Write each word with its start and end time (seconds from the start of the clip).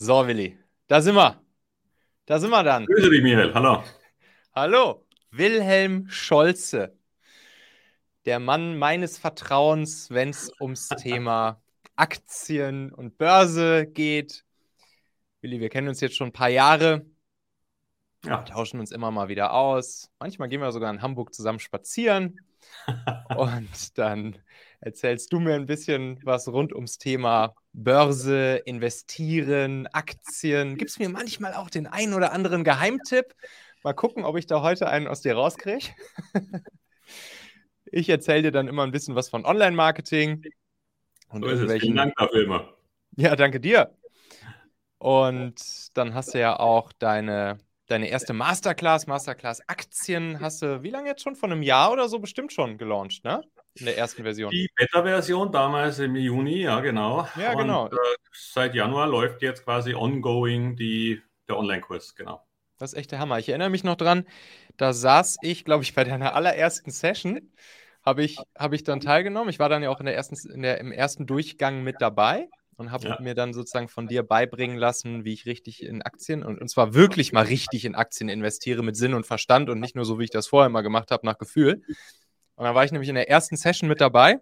So, 0.00 0.28
Willi, 0.28 0.56
da 0.86 1.00
sind 1.00 1.16
wir. 1.16 1.42
Da 2.24 2.38
sind 2.38 2.50
wir 2.50 2.62
dann. 2.62 2.86
Grüße 2.86 3.10
dich, 3.10 3.20
Michael. 3.20 3.52
Hallo. 3.52 3.82
Hallo, 4.54 5.04
Wilhelm 5.32 6.08
Scholze. 6.08 6.96
Der 8.24 8.38
Mann 8.38 8.78
meines 8.78 9.18
Vertrauens, 9.18 10.08
wenn 10.10 10.28
es 10.28 10.52
ums 10.60 10.86
Thema 10.90 11.60
Aktien 11.96 12.92
und 12.94 13.18
Börse 13.18 13.88
geht. 13.88 14.44
Willi, 15.40 15.58
wir 15.58 15.68
kennen 15.68 15.88
uns 15.88 16.00
jetzt 16.00 16.14
schon 16.16 16.28
ein 16.28 16.32
paar 16.32 16.48
Jahre. 16.48 17.04
Ja. 18.24 18.42
tauschen 18.42 18.78
uns 18.78 18.92
immer 18.92 19.10
mal 19.10 19.28
wieder 19.28 19.52
aus. 19.52 20.12
Manchmal 20.20 20.48
gehen 20.48 20.60
wir 20.60 20.70
sogar 20.70 20.92
in 20.92 21.02
Hamburg 21.02 21.34
zusammen 21.34 21.58
spazieren. 21.58 22.38
und 23.36 23.98
dann 23.98 24.38
erzählst 24.80 25.32
du 25.32 25.40
mir 25.40 25.54
ein 25.54 25.66
bisschen 25.66 26.20
was 26.24 26.48
rund 26.48 26.72
ums 26.72 26.98
Thema 26.98 27.54
Börse, 27.72 28.56
Investieren, 28.64 29.86
Aktien. 29.88 30.76
Gibst 30.76 30.98
mir 30.98 31.08
manchmal 31.08 31.54
auch 31.54 31.70
den 31.70 31.86
einen 31.86 32.14
oder 32.14 32.32
anderen 32.32 32.64
Geheimtipp. 32.64 33.34
Mal 33.82 33.92
gucken, 33.92 34.24
ob 34.24 34.36
ich 34.36 34.46
da 34.46 34.62
heute 34.62 34.88
einen 34.88 35.06
aus 35.06 35.20
dir 35.20 35.34
rauskriege. 35.34 35.86
ich 37.86 38.08
erzähle 38.08 38.42
dir 38.42 38.52
dann 38.52 38.68
immer 38.68 38.84
ein 38.84 38.92
bisschen 38.92 39.14
was 39.14 39.28
von 39.28 39.44
Online-Marketing. 39.44 40.44
Und 41.28 41.42
so 41.42 41.48
irgendwelchen... 41.48 41.80
Vielen 41.80 41.96
Dank 41.96 42.14
dafür 42.16 42.44
immer. 42.44 42.74
Ja, 43.16 43.36
danke 43.36 43.60
dir. 43.60 43.94
Und 44.98 45.60
dann 45.96 46.14
hast 46.14 46.34
du 46.34 46.40
ja 46.40 46.58
auch 46.58 46.92
deine 46.92 47.58
deine 47.88 48.08
erste 48.08 48.34
Masterclass, 48.34 49.06
Masterclass 49.06 49.66
Aktien 49.66 50.40
hast 50.40 50.62
du, 50.62 50.82
wie 50.82 50.90
lange 50.90 51.08
jetzt 51.08 51.22
schon? 51.22 51.34
Von 51.34 51.52
einem 51.52 51.62
Jahr 51.62 51.90
oder 51.90 52.08
so 52.08 52.18
bestimmt 52.18 52.52
schon 52.52 52.78
gelauncht, 52.78 53.24
ne? 53.24 53.42
In 53.78 53.86
der 53.86 53.98
ersten 53.98 54.22
Version. 54.22 54.50
Die 54.50 54.68
Beta-Version 54.74 55.52
damals 55.52 55.98
im 55.98 56.16
Juni, 56.16 56.62
ja, 56.62 56.80
genau. 56.80 57.28
Ja, 57.36 57.54
genau. 57.54 57.84
Und, 57.84 57.92
äh, 57.94 57.96
seit 58.32 58.74
Januar 58.74 59.06
läuft 59.06 59.42
jetzt 59.42 59.64
quasi 59.64 59.94
ongoing 59.94 60.76
die, 60.76 61.22
der 61.48 61.58
Online-Kurs, 61.58 62.14
genau. 62.14 62.42
Das 62.78 62.92
ist 62.92 62.98
echt 62.98 63.12
der 63.12 63.18
Hammer. 63.18 63.38
Ich 63.38 63.48
erinnere 63.48 63.70
mich 63.70 63.84
noch 63.84 63.96
dran, 63.96 64.24
da 64.76 64.92
saß 64.92 65.38
ich, 65.42 65.64
glaube 65.64 65.82
ich, 65.82 65.94
bei 65.94 66.04
deiner 66.04 66.34
allerersten 66.34 66.90
Session, 66.90 67.50
habe 68.04 68.22
ich, 68.22 68.38
hab 68.56 68.72
ich 68.72 68.84
dann 68.84 69.00
teilgenommen. 69.00 69.50
Ich 69.50 69.58
war 69.58 69.68
dann 69.68 69.82
ja 69.82 69.90
auch 69.90 70.00
in 70.00 70.06
der 70.06 70.14
ersten, 70.14 70.36
in 70.50 70.62
der, 70.62 70.78
im 70.78 70.92
ersten 70.92 71.26
Durchgang 71.26 71.82
mit 71.82 71.96
dabei 71.98 72.48
und 72.76 72.92
habe 72.92 73.08
ja. 73.08 73.18
mir 73.20 73.34
dann 73.34 73.52
sozusagen 73.52 73.88
von 73.88 74.06
dir 74.06 74.22
beibringen 74.22 74.76
lassen, 74.76 75.24
wie 75.24 75.32
ich 75.32 75.46
richtig 75.46 75.82
in 75.82 76.00
Aktien 76.00 76.44
und, 76.44 76.60
und 76.60 76.68
zwar 76.68 76.94
wirklich 76.94 77.32
mal 77.32 77.44
richtig 77.44 77.84
in 77.84 77.96
Aktien 77.96 78.28
investiere 78.28 78.82
mit 78.82 78.96
Sinn 78.96 79.14
und 79.14 79.26
Verstand 79.26 79.68
und 79.68 79.80
nicht 79.80 79.96
nur 79.96 80.04
so, 80.04 80.18
wie 80.18 80.24
ich 80.24 80.30
das 80.30 80.46
vorher 80.46 80.70
mal 80.70 80.82
gemacht 80.82 81.10
habe, 81.10 81.26
nach 81.26 81.38
Gefühl. 81.38 81.82
Und 82.58 82.64
dann 82.64 82.74
war 82.74 82.84
ich 82.84 82.90
nämlich 82.90 83.08
in 83.08 83.14
der 83.14 83.30
ersten 83.30 83.56
Session 83.56 83.88
mit 83.88 84.00
dabei 84.00 84.40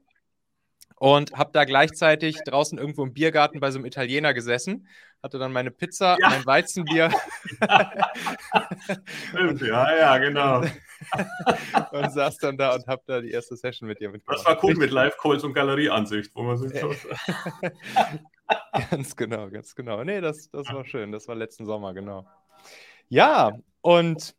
und 0.99 1.37
habe 1.37 1.51
da 1.53 1.67
gleichzeitig 1.67 2.39
draußen 2.47 2.79
irgendwo 2.79 3.05
im 3.05 3.13
Biergarten 3.13 3.61
bei 3.61 3.71
so 3.71 3.79
einem 3.79 3.85
Italiener 3.85 4.33
gesessen, 4.33 4.89
hatte 5.23 5.39
dann 5.39 5.53
meine 5.53 5.71
Pizza, 5.71 6.17
ja. 6.19 6.31
mein 6.31 6.47
Weizenbier. 6.47 7.11
ja, 9.61 9.99
ja, 9.99 10.17
genau. 10.17 10.63
und 11.93 12.11
saß 12.11 12.39
dann 12.39 12.57
da 12.57 12.75
und 12.75 12.87
habe 12.87 13.03
da 13.07 13.21
die 13.21 13.33
erste 13.33 13.55
Session 13.55 13.87
mit 13.87 14.01
dir 14.01 14.09
mitgemacht. 14.09 14.39
Das 14.39 14.47
war 14.47 14.65
cool 14.65 14.77
mit 14.77 14.93
Live-Calls 14.93 15.45
und 15.45 15.53
Galerieansicht, 15.53 16.35
wo 16.35 16.43
man 16.43 16.57
sich 16.57 16.73
so 16.81 16.91
Ganz 18.91 19.15
genau, 19.15 19.51
ganz 19.51 19.75
genau. 19.75 20.03
Nee, 20.05 20.23
das, 20.23 20.49
das 20.49 20.73
war 20.73 20.87
schön. 20.87 21.13
Das 21.13 21.29
war 21.29 21.35
letzten 21.35 21.67
Sommer, 21.67 21.93
genau. 21.93 22.27
Ja, 23.11 23.53
und 23.83 24.35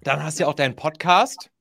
dann 0.00 0.24
hast 0.24 0.40
du 0.40 0.42
ja 0.42 0.48
auch 0.48 0.54
deinen 0.54 0.74
Podcast 0.74 1.52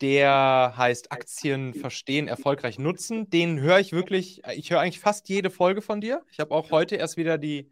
der 0.00 0.74
heißt 0.76 1.12
Aktien 1.12 1.74
verstehen, 1.74 2.28
erfolgreich 2.28 2.78
nutzen. 2.78 3.30
Den 3.30 3.60
höre 3.60 3.78
ich 3.78 3.92
wirklich, 3.92 4.42
ich 4.54 4.70
höre 4.70 4.80
eigentlich 4.80 5.00
fast 5.00 5.28
jede 5.28 5.50
Folge 5.50 5.82
von 5.82 6.00
dir. 6.00 6.24
Ich 6.30 6.40
habe 6.40 6.54
auch 6.54 6.70
heute 6.70 6.96
erst 6.96 7.16
wieder 7.16 7.38
die, 7.38 7.70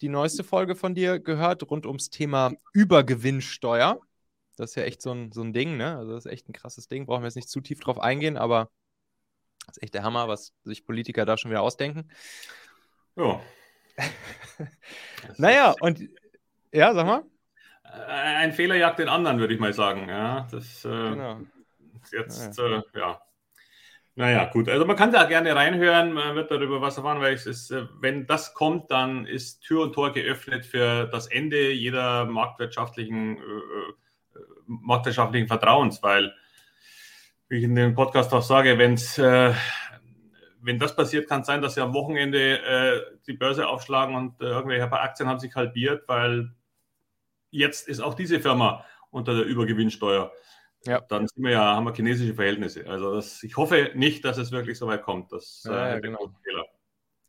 die 0.00 0.08
neueste 0.08 0.44
Folge 0.44 0.74
von 0.74 0.94
dir 0.94 1.18
gehört, 1.18 1.68
rund 1.70 1.86
ums 1.86 2.10
Thema 2.10 2.52
Übergewinnsteuer. 2.72 4.00
Das 4.56 4.70
ist 4.70 4.76
ja 4.76 4.82
echt 4.84 5.02
so 5.02 5.12
ein, 5.12 5.32
so 5.32 5.42
ein 5.42 5.52
Ding, 5.52 5.76
ne? 5.76 5.96
Also 5.96 6.12
das 6.12 6.26
ist 6.26 6.32
echt 6.32 6.48
ein 6.48 6.52
krasses 6.52 6.88
Ding. 6.88 7.06
Brauchen 7.06 7.22
wir 7.22 7.28
jetzt 7.28 7.36
nicht 7.36 7.48
zu 7.48 7.60
tief 7.60 7.80
drauf 7.80 7.98
eingehen, 7.98 8.36
aber 8.36 8.70
das 9.66 9.76
ist 9.76 9.82
echt 9.82 9.94
der 9.94 10.02
Hammer, 10.02 10.28
was 10.28 10.52
sich 10.64 10.84
Politiker 10.84 11.24
da 11.24 11.36
schon 11.36 11.50
wieder 11.50 11.62
ausdenken. 11.62 12.10
Ja. 13.16 13.40
naja, 15.38 15.74
und 15.80 16.00
ja, 16.72 16.94
sag 16.94 17.06
mal. 17.06 17.24
Äh, 17.92 18.10
ein 18.10 18.52
Fehler 18.52 18.76
jagt 18.76 18.98
den 18.98 19.08
anderen, 19.08 19.38
würde 19.38 19.54
ich 19.54 19.60
mal 19.60 19.72
sagen. 19.72 20.08
Ja, 20.08 20.46
das 20.50 20.84
äh, 20.84 20.88
genau. 20.88 21.40
jetzt, 22.10 22.58
ja. 22.58 22.66
Äh, 22.66 22.82
ja. 22.94 23.20
Naja, 24.14 24.44
gut. 24.44 24.68
Also 24.68 24.84
man 24.84 24.96
kann 24.96 25.10
da 25.10 25.24
gerne 25.24 25.56
reinhören, 25.56 26.12
man 26.12 26.34
wird 26.34 26.50
darüber 26.50 26.82
was 26.82 26.98
erfahren, 26.98 27.22
weil 27.22 27.34
es 27.34 27.46
ist, 27.46 27.70
äh, 27.70 27.86
wenn 28.00 28.26
das 28.26 28.52
kommt, 28.52 28.90
dann 28.90 29.26
ist 29.26 29.62
Tür 29.62 29.82
und 29.84 29.94
Tor 29.94 30.12
geöffnet 30.12 30.66
für 30.66 31.06
das 31.06 31.26
Ende 31.28 31.72
jeder 31.72 32.26
marktwirtschaftlichen, 32.26 33.38
äh, 33.38 33.40
äh 33.40 34.42
marktwirtschaftlichen 34.66 35.48
Vertrauens, 35.48 36.02
weil, 36.02 36.34
wie 37.48 37.58
ich 37.58 37.64
in 37.64 37.74
dem 37.74 37.94
Podcast 37.94 38.32
auch 38.34 38.42
sage, 38.42 38.76
wenn's, 38.76 39.16
äh, 39.16 39.54
wenn 40.60 40.78
das 40.78 40.94
passiert, 40.94 41.26
kann 41.28 41.40
es 41.40 41.46
sein, 41.46 41.62
dass 41.62 41.74
sie 41.74 41.80
am 41.80 41.94
Wochenende 41.94 42.62
äh, 42.62 43.00
die 43.26 43.32
Börse 43.32 43.66
aufschlagen 43.66 44.14
und 44.14 44.40
äh, 44.42 44.44
irgendwelche 44.44 44.92
Aktien 44.92 45.28
haben 45.28 45.40
sich 45.40 45.54
halbiert, 45.54 46.04
weil 46.06 46.52
jetzt 47.52 47.86
ist 47.86 48.00
auch 48.00 48.14
diese 48.14 48.40
Firma 48.40 48.84
unter 49.10 49.36
der 49.36 49.44
Übergewinnsteuer. 49.44 50.32
Ja. 50.84 51.00
Dann 51.08 51.28
sind 51.28 51.44
wir 51.44 51.52
ja, 51.52 51.76
haben 51.76 51.84
wir 51.84 51.94
chinesische 51.94 52.34
Verhältnisse. 52.34 52.88
Also 52.88 53.14
das, 53.14 53.42
ich 53.44 53.56
hoffe 53.56 53.92
nicht, 53.94 54.24
dass 54.24 54.38
es 54.38 54.50
wirklich 54.50 54.78
so 54.78 54.88
weit 54.88 55.02
kommt. 55.02 55.30
Das 55.30 55.62
ja, 55.64 55.86
äh, 55.86 55.90
ja, 55.92 56.00
genau. 56.00 56.32
Fehler. 56.42 56.64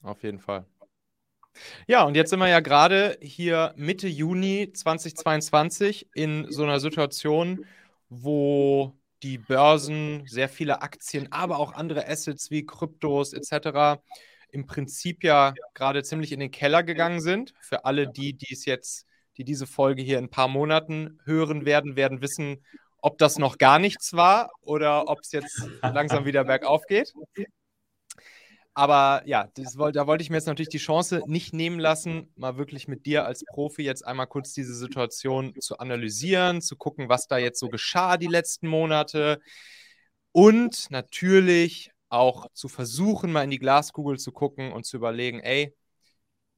Auf 0.02 0.24
jeden 0.24 0.40
Fall. 0.40 0.66
Ja, 1.86 2.04
und 2.04 2.16
jetzt 2.16 2.32
sind 2.32 2.40
wir 2.40 2.48
ja 2.48 2.62
gerade 2.62 3.18
hier 3.22 3.74
Mitte 3.76 4.08
Juni 4.08 4.72
2022 4.74 6.10
in 6.16 6.52
so 6.52 6.64
einer 6.64 6.80
Situation, 6.80 7.66
wo 8.10 8.98
die 9.22 9.38
Börsen, 9.38 10.26
sehr 10.26 10.50
viele 10.50 10.82
Aktien, 10.82 11.32
aber 11.32 11.60
auch 11.60 11.74
andere 11.74 12.08
Assets 12.08 12.50
wie 12.50 12.66
Kryptos 12.66 13.34
etc. 13.34 14.02
im 14.50 14.66
Prinzip 14.66 15.24
ja 15.24 15.54
gerade 15.76 16.04
ziemlich 16.04 16.32
in 16.32 16.40
den 16.40 16.52
Keller 16.52 16.84
gegangen 16.84 17.22
sind. 17.22 17.54
Für 17.60 17.86
alle 17.86 18.12
die, 18.12 18.34
die 18.34 18.54
es 18.54 18.66
jetzt 18.66 19.06
die 19.38 19.44
diese 19.44 19.68
Folge 19.68 20.02
hier 20.02 20.20
in 20.20 20.26
ein 20.26 20.30
paar 20.30 20.48
Monaten 20.48 21.20
hören 21.26 21.66
werden, 21.66 21.96
werden 21.96 22.22
wissen, 22.22 22.64
ob 23.02 23.18
das 23.18 23.38
noch 23.38 23.58
gar 23.58 23.80
nichts 23.80 24.14
war 24.14 24.52
oder 24.62 25.10
ob 25.10 25.20
es 25.22 25.32
jetzt 25.32 25.68
langsam 25.82 26.26
wieder 26.26 26.46
bergauf 26.46 26.86
geht. 26.88 27.14
Aber 28.76 29.22
ja, 29.26 29.50
das, 29.54 29.74
da 29.76 30.08
wollte 30.08 30.24
ich 30.24 30.32
mir 30.32 30.38
jetzt 30.38 30.48
natürlich 30.48 30.70
die 30.70 30.80
Chance 30.80 31.22
nicht 31.28 31.54
nehmen 31.54 31.80
lassen, 31.80 32.32
mal 32.36 32.58
wirklich 32.58 32.88
mit 32.88 33.06
dir 33.06 33.26
als 33.26 33.44
Profi 33.46 33.84
jetzt 33.84 34.06
einmal 34.06 34.26
kurz 34.26 34.54
diese 34.54 34.74
Situation 34.74 35.54
zu 35.60 35.78
analysieren, 35.78 36.62
zu 36.62 36.76
gucken, 36.76 37.08
was 37.08 37.28
da 37.28 37.38
jetzt 37.38 37.60
so 37.60 37.70
geschah 37.70 38.18
die 38.18 38.28
letzten 38.28 38.68
Monate 38.68 39.40
und 40.32 40.90
natürlich 40.90 41.92
auch 42.10 42.48
zu 42.54 42.68
versuchen, 42.68 43.32
mal 43.32 43.44
in 43.44 43.52
die 43.52 43.60
Glaskugel 43.60 44.18
zu 44.18 44.32
gucken 44.32 44.72
und 44.72 44.86
zu 44.86 44.98
überlegen, 44.98 45.40
ey, 45.40 45.76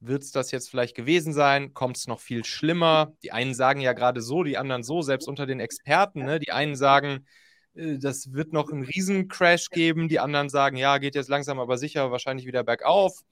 wird 0.00 0.22
es 0.22 0.30
das 0.30 0.50
jetzt 0.50 0.70
vielleicht 0.70 0.94
gewesen 0.94 1.32
sein? 1.32 1.74
Kommt 1.74 1.96
es 1.96 2.06
noch 2.06 2.20
viel 2.20 2.44
schlimmer? 2.44 3.12
Die 3.22 3.32
einen 3.32 3.54
sagen 3.54 3.80
ja 3.80 3.92
gerade 3.92 4.20
so, 4.20 4.42
die 4.42 4.58
anderen 4.58 4.82
so, 4.82 5.02
selbst 5.02 5.28
unter 5.28 5.46
den 5.46 5.60
Experten. 5.60 6.24
Ne? 6.24 6.38
Die 6.38 6.52
einen 6.52 6.76
sagen, 6.76 7.26
äh, 7.74 7.98
das 7.98 8.32
wird 8.32 8.52
noch 8.52 8.70
einen 8.70 8.84
Riesencrash 8.84 9.70
geben. 9.70 10.08
Die 10.08 10.20
anderen 10.20 10.48
sagen, 10.48 10.76
ja, 10.76 10.98
geht 10.98 11.14
jetzt 11.14 11.28
langsam 11.28 11.58
aber 11.58 11.78
sicher 11.78 12.10
wahrscheinlich 12.10 12.46
wieder 12.46 12.64
bergauf. 12.64 13.22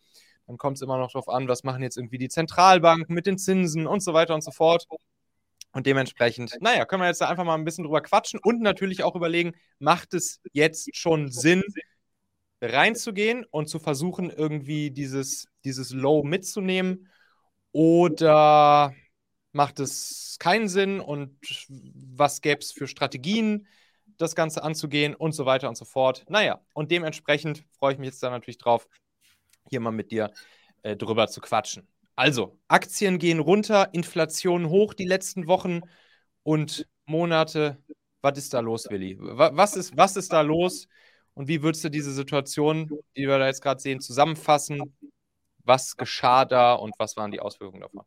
Dann 0.46 0.58
kommt 0.58 0.76
es 0.76 0.82
immer 0.82 0.98
noch 0.98 1.12
darauf 1.12 1.28
an, 1.28 1.48
was 1.48 1.64
machen 1.64 1.82
jetzt 1.82 1.96
irgendwie 1.96 2.18
die 2.18 2.28
Zentralbanken 2.28 3.14
mit 3.14 3.26
den 3.26 3.38
Zinsen 3.38 3.86
und 3.86 4.02
so 4.02 4.12
weiter 4.12 4.34
und 4.34 4.42
so 4.44 4.50
fort. 4.50 4.86
Und 5.72 5.86
dementsprechend, 5.86 6.56
naja, 6.60 6.84
können 6.84 7.02
wir 7.02 7.08
jetzt 7.08 7.20
da 7.20 7.28
einfach 7.28 7.44
mal 7.44 7.54
ein 7.54 7.64
bisschen 7.64 7.84
drüber 7.84 8.00
quatschen 8.00 8.38
und 8.42 8.60
natürlich 8.60 9.02
auch 9.02 9.16
überlegen, 9.16 9.54
macht 9.80 10.14
es 10.14 10.40
jetzt 10.52 10.94
schon 10.96 11.32
Sinn, 11.32 11.62
reinzugehen 12.60 13.44
und 13.50 13.68
zu 13.68 13.78
versuchen, 13.80 14.30
irgendwie 14.30 14.90
dieses, 14.90 15.46
dieses 15.64 15.90
Low 15.90 16.22
mitzunehmen? 16.22 17.08
Oder 17.72 18.94
macht 19.52 19.80
es 19.80 20.36
keinen 20.38 20.68
Sinn 20.68 21.00
und 21.00 21.38
was 21.68 22.40
gäbe 22.40 22.60
es 22.60 22.72
für 22.72 22.86
Strategien, 22.86 23.66
das 24.16 24.34
Ganze 24.34 24.62
anzugehen 24.62 25.14
und 25.14 25.32
so 25.32 25.46
weiter 25.46 25.68
und 25.68 25.76
so 25.76 25.84
fort? 25.84 26.24
Naja, 26.28 26.60
und 26.72 26.90
dementsprechend 26.90 27.64
freue 27.78 27.94
ich 27.94 27.98
mich 27.98 28.08
jetzt 28.08 28.22
da 28.22 28.30
natürlich 28.30 28.58
drauf, 28.58 28.88
hier 29.70 29.80
mal 29.80 29.90
mit 29.90 30.10
dir 30.10 30.32
äh, 30.82 30.96
drüber 30.96 31.28
zu 31.28 31.40
quatschen. 31.40 31.88
Also, 32.16 32.58
Aktien 32.68 33.18
gehen 33.18 33.40
runter, 33.40 33.88
Inflation 33.92 34.68
hoch 34.68 34.94
die 34.94 35.06
letzten 35.06 35.48
Wochen 35.48 35.80
und 36.44 36.86
Monate. 37.06 37.78
Was 38.22 38.38
ist 38.38 38.54
da 38.54 38.60
los, 38.60 38.86
Willi? 38.88 39.18
Was 39.18 39.76
ist, 39.76 39.96
was 39.96 40.16
ist 40.16 40.32
da 40.32 40.40
los? 40.40 40.86
Und 41.34 41.48
wie 41.48 41.62
würdest 41.62 41.82
du 41.84 41.88
diese 41.88 42.12
Situation, 42.12 42.88
die 43.16 43.26
wir 43.26 43.38
da 43.38 43.46
jetzt 43.46 43.62
gerade 43.62 43.80
sehen, 43.80 44.00
zusammenfassen? 44.00 44.94
Was 45.64 45.96
geschah 45.96 46.44
da 46.44 46.74
und 46.74 46.94
was 46.98 47.16
waren 47.16 47.30
die 47.30 47.40
Auswirkungen 47.40 47.80
davon? 47.80 48.02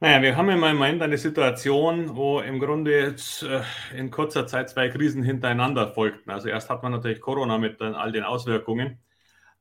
Naja, 0.00 0.20
wir 0.22 0.36
haben 0.36 0.50
im 0.50 0.60
Moment 0.60 1.02
eine 1.02 1.16
Situation, 1.16 2.16
wo 2.16 2.40
im 2.40 2.58
Grunde 2.58 2.98
jetzt 2.98 3.42
äh, 3.42 3.62
in 3.96 4.10
kurzer 4.10 4.46
Zeit 4.46 4.68
zwei 4.68 4.88
Krisen 4.88 5.22
hintereinander 5.22 5.88
folgten. 5.88 6.30
Also 6.30 6.48
erst 6.48 6.68
hat 6.68 6.82
man 6.82 6.92
natürlich 6.92 7.20
Corona 7.20 7.58
mit 7.58 7.80
all 7.80 8.12
den 8.12 8.24
Auswirkungen 8.24 8.98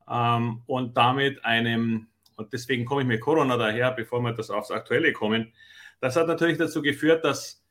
ähm, 0.09 0.63
und 0.65 0.97
damit 0.97 1.45
einem 1.45 2.07
und 2.35 2.51
deswegen 2.53 2.85
komme 2.85 3.01
ich 3.01 3.07
mit 3.07 3.21
Corona 3.21 3.57
daher, 3.57 3.91
bevor 3.91 4.21
wir 4.21 4.33
das 4.33 4.49
aufs 4.49 4.71
Aktuelle 4.71 5.13
kommen, 5.13 5.53
das 5.99 6.15
hat 6.15 6.27
natürlich 6.27 6.57
dazu 6.57 6.81
geführt, 6.81 7.23
dass 7.23 7.62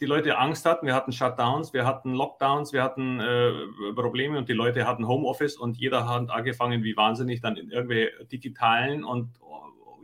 die 0.00 0.06
Leute 0.06 0.38
Angst 0.38 0.66
hatten. 0.66 0.86
Wir 0.86 0.94
hatten 0.94 1.12
Shutdowns, 1.12 1.72
wir 1.72 1.86
hatten 1.86 2.14
Lockdowns, 2.14 2.72
wir 2.72 2.82
hatten 2.82 3.20
äh, 3.20 3.52
Probleme 3.94 4.38
und 4.38 4.48
die 4.48 4.54
Leute 4.54 4.86
hatten 4.86 5.06
Homeoffice 5.06 5.56
und 5.56 5.76
jeder 5.76 6.08
hat 6.08 6.30
angefangen, 6.30 6.82
wie 6.84 6.96
wahnsinnig 6.96 7.40
dann 7.40 7.56
in 7.56 7.70
irgendwelche 7.70 8.24
digitalen 8.26 9.04
und 9.04 9.30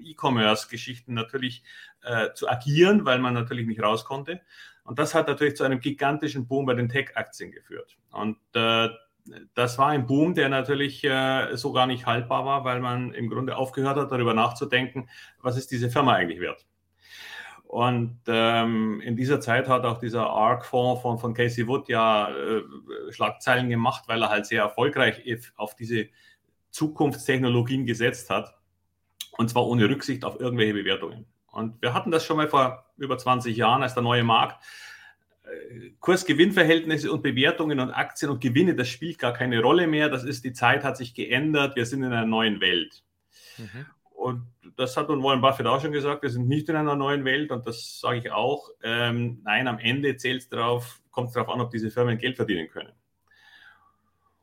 E-Commerce-Geschichten 0.08 1.14
natürlich 1.14 1.62
äh, 2.02 2.32
zu 2.34 2.48
agieren, 2.48 3.04
weil 3.04 3.18
man 3.18 3.34
natürlich 3.34 3.66
nicht 3.66 3.82
raus 3.82 4.04
konnte. 4.04 4.40
Und 4.84 4.98
das 4.98 5.14
hat 5.14 5.28
natürlich 5.28 5.56
zu 5.56 5.64
einem 5.64 5.80
gigantischen 5.80 6.46
Boom 6.46 6.66
bei 6.66 6.74
den 6.74 6.88
Tech-Aktien 6.88 7.52
geführt. 7.52 7.98
Und 8.10 8.38
äh, 8.54 8.88
das 9.54 9.76
war 9.76 9.88
ein 9.88 10.06
Boom, 10.06 10.34
der 10.34 10.48
natürlich 10.48 11.04
äh, 11.04 11.54
so 11.56 11.72
gar 11.72 11.86
nicht 11.86 12.06
haltbar 12.06 12.46
war, 12.46 12.64
weil 12.64 12.80
man 12.80 13.12
im 13.12 13.28
Grunde 13.28 13.56
aufgehört 13.56 13.98
hat, 13.98 14.10
darüber 14.10 14.32
nachzudenken, 14.32 15.10
was 15.42 15.58
ist 15.58 15.70
diese 15.70 15.90
Firma 15.90 16.14
eigentlich 16.14 16.40
wert. 16.40 16.66
Und 17.68 18.20
ähm, 18.28 19.02
in 19.02 19.14
dieser 19.14 19.42
Zeit 19.42 19.68
hat 19.68 19.84
auch 19.84 19.98
dieser 19.98 20.30
ARC-Fonds 20.30 21.02
von, 21.02 21.18
von 21.18 21.34
Casey 21.34 21.66
Wood 21.66 21.90
ja 21.90 22.30
äh, 22.30 22.62
Schlagzeilen 23.10 23.68
gemacht, 23.68 24.04
weil 24.06 24.22
er 24.22 24.30
halt 24.30 24.46
sehr 24.46 24.62
erfolgreich 24.62 25.22
auf 25.54 25.76
diese 25.76 26.08
Zukunftstechnologien 26.70 27.84
gesetzt 27.84 28.30
hat. 28.30 28.56
Und 29.32 29.50
zwar 29.50 29.66
ohne 29.66 29.86
Rücksicht 29.86 30.24
auf 30.24 30.40
irgendwelche 30.40 30.72
Bewertungen. 30.72 31.26
Und 31.52 31.82
wir 31.82 31.92
hatten 31.92 32.10
das 32.10 32.24
schon 32.24 32.38
mal 32.38 32.48
vor 32.48 32.86
über 32.96 33.18
20 33.18 33.54
Jahren, 33.54 33.82
als 33.82 33.92
der 33.92 34.02
neue 34.02 34.24
Markt 34.24 34.64
äh, 35.42 35.90
Kurs-Gewinn-Verhältnisse 36.00 37.12
und 37.12 37.22
Bewertungen 37.22 37.80
und 37.80 37.90
Aktien 37.90 38.30
und 38.30 38.40
Gewinne, 38.40 38.76
das 38.76 38.88
spielt 38.88 39.18
gar 39.18 39.34
keine 39.34 39.60
Rolle 39.60 39.86
mehr. 39.86 40.08
Das 40.08 40.24
ist, 40.24 40.42
die 40.42 40.54
Zeit 40.54 40.84
hat 40.84 40.96
sich 40.96 41.12
geändert. 41.12 41.76
Wir 41.76 41.84
sind 41.84 42.02
in 42.02 42.14
einer 42.14 42.24
neuen 42.24 42.62
Welt. 42.62 43.04
Mhm. 43.58 43.84
Und 44.28 44.46
das 44.76 44.96
hat 44.96 45.08
nun 45.08 45.22
Warren 45.22 45.40
Buffett 45.40 45.66
auch 45.66 45.80
schon 45.80 45.92
gesagt, 45.92 46.22
wir 46.22 46.30
sind 46.30 46.48
nicht 46.48 46.68
in 46.68 46.76
einer 46.76 46.96
neuen 46.96 47.24
Welt 47.24 47.50
und 47.50 47.66
das 47.66 48.00
sage 48.00 48.18
ich 48.18 48.30
auch. 48.30 48.70
Ähm, 48.82 49.40
nein, 49.44 49.66
am 49.66 49.78
Ende 49.78 50.16
zählt 50.16 50.42
es 50.42 50.48
darauf, 50.48 51.00
kommt 51.10 51.28
es 51.28 51.34
darauf 51.34 51.52
an, 51.52 51.60
ob 51.60 51.70
diese 51.70 51.90
Firmen 51.90 52.18
Geld 52.18 52.36
verdienen 52.36 52.68
können. 52.68 52.92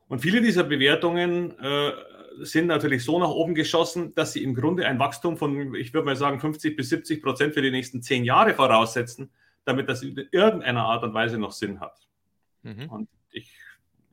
Und 0.08 0.20
viele 0.20 0.40
dieser 0.40 0.64
Bewertungen 0.64 1.58
äh, 1.58 1.92
sind 2.40 2.66
natürlich 2.66 3.04
so 3.04 3.18
nach 3.18 3.28
oben 3.28 3.54
geschossen, 3.54 4.14
dass 4.14 4.32
sie 4.32 4.42
im 4.42 4.54
Grunde 4.54 4.86
ein 4.86 4.98
Wachstum 4.98 5.36
von, 5.36 5.74
ich 5.74 5.94
würde 5.94 6.06
mal 6.06 6.16
sagen, 6.16 6.38
50 6.38 6.76
bis 6.76 6.90
70 6.90 7.22
Prozent 7.22 7.54
für 7.54 7.62
die 7.62 7.70
nächsten 7.70 8.02
zehn 8.02 8.24
Jahre 8.24 8.54
voraussetzen, 8.54 9.30
damit 9.64 9.88
das 9.88 10.02
in 10.02 10.16
irgendeiner 10.30 10.84
Art 10.84 11.02
und 11.02 11.14
Weise 11.14 11.38
noch 11.38 11.52
Sinn 11.52 11.80
hat. 11.80 12.06
Mhm. 12.62 12.90
Und 12.90 13.08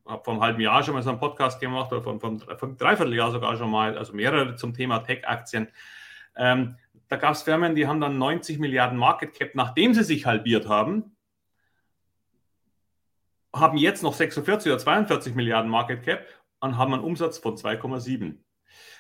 habe 0.06 0.24
vor 0.24 0.34
einem 0.34 0.44
halben 0.44 0.62
Jahr 0.62 0.84
schon 0.84 0.94
mal 0.94 1.04
so 1.04 1.10
einen 1.10 1.20
Podcast 1.20 1.60
gemacht, 1.60 1.92
oder 1.92 2.02
vom, 2.02 2.20
vom 2.20 2.78
Dreivierteljahr 2.78 3.32
sogar 3.32 3.56
schon 3.58 3.72
mal, 3.72 3.98
also 3.98 4.14
mehrere 4.14 4.56
zum 4.56 4.74
Thema 4.74 5.00
Tech-Aktien. 5.00 5.70
Ähm, 6.36 6.76
da 7.08 7.16
gab 7.16 7.34
es 7.34 7.44
Firmen, 7.44 7.76
die 7.76 7.88
haben 7.88 8.02
dann 8.02 8.18
90 8.18 8.60
Milliarden 8.60 8.98
Market 8.98 9.34
Cap, 9.34 9.56
nachdem 9.56 9.94
sie 9.94 10.04
sich 10.04 10.26
halbiert 10.26 10.68
haben, 10.68 11.16
haben 13.56 13.78
jetzt 13.78 14.04
noch 14.04 14.14
46 14.14 14.72
oder 14.72 14.80
42 14.80 15.36
Milliarden 15.36 15.70
Market 15.70 16.04
Cap 16.04 16.26
und 16.60 16.78
haben 16.78 16.94
einen 16.94 17.04
Umsatz 17.04 17.38
von 17.38 17.56
2,7. 17.56 18.38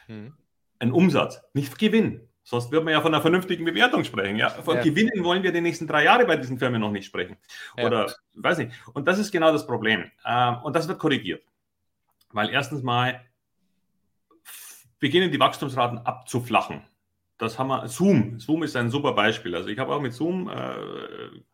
Mhm. 0.08 0.38
Ein 0.80 0.92
Umsatz, 0.92 1.42
nicht 1.54 1.80
Gewinn. 1.80 2.30
Sonst 2.44 2.72
würde 2.72 2.84
man 2.84 2.94
ja 2.94 3.02
von 3.02 3.14
einer 3.14 3.22
vernünftigen 3.22 3.64
Bewertung 3.64 4.04
sprechen. 4.04 4.36
Ja? 4.36 4.50
Von 4.50 4.76
ja. 4.76 4.84
Gewinnen 4.84 5.24
wollen 5.24 5.44
wir 5.44 5.52
die 5.52 5.62
nächsten 5.62 5.88
drei 5.88 6.04
Jahre 6.04 6.26
bei 6.26 6.36
diesen 6.36 6.60
Firmen 6.60 6.82
noch 6.82 6.92
nicht 6.92 7.06
sprechen. 7.06 7.38
Ja. 7.78 7.86
Oder 7.86 8.14
weiß 8.34 8.58
nicht. 8.58 8.72
Und 8.94 9.08
das 9.08 9.18
ist 9.18 9.32
genau 9.32 9.52
das 9.52 9.66
Problem. 9.66 10.12
Ähm, 10.26 10.58
und 10.64 10.76
das 10.76 10.88
wird 10.88 11.00
korrigiert. 11.00 11.44
Weil 12.32 12.50
erstens 12.50 12.84
mal 12.84 13.22
beginnen 15.00 15.32
die 15.32 15.40
Wachstumsraten 15.40 16.00
abzuflachen. 16.00 16.82
Das 17.38 17.58
haben 17.58 17.68
wir, 17.70 17.88
Zoom. 17.88 18.40
Zoom 18.40 18.64
ist 18.64 18.76
ein 18.76 18.90
super 18.90 19.14
Beispiel. 19.14 19.56
Also 19.56 19.70
ich 19.70 19.80
habe 19.80 19.94
auch 19.94 20.02
mit 20.02 20.14
Zoom 20.14 20.50
äh, 20.50 20.76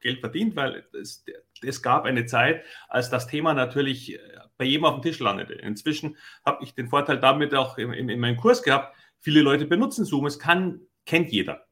Geld 0.01 0.19
verdient, 0.19 0.55
weil 0.55 0.85
es, 0.99 1.25
es 1.61 1.81
gab 1.81 2.05
eine 2.05 2.25
Zeit, 2.25 2.63
als 2.87 3.09
das 3.09 3.27
Thema 3.27 3.53
natürlich 3.53 4.13
äh, 4.13 4.19
bei 4.57 4.65
jedem 4.65 4.85
auf 4.85 4.95
dem 4.95 5.01
Tisch 5.01 5.19
landete. 5.19 5.53
Inzwischen 5.53 6.17
habe 6.45 6.63
ich 6.63 6.75
den 6.75 6.89
Vorteil 6.89 7.19
damit 7.19 7.55
auch 7.55 7.77
in, 7.77 7.93
in, 7.93 8.09
in 8.09 8.19
meinem 8.19 8.37
Kurs 8.37 8.61
gehabt, 8.61 8.95
Viele 9.19 9.41
Leute 9.41 9.65
benutzen 9.65 10.05
Zoom, 10.05 10.25
es 10.25 10.39
kann, 10.39 10.81
kennt 11.05 11.31
jeder. 11.31 11.65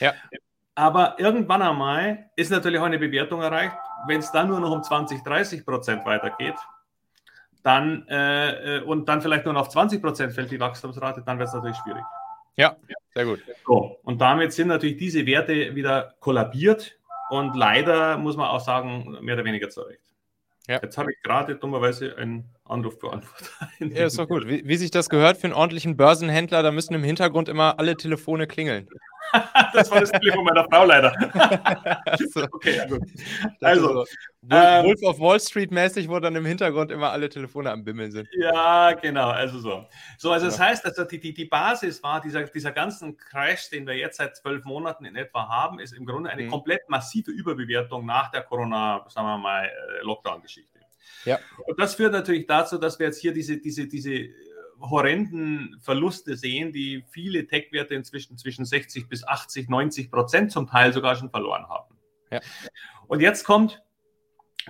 Ja. 0.00 0.14
Aber 0.74 1.18
irgendwann 1.18 1.62
einmal 1.62 2.30
ist 2.36 2.50
natürlich 2.50 2.78
auch 2.78 2.84
eine 2.84 2.98
Bewertung 2.98 3.42
erreicht, 3.42 3.76
wenn 4.06 4.20
es 4.20 4.32
dann 4.32 4.48
nur 4.48 4.60
noch 4.60 4.70
um 4.70 4.82
20, 4.82 5.22
30 5.22 5.66
Prozent 5.66 6.04
weitergeht, 6.06 6.56
dann 7.62 8.06
äh, 8.08 8.78
äh, 8.78 8.82
und 8.82 9.08
dann 9.08 9.20
vielleicht 9.20 9.44
nur 9.44 9.54
noch 9.54 9.62
auf 9.62 9.68
20 9.68 10.00
Prozent 10.00 10.32
fällt 10.32 10.50
die 10.50 10.60
Wachstumsrate, 10.60 11.22
dann 11.24 11.38
wird 11.38 11.48
es 11.48 11.54
natürlich 11.54 11.76
schwierig. 11.76 12.04
Ja, 12.56 12.76
sehr 13.14 13.24
gut. 13.24 13.40
So, 13.66 13.98
und 14.02 14.20
damit 14.20 14.52
sind 14.52 14.68
natürlich 14.68 14.96
diese 14.96 15.26
Werte 15.26 15.74
wieder 15.74 16.14
kollabiert 16.20 16.98
und 17.28 17.54
leider 17.56 18.16
muss 18.18 18.36
man 18.36 18.48
auch 18.48 18.60
sagen, 18.60 19.18
mehr 19.20 19.34
oder 19.34 19.44
weniger 19.44 19.68
zurecht. 19.68 20.09
Ja. 20.70 20.78
Jetzt 20.80 20.96
habe 20.98 21.10
ich 21.10 21.20
gerade 21.24 21.56
dummerweise 21.56 22.16
einen 22.16 22.48
Anruf 22.64 23.00
beantwortet. 23.00 23.50
Ja, 23.80 24.06
ist 24.06 24.16
doch 24.20 24.28
gut. 24.28 24.46
Wie, 24.46 24.62
wie, 24.64 24.76
sich 24.76 24.92
das 24.92 25.08
gehört 25.08 25.36
für 25.36 25.48
einen 25.48 25.54
ordentlichen 25.54 25.96
Börsenhändler, 25.96 26.62
da 26.62 26.70
müssen 26.70 26.94
im 26.94 27.02
Hintergrund 27.02 27.48
immer 27.48 27.80
alle 27.80 27.96
Telefone 27.96 28.46
klingeln. 28.46 28.88
das 29.72 29.90
war 29.90 30.00
das 30.00 30.10
Telefon 30.10 30.44
meiner 30.44 30.64
Frau 30.64 30.84
leider. 30.84 31.12
so. 32.32 32.42
Okay, 32.44 32.76
ja 32.76 32.86
gut. 32.86 33.02
Also, 33.60 33.88
so, 33.88 34.04
ähm, 34.50 34.86
Wolf 34.86 35.02
of 35.02 35.20
Wall 35.20 35.38
Street 35.38 35.70
mäßig, 35.70 36.08
wo 36.08 36.18
dann 36.18 36.34
im 36.34 36.46
Hintergrund 36.46 36.90
immer 36.90 37.10
alle 37.10 37.28
Telefone 37.28 37.70
am 37.70 37.84
Bimmeln 37.84 38.10
sind. 38.10 38.28
Ja, 38.32 38.92
genau, 38.92 39.28
also 39.28 39.58
so. 39.58 39.86
So, 40.18 40.32
also 40.32 40.46
ja. 40.46 40.50
das 40.50 40.58
heißt, 40.58 40.84
also 40.86 41.04
die, 41.04 41.20
die, 41.20 41.34
die 41.34 41.44
Basis 41.44 42.02
war 42.02 42.20
dieser, 42.20 42.44
dieser 42.44 42.72
ganzen 42.72 43.16
Crash, 43.16 43.70
den 43.70 43.86
wir 43.86 43.94
jetzt 43.94 44.16
seit 44.16 44.36
zwölf 44.36 44.64
Monaten 44.64 45.04
in 45.04 45.16
etwa 45.16 45.48
haben, 45.48 45.78
ist 45.78 45.92
im 45.92 46.06
Grunde 46.06 46.30
eine 46.30 46.44
mhm. 46.44 46.50
komplett 46.50 46.88
massive 46.88 47.30
Überbewertung 47.30 48.06
nach 48.06 48.30
der 48.30 48.42
Corona, 48.42 49.04
sagen 49.08 49.26
wir 49.26 49.38
mal, 49.38 49.66
äh, 49.66 50.02
Lockdown-Geschichte. 50.02 50.80
Ja. 51.24 51.38
Und 51.66 51.78
das 51.78 51.94
führt 51.94 52.12
natürlich 52.12 52.46
dazu, 52.46 52.78
dass 52.78 52.98
wir 52.98 53.06
jetzt 53.06 53.20
hier 53.20 53.32
diese, 53.32 53.58
diese, 53.58 53.86
diese 53.86 54.30
horrenden 54.80 55.78
Verluste 55.80 56.36
sehen, 56.36 56.72
die 56.72 57.04
viele 57.10 57.46
Tech-Werte 57.46 57.94
inzwischen 57.94 58.38
zwischen 58.38 58.64
60 58.64 59.08
bis 59.08 59.26
80, 59.26 59.68
90 59.68 60.10
Prozent 60.10 60.52
zum 60.52 60.66
Teil 60.66 60.92
sogar 60.92 61.16
schon 61.16 61.30
verloren 61.30 61.68
haben. 61.68 61.94
Ja. 62.30 62.40
Und 63.06 63.20
jetzt 63.20 63.44
kommt 63.44 63.82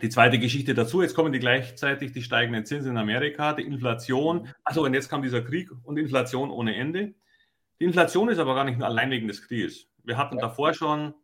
die 0.02 0.08
zweite 0.08 0.38
Geschichte 0.38 0.74
dazu. 0.74 1.02
Jetzt 1.02 1.14
kommen 1.14 1.32
die 1.32 1.38
gleichzeitig 1.38 2.12
die 2.12 2.22
steigenden 2.22 2.64
Zinsen 2.64 2.92
in 2.92 2.96
Amerika, 2.96 3.52
die 3.52 3.62
Inflation. 3.62 4.48
Also 4.64 4.84
und 4.84 4.94
jetzt 4.94 5.08
kam 5.08 5.22
dieser 5.22 5.42
Krieg 5.42 5.70
und 5.84 5.98
Inflation 5.98 6.50
ohne 6.50 6.74
Ende. 6.76 7.14
Die 7.80 7.84
Inflation 7.84 8.28
ist 8.28 8.38
aber 8.38 8.54
gar 8.54 8.64
nicht 8.64 8.78
nur 8.78 8.86
allein 8.86 9.10
wegen 9.10 9.28
des 9.28 9.46
Krieges. 9.46 9.88
Wir 10.04 10.16
hatten 10.16 10.36
ja. 10.36 10.42
davor 10.42 10.74
schon 10.74 11.14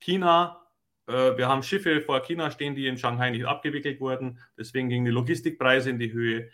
China. 0.00 0.62
Äh, 1.06 1.36
wir 1.36 1.48
haben 1.48 1.62
Schiffe 1.62 2.00
vor 2.00 2.20
China 2.20 2.50
stehen, 2.50 2.74
die 2.74 2.86
in 2.86 2.98
Shanghai 2.98 3.30
nicht 3.30 3.46
abgewickelt 3.46 4.00
wurden. 4.00 4.38
Deswegen 4.58 4.88
gingen 4.88 5.04
die 5.04 5.10
Logistikpreise 5.10 5.90
in 5.90 5.98
die 5.98 6.12
Höhe. 6.12 6.50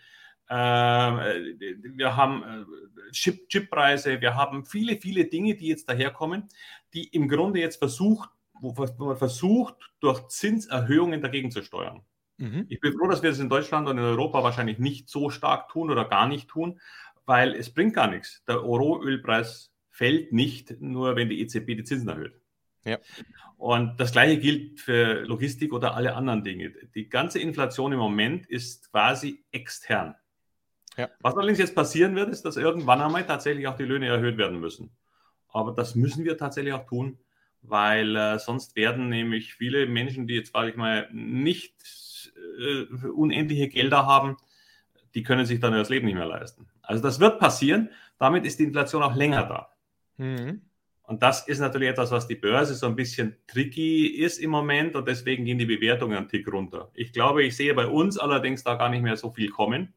Ähm, 0.49 1.19
äh, 1.19 1.75
wir 1.95 2.15
haben 2.15 2.43
äh, 2.43 3.11
Chip, 3.11 3.47
Chippreise, 3.49 4.21
wir 4.21 4.35
haben 4.35 4.65
viele, 4.65 4.97
viele 4.97 5.25
Dinge, 5.25 5.55
die 5.55 5.67
jetzt 5.67 5.89
daherkommen, 5.89 6.49
die 6.93 7.07
im 7.07 7.27
Grunde 7.27 7.59
jetzt 7.59 7.77
versucht, 7.77 8.29
wo, 8.59 8.73
man 9.05 9.17
versucht, 9.17 9.75
durch 9.99 10.27
Zinserhöhungen 10.27 11.21
dagegen 11.21 11.51
zu 11.51 11.63
steuern. 11.63 12.01
Mhm. 12.37 12.65
Ich 12.69 12.79
bin 12.79 12.93
froh, 12.97 13.07
dass 13.07 13.21
wir 13.21 13.29
das 13.29 13.39
in 13.39 13.49
Deutschland 13.49 13.87
und 13.87 13.97
in 13.97 14.03
Europa 14.03 14.43
wahrscheinlich 14.43 14.79
nicht 14.79 15.09
so 15.09 15.29
stark 15.29 15.69
tun 15.69 15.89
oder 15.89 16.05
gar 16.05 16.27
nicht 16.27 16.49
tun, 16.49 16.79
weil 17.25 17.53
es 17.53 17.73
bringt 17.73 17.93
gar 17.93 18.07
nichts. 18.07 18.43
Der 18.47 18.55
Rohölpreis 18.55 19.73
fällt 19.89 20.33
nicht, 20.33 20.81
nur 20.81 21.15
wenn 21.15 21.29
die 21.29 21.39
EZB 21.41 21.67
die 21.67 21.83
Zinsen 21.83 22.09
erhöht. 22.09 22.39
Ja. 22.85 22.99
Und 23.57 23.99
das 23.99 24.11
gleiche 24.11 24.39
gilt 24.39 24.81
für 24.81 25.21
Logistik 25.21 25.71
oder 25.71 25.95
alle 25.95 26.15
anderen 26.15 26.43
Dinge. 26.43 26.73
Die 26.95 27.07
ganze 27.07 27.39
Inflation 27.39 27.93
im 27.93 27.99
Moment 27.99 28.45
ist 28.47 28.91
quasi 28.91 29.45
extern. 29.51 30.15
Ja. 30.97 31.09
Was 31.21 31.35
allerdings 31.35 31.59
jetzt 31.59 31.75
passieren 31.75 32.15
wird, 32.15 32.29
ist, 32.29 32.43
dass 32.43 32.57
irgendwann 32.57 33.01
einmal 33.01 33.25
tatsächlich 33.25 33.67
auch 33.67 33.75
die 33.75 33.83
Löhne 33.83 34.07
erhöht 34.07 34.37
werden 34.37 34.59
müssen. 34.59 34.91
Aber 35.49 35.71
das 35.71 35.95
müssen 35.95 36.23
wir 36.23 36.37
tatsächlich 36.37 36.73
auch 36.73 36.85
tun, 36.85 37.17
weil 37.61 38.15
äh, 38.15 38.39
sonst 38.39 38.75
werden 38.75 39.09
nämlich 39.09 39.53
viele 39.53 39.87
Menschen, 39.87 40.27
die 40.27 40.35
jetzt, 40.35 40.53
sage 40.53 40.71
ich 40.71 40.75
mal, 40.75 41.07
nicht 41.11 41.73
äh, 42.59 42.83
unendliche 43.07 43.69
Gelder 43.69 44.05
haben, 44.05 44.37
die 45.15 45.23
können 45.23 45.45
sich 45.45 45.59
dann 45.59 45.73
das 45.73 45.89
Leben 45.89 46.05
nicht 46.05 46.15
mehr 46.15 46.25
leisten. 46.25 46.67
Also 46.81 47.01
das 47.01 47.19
wird 47.19 47.39
passieren. 47.39 47.89
Damit 48.19 48.45
ist 48.45 48.59
die 48.59 48.63
Inflation 48.63 49.03
auch 49.03 49.15
länger 49.15 49.43
da. 49.43 49.69
Mhm. 50.17 50.61
Und 51.03 51.21
das 51.21 51.47
ist 51.47 51.59
natürlich 51.59 51.89
etwas, 51.89 52.11
was 52.11 52.27
die 52.27 52.35
Börse 52.35 52.75
so 52.75 52.87
ein 52.87 52.95
bisschen 52.95 53.35
tricky 53.47 54.07
ist 54.07 54.39
im 54.39 54.49
Moment 54.49 54.95
und 54.95 55.07
deswegen 55.07 55.45
gehen 55.45 55.57
die 55.57 55.65
Bewertungen 55.65 56.17
einen 56.17 56.29
Tick 56.29 56.51
runter. 56.51 56.91
Ich 56.93 57.11
glaube, 57.11 57.43
ich 57.43 57.55
sehe 57.55 57.73
bei 57.73 57.87
uns 57.87 58.17
allerdings 58.17 58.63
da 58.63 58.75
gar 58.75 58.89
nicht 58.89 59.01
mehr 59.01 59.17
so 59.17 59.29
viel 59.29 59.49
kommen. 59.49 59.93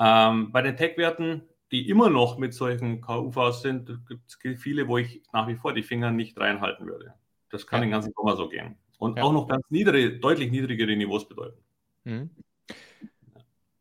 Ähm, 0.00 0.50
bei 0.50 0.62
den 0.62 0.76
Tech-Werten, 0.76 1.42
die 1.70 1.88
immer 1.88 2.10
noch 2.10 2.38
mit 2.38 2.54
solchen 2.54 3.00
KUVs 3.00 3.62
sind, 3.62 4.00
gibt 4.08 4.28
es 4.28 4.38
viele, 4.60 4.88
wo 4.88 4.98
ich 4.98 5.22
nach 5.32 5.46
wie 5.46 5.54
vor 5.54 5.72
die 5.74 5.82
Finger 5.82 6.10
nicht 6.10 6.38
reinhalten 6.40 6.86
würde. 6.86 7.14
Das 7.50 7.66
kann 7.66 7.80
ja. 7.80 7.86
den 7.86 7.90
ganzen 7.92 8.12
Sommer 8.16 8.36
so 8.36 8.48
gehen. 8.48 8.76
Und 8.98 9.18
ja. 9.18 9.24
auch 9.24 9.32
noch 9.32 9.46
ganz 9.46 9.64
niedrige, 9.70 10.18
deutlich 10.18 10.50
niedrigere 10.50 10.96
Niveaus 10.96 11.28
bedeuten. 11.28 11.58
Mhm. 12.04 12.30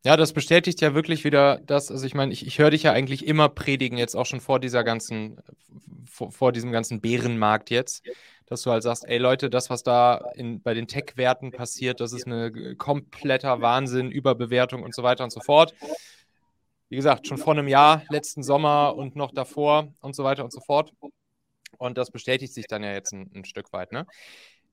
Ja, 0.05 0.15
das 0.15 0.31
bestätigt 0.31 0.79
ja 0.81 0.93
wirklich 0.93 1.25
wieder 1.25 1.59
das, 1.65 1.91
also 1.91 2.05
ich 2.05 2.15
meine, 2.15 2.31
ich, 2.31 2.47
ich 2.47 2.57
höre 2.57 2.71
dich 2.71 2.83
ja 2.83 2.93
eigentlich 2.93 3.27
immer 3.27 3.49
predigen, 3.49 3.97
jetzt 3.97 4.15
auch 4.15 4.25
schon 4.25 4.39
vor 4.39 4.59
dieser 4.59 4.85
ganzen, 4.85 5.41
vor, 6.05 6.31
vor, 6.31 6.51
diesem 6.53 6.71
ganzen 6.71 7.01
Bärenmarkt 7.01 7.69
jetzt, 7.69 8.07
dass 8.49 8.63
du 8.63 8.71
halt 8.71 8.83
sagst, 8.83 9.07
ey 9.07 9.19
Leute, 9.19 9.49
das, 9.49 9.69
was 9.69 9.83
da 9.83 10.17
in, 10.33 10.61
bei 10.61 10.73
den 10.73 10.87
Tech-Werten 10.87 11.51
passiert, 11.51 11.99
das 11.99 12.13
ist 12.13 12.25
eine 12.25 12.75
kompletter 12.75 13.61
Wahnsinn, 13.61 14.11
Überbewertung 14.11 14.83
und 14.83 14.95
so 14.95 15.03
weiter 15.03 15.23
und 15.23 15.31
so 15.31 15.39
fort. 15.39 15.75
Wie 16.89 16.95
gesagt, 16.95 17.27
schon 17.27 17.37
vor 17.37 17.53
einem 17.53 17.67
Jahr, 17.67 18.03
letzten 18.09 18.41
Sommer 18.41 18.95
und 18.95 19.15
noch 19.15 19.31
davor 19.31 19.93
und 20.01 20.15
so 20.15 20.23
weiter 20.23 20.43
und 20.43 20.51
so 20.51 20.59
fort. 20.59 20.91
Und 21.77 21.99
das 21.99 22.09
bestätigt 22.09 22.53
sich 22.53 22.65
dann 22.65 22.83
ja 22.83 22.91
jetzt 22.91 23.13
ein, 23.13 23.31
ein 23.35 23.45
Stück 23.45 23.71
weit. 23.71 23.91
Ne? 23.91 24.07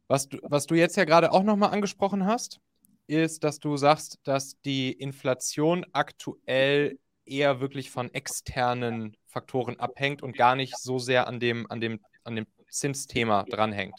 Was, 0.08 0.28
du, 0.28 0.38
was 0.42 0.66
du 0.66 0.74
jetzt 0.74 0.96
ja 0.96 1.04
gerade 1.04 1.30
auch 1.30 1.42
nochmal 1.42 1.70
angesprochen 1.70 2.24
hast, 2.24 2.60
ist, 3.06 3.44
dass 3.44 3.60
du 3.60 3.76
sagst, 3.76 4.18
dass 4.24 4.58
die 4.62 4.90
Inflation 4.92 5.84
aktuell 5.92 6.98
eher 7.26 7.60
wirklich 7.60 7.90
von 7.90 8.12
externen 8.14 9.16
Faktoren 9.26 9.78
abhängt 9.78 10.22
und 10.22 10.34
gar 10.34 10.56
nicht 10.56 10.78
so 10.78 10.98
sehr 10.98 11.26
an 11.26 11.40
dem, 11.40 11.70
an 11.70 11.80
dem, 11.80 12.00
an 12.24 12.36
dem 12.36 12.46
Zinsthema 12.70 13.44
dranhängt. 13.44 13.98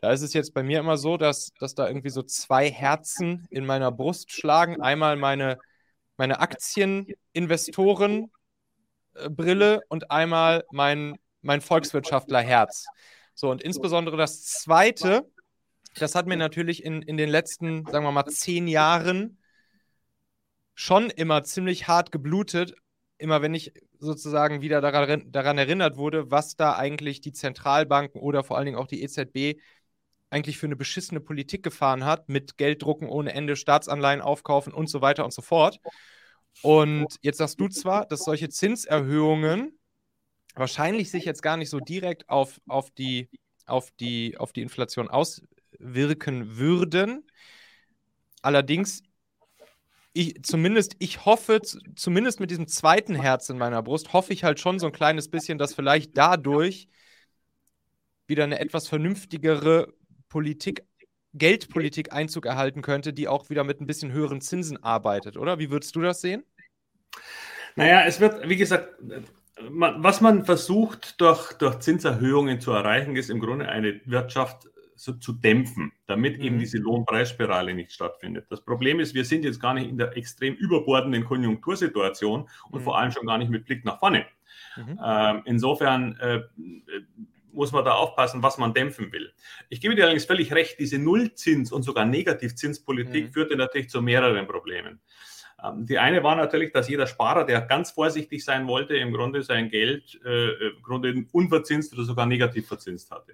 Da 0.00 0.12
ist 0.12 0.22
es 0.22 0.32
jetzt 0.32 0.54
bei 0.54 0.62
mir 0.62 0.78
immer 0.80 0.96
so, 0.96 1.16
dass, 1.16 1.52
dass 1.58 1.74
da 1.74 1.86
irgendwie 1.86 2.08
so 2.10 2.22
zwei 2.22 2.70
Herzen 2.70 3.46
in 3.50 3.66
meiner 3.66 3.92
Brust 3.92 4.32
schlagen. 4.32 4.80
Einmal 4.80 5.16
meine, 5.16 5.58
meine 6.16 6.40
Aktieninvestorenbrille 6.40 8.30
und 9.88 10.10
einmal 10.10 10.64
mein, 10.72 11.18
mein 11.42 11.60
Volkswirtschaftlerherz. 11.60 12.86
So, 13.34 13.50
und 13.50 13.62
insbesondere 13.62 14.16
das 14.16 14.42
zweite, 14.42 15.30
das 15.96 16.14
hat 16.14 16.26
mir 16.26 16.36
natürlich 16.36 16.82
in, 16.84 17.02
in 17.02 17.16
den 17.16 17.28
letzten, 17.28 17.84
sagen 17.86 18.04
wir 18.04 18.12
mal, 18.12 18.26
zehn 18.26 18.68
Jahren 18.68 19.38
schon 20.74 21.10
immer 21.10 21.44
ziemlich 21.44 21.88
hart 21.88 22.10
geblutet, 22.10 22.74
immer 23.20 23.42
wenn 23.42 23.54
ich 23.54 23.72
sozusagen 23.98 24.62
wieder 24.62 24.80
daran, 24.80 25.30
daran 25.30 25.58
erinnert 25.58 25.96
wurde, 25.96 26.30
was 26.30 26.56
da 26.56 26.76
eigentlich 26.76 27.20
die 27.20 27.32
Zentralbanken 27.32 28.20
oder 28.20 28.42
vor 28.44 28.56
allen 28.56 28.66
Dingen 28.66 28.78
auch 28.78 28.86
die 28.86 29.02
EZB 29.02 29.60
eigentlich 30.30 30.58
für 30.58 30.66
eine 30.66 30.76
beschissene 30.76 31.20
Politik 31.20 31.62
gefahren 31.62 32.04
hat, 32.04 32.28
mit 32.28 32.56
Gelddrucken 32.56 33.08
ohne 33.08 33.32
Ende, 33.32 33.56
Staatsanleihen 33.56 34.20
aufkaufen 34.20 34.72
und 34.72 34.88
so 34.88 35.00
weiter 35.00 35.24
und 35.24 35.32
so 35.32 35.42
fort. 35.42 35.78
Und 36.62 37.06
jetzt 37.22 37.38
sagst 37.38 37.60
du 37.60 37.68
zwar, 37.68 38.06
dass 38.06 38.24
solche 38.24 38.48
Zinserhöhungen 38.48 39.78
wahrscheinlich 40.54 41.10
sich 41.10 41.24
jetzt 41.24 41.42
gar 41.42 41.56
nicht 41.56 41.70
so 41.70 41.80
direkt 41.80 42.28
auf, 42.28 42.60
auf, 42.66 42.90
die, 42.90 43.28
auf, 43.66 43.90
die, 43.92 44.36
auf 44.38 44.52
die 44.52 44.62
Inflation 44.62 45.08
aus, 45.08 45.42
wirken 45.78 46.56
würden. 46.56 47.26
Allerdings, 48.42 49.02
ich, 50.12 50.42
zumindest, 50.42 50.96
ich 50.98 51.24
hoffe, 51.24 51.60
zumindest 51.94 52.40
mit 52.40 52.50
diesem 52.50 52.66
zweiten 52.66 53.14
Herz 53.14 53.48
in 53.48 53.58
meiner 53.58 53.82
Brust, 53.82 54.12
hoffe 54.12 54.32
ich 54.32 54.44
halt 54.44 54.58
schon 54.58 54.78
so 54.78 54.86
ein 54.86 54.92
kleines 54.92 55.28
bisschen, 55.28 55.58
dass 55.58 55.74
vielleicht 55.74 56.16
dadurch 56.16 56.88
wieder 58.26 58.44
eine 58.44 58.58
etwas 58.58 58.88
vernünftigere 58.88 59.92
Politik, 60.28 60.84
Geldpolitik 61.32 62.12
Einzug 62.12 62.46
erhalten 62.46 62.82
könnte, 62.82 63.12
die 63.12 63.28
auch 63.28 63.50
wieder 63.50 63.62
mit 63.62 63.80
ein 63.80 63.86
bisschen 63.86 64.12
höheren 64.12 64.40
Zinsen 64.40 64.82
arbeitet, 64.82 65.36
oder? 65.36 65.58
Wie 65.58 65.70
würdest 65.70 65.94
du 65.94 66.00
das 66.00 66.20
sehen? 66.20 66.44
Naja, 67.76 68.02
es 68.04 68.18
wird, 68.18 68.48
wie 68.48 68.56
gesagt, 68.56 68.88
was 69.60 70.20
man 70.20 70.44
versucht 70.44 71.20
durch, 71.20 71.52
durch 71.54 71.78
Zinserhöhungen 71.80 72.60
zu 72.60 72.72
erreichen, 72.72 73.14
ist 73.14 73.30
im 73.30 73.40
Grunde 73.40 73.68
eine 73.68 74.00
Wirtschaft 74.06 74.68
so 75.00 75.14
zu 75.14 75.32
dämpfen, 75.32 75.92
damit 76.06 76.38
mhm. 76.38 76.44
eben 76.44 76.58
diese 76.58 76.76
Lohnpreisspirale 76.78 77.72
nicht 77.72 77.90
stattfindet. 77.92 78.46
Das 78.50 78.60
Problem 78.60 79.00
ist, 79.00 79.14
wir 79.14 79.24
sind 79.24 79.44
jetzt 79.44 79.58
gar 79.58 79.72
nicht 79.72 79.88
in 79.88 79.96
der 79.96 80.14
extrem 80.16 80.54
überbordenden 80.54 81.24
Konjunktursituation 81.24 82.48
und 82.70 82.80
mhm. 82.80 82.84
vor 82.84 82.98
allem 82.98 83.10
schon 83.10 83.26
gar 83.26 83.38
nicht 83.38 83.50
mit 83.50 83.64
Blick 83.64 83.84
nach 83.84 83.98
vorne. 83.98 84.26
Mhm. 84.76 85.00
Ähm, 85.02 85.42
insofern 85.46 86.16
äh, 86.18 86.42
muss 87.50 87.72
man 87.72 87.84
da 87.84 87.94
aufpassen, 87.94 88.42
was 88.42 88.58
man 88.58 88.74
dämpfen 88.74 89.10
will. 89.10 89.32
Ich 89.70 89.80
gebe 89.80 89.94
dir 89.94 90.02
allerdings 90.02 90.26
völlig 90.26 90.52
recht, 90.52 90.78
diese 90.78 90.96
Nullzins- 90.96 91.72
und 91.72 91.82
sogar 91.82 92.04
Negativzinspolitik 92.04 93.28
mhm. 93.28 93.32
führte 93.32 93.56
natürlich 93.56 93.88
zu 93.88 94.02
mehreren 94.02 94.46
Problemen. 94.46 95.00
Ähm, 95.64 95.86
die 95.86 95.98
eine 95.98 96.22
war 96.22 96.36
natürlich, 96.36 96.72
dass 96.72 96.90
jeder 96.90 97.06
Sparer, 97.06 97.44
der 97.44 97.62
ganz 97.62 97.90
vorsichtig 97.92 98.44
sein 98.44 98.68
wollte, 98.68 98.96
im 98.96 99.14
Grunde 99.14 99.42
sein 99.42 99.70
Geld 99.70 100.20
äh, 100.26 100.68
im 100.68 100.82
Grunde 100.82 101.24
unverzinst 101.32 101.94
oder 101.94 102.04
sogar 102.04 102.26
negativ 102.26 102.68
verzinst 102.68 103.10
hatte. 103.10 103.32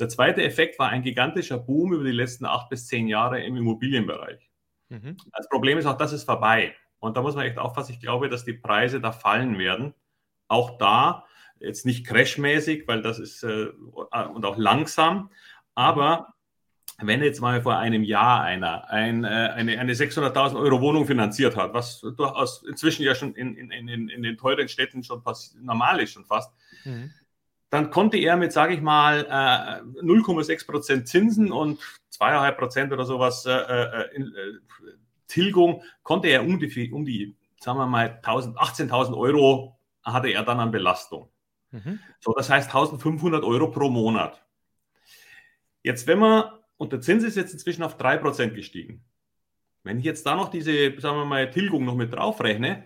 Der 0.00 0.08
zweite 0.08 0.42
Effekt 0.42 0.78
war 0.78 0.88
ein 0.88 1.02
gigantischer 1.02 1.58
Boom 1.58 1.92
über 1.92 2.04
die 2.04 2.10
letzten 2.10 2.46
acht 2.46 2.68
bis 2.68 2.86
zehn 2.86 3.06
Jahre 3.06 3.42
im 3.42 3.56
Immobilienbereich. 3.56 4.50
Mhm. 4.88 5.16
Das 5.36 5.48
Problem 5.48 5.78
ist 5.78 5.86
auch, 5.86 5.96
das 5.96 6.12
ist 6.12 6.24
vorbei. 6.24 6.74
Und 6.98 7.16
da 7.16 7.22
muss 7.22 7.34
man 7.34 7.46
echt 7.46 7.58
aufpassen. 7.58 7.92
Ich 7.92 8.00
glaube, 8.00 8.28
dass 8.28 8.44
die 8.44 8.54
Preise 8.54 9.00
da 9.00 9.12
fallen 9.12 9.58
werden. 9.58 9.94
Auch 10.48 10.78
da, 10.78 11.24
jetzt 11.60 11.86
nicht 11.86 12.06
crashmäßig, 12.06 12.88
weil 12.88 13.02
das 13.02 13.18
ist 13.18 13.42
äh, 13.44 13.68
und 13.68 14.44
auch 14.44 14.56
langsam. 14.56 15.30
Aber 15.74 16.34
wenn 16.98 17.22
jetzt 17.22 17.40
mal 17.40 17.62
vor 17.62 17.76
einem 17.76 18.02
Jahr 18.02 18.42
einer 18.42 18.90
ein, 18.90 19.24
äh, 19.24 19.28
eine, 19.28 19.78
eine 19.78 19.92
600.000 19.92 20.58
Euro 20.58 20.80
Wohnung 20.80 21.06
finanziert 21.06 21.56
hat, 21.56 21.72
was 21.74 22.00
durchaus 22.00 22.62
inzwischen 22.62 23.04
ja 23.04 23.14
schon 23.14 23.34
in, 23.34 23.56
in, 23.56 23.70
in, 23.70 24.08
in 24.08 24.22
den 24.22 24.36
teuren 24.36 24.68
Städten 24.68 25.02
schon 25.04 25.22
normal 25.60 26.00
ist, 26.00 26.12
schon 26.12 26.24
fast, 26.24 26.52
mhm 26.84 27.12
dann 27.74 27.90
konnte 27.90 28.16
er 28.16 28.36
mit, 28.36 28.52
sage 28.52 28.74
ich 28.74 28.80
mal, 28.80 29.26
äh, 29.26 30.02
0,6% 30.02 31.04
Zinsen 31.04 31.52
und 31.52 31.80
2,5% 32.10 32.92
oder 32.92 33.04
sowas 33.04 33.44
äh, 33.46 33.52
äh, 33.52 34.16
äh, 34.16 34.58
Tilgung, 35.26 35.82
konnte 36.02 36.28
er 36.28 36.44
um 36.44 36.58
die, 36.58 36.92
um 36.92 37.04
die 37.04 37.36
sagen 37.64 37.78
wir 37.78 37.86
mal, 37.86 38.20
18.000 38.22 39.16
Euro 39.16 39.78
hatte 40.04 40.28
er 40.28 40.44
dann 40.44 40.60
an 40.60 40.70
Belastung. 40.70 41.30
Mhm. 41.70 41.98
So, 42.20 42.32
das 42.34 42.50
heißt 42.50 42.70
1.500 42.70 43.42
Euro 43.42 43.70
pro 43.70 43.88
Monat. 43.88 44.44
Jetzt, 45.82 46.06
wenn 46.06 46.18
man, 46.18 46.44
und 46.76 46.92
der 46.92 47.00
Zins 47.00 47.24
ist 47.24 47.36
jetzt 47.36 47.52
inzwischen 47.52 47.82
auf 47.82 47.98
3% 47.98 48.50
gestiegen. 48.50 49.04
Wenn 49.82 49.98
ich 49.98 50.04
jetzt 50.04 50.24
da 50.24 50.36
noch 50.36 50.48
diese, 50.48 50.98
sagen 51.00 51.18
wir 51.18 51.24
mal, 51.24 51.50
Tilgung 51.50 51.84
noch 51.84 51.94
mit 51.94 52.12
draufrechne, 52.12 52.84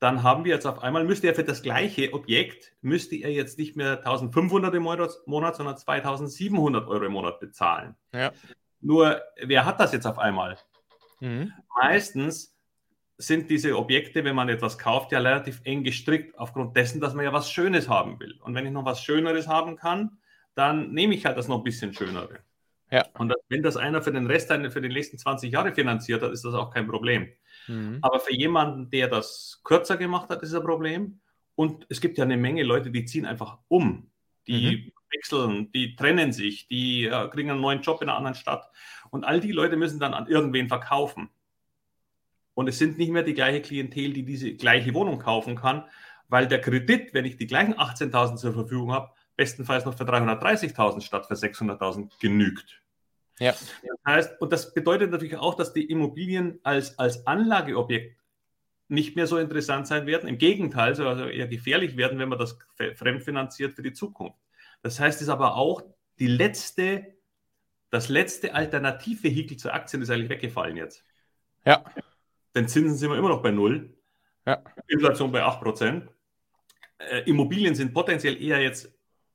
dann 0.00 0.22
haben 0.22 0.44
wir 0.44 0.54
jetzt 0.54 0.66
auf 0.66 0.82
einmal, 0.82 1.04
müsste 1.04 1.26
er 1.26 1.34
für 1.34 1.44
das 1.44 1.62
gleiche 1.62 2.12
Objekt, 2.12 2.72
müsste 2.80 3.16
er 3.16 3.32
jetzt 3.32 3.58
nicht 3.58 3.76
mehr 3.76 3.98
1500 3.98 4.74
im 4.74 4.84
Monat, 4.84 5.56
sondern 5.56 5.76
2700 5.76 6.86
Euro 6.86 7.04
im 7.04 7.12
Monat 7.12 7.40
bezahlen. 7.40 7.96
Ja. 8.12 8.32
Nur, 8.80 9.20
wer 9.42 9.64
hat 9.64 9.80
das 9.80 9.92
jetzt 9.92 10.06
auf 10.06 10.18
einmal? 10.18 10.56
Mhm. 11.20 11.52
Meistens 11.82 12.56
sind 13.16 13.50
diese 13.50 13.76
Objekte, 13.76 14.22
wenn 14.22 14.36
man 14.36 14.48
etwas 14.48 14.78
kauft, 14.78 15.10
ja 15.10 15.18
relativ 15.18 15.60
eng 15.64 15.82
gestrickt, 15.82 16.38
aufgrund 16.38 16.76
dessen, 16.76 17.00
dass 17.00 17.14
man 17.14 17.24
ja 17.24 17.32
was 17.32 17.50
Schönes 17.50 17.88
haben 17.88 18.20
will. 18.20 18.38
Und 18.42 18.54
wenn 18.54 18.64
ich 18.64 18.70
noch 18.70 18.84
was 18.84 19.02
Schöneres 19.02 19.48
haben 19.48 19.74
kann, 19.74 20.18
dann 20.54 20.92
nehme 20.92 21.14
ich 21.14 21.26
halt 21.26 21.36
das 21.36 21.48
noch 21.48 21.58
ein 21.58 21.64
bisschen 21.64 21.92
Schönere. 21.92 22.38
Ja. 22.90 23.04
Und 23.18 23.34
wenn 23.48 23.62
das 23.64 23.76
einer 23.76 24.00
für 24.02 24.12
den 24.12 24.26
Rest, 24.26 24.48
für 24.48 24.80
die 24.80 24.88
nächsten 24.88 25.18
20 25.18 25.52
Jahre 25.52 25.74
finanziert 25.74 26.22
hat, 26.22 26.30
ist 26.30 26.44
das 26.44 26.54
auch 26.54 26.72
kein 26.72 26.86
Problem. 26.86 27.28
Mhm. 27.68 27.98
Aber 28.02 28.20
für 28.20 28.34
jemanden, 28.34 28.90
der 28.90 29.08
das 29.08 29.60
kürzer 29.64 29.96
gemacht 29.96 30.30
hat, 30.30 30.42
ist 30.42 30.54
ein 30.54 30.62
Problem. 30.62 31.20
Und 31.54 31.86
es 31.88 32.00
gibt 32.00 32.18
ja 32.18 32.24
eine 32.24 32.36
Menge 32.36 32.62
Leute, 32.62 32.90
die 32.90 33.04
ziehen 33.04 33.26
einfach 33.26 33.58
um. 33.68 34.10
Die 34.46 34.76
mhm. 34.76 34.92
wechseln, 35.12 35.72
die 35.72 35.96
trennen 35.96 36.32
sich, 36.32 36.68
die 36.68 37.04
äh, 37.04 37.28
kriegen 37.28 37.50
einen 37.50 37.60
neuen 37.60 37.82
Job 37.82 38.00
in 38.02 38.08
einer 38.08 38.16
anderen 38.16 38.34
Stadt. 38.34 38.70
Und 39.10 39.24
all 39.24 39.40
die 39.40 39.52
Leute 39.52 39.76
müssen 39.76 40.00
dann 40.00 40.14
an 40.14 40.26
irgendwen 40.26 40.68
verkaufen. 40.68 41.30
Und 42.54 42.68
es 42.68 42.78
sind 42.78 42.98
nicht 42.98 43.12
mehr 43.12 43.22
die 43.22 43.34
gleiche 43.34 43.62
Klientel, 43.62 44.12
die 44.12 44.24
diese 44.24 44.54
gleiche 44.54 44.92
Wohnung 44.94 45.18
kaufen 45.18 45.54
kann, 45.54 45.84
weil 46.28 46.48
der 46.48 46.60
Kredit, 46.60 47.14
wenn 47.14 47.24
ich 47.24 47.36
die 47.36 47.46
gleichen 47.46 47.74
18.000 47.74 48.36
zur 48.36 48.52
Verfügung 48.52 48.92
habe, 48.92 49.12
bestenfalls 49.36 49.84
noch 49.84 49.96
für 49.96 50.04
330.000 50.04 51.00
statt 51.00 51.26
für 51.26 51.34
600.000 51.34 52.18
genügt. 52.20 52.82
Ja. 53.38 53.52
Das 53.52 53.98
heißt, 54.06 54.40
und 54.40 54.52
das 54.52 54.74
bedeutet 54.74 55.10
natürlich 55.10 55.36
auch, 55.36 55.54
dass 55.54 55.72
die 55.72 55.84
Immobilien 55.84 56.58
als, 56.62 56.98
als 56.98 57.26
Anlageobjekt 57.26 58.16
nicht 58.88 59.16
mehr 59.16 59.26
so 59.26 59.36
interessant 59.36 59.86
sein 59.86 60.06
werden. 60.06 60.28
Im 60.28 60.38
Gegenteil, 60.38 60.88
also 61.00 61.24
eher 61.26 61.46
gefährlich 61.46 61.96
werden, 61.96 62.18
wenn 62.18 62.28
man 62.28 62.38
das 62.38 62.58
fremdfinanziert 62.94 63.74
für 63.74 63.82
die 63.82 63.92
Zukunft. 63.92 64.38
Das 64.82 64.98
heißt, 64.98 65.16
es 65.16 65.22
ist 65.22 65.28
aber 65.28 65.56
auch 65.56 65.82
die 66.18 66.26
letzte, 66.26 67.14
das 67.90 68.08
letzte 68.08 68.54
Alternativvehikel 68.54 69.56
zur 69.56 69.74
Aktien 69.74 70.02
ist 70.02 70.10
eigentlich 70.10 70.30
weggefallen 70.30 70.76
jetzt. 70.76 71.04
Ja. 71.64 71.84
Denn 72.54 72.66
Zinsen 72.66 72.96
sind 72.96 73.10
wir 73.10 73.18
immer 73.18 73.28
noch 73.28 73.42
bei 73.42 73.50
Null. 73.50 73.94
Ja. 74.46 74.62
Inflation 74.86 75.30
bei 75.30 75.42
8%. 75.44 76.08
Äh, 76.98 77.20
Immobilien 77.26 77.74
sind 77.74 77.92
potenziell 77.92 78.40
eher 78.42 78.60
jetzt 78.60 78.90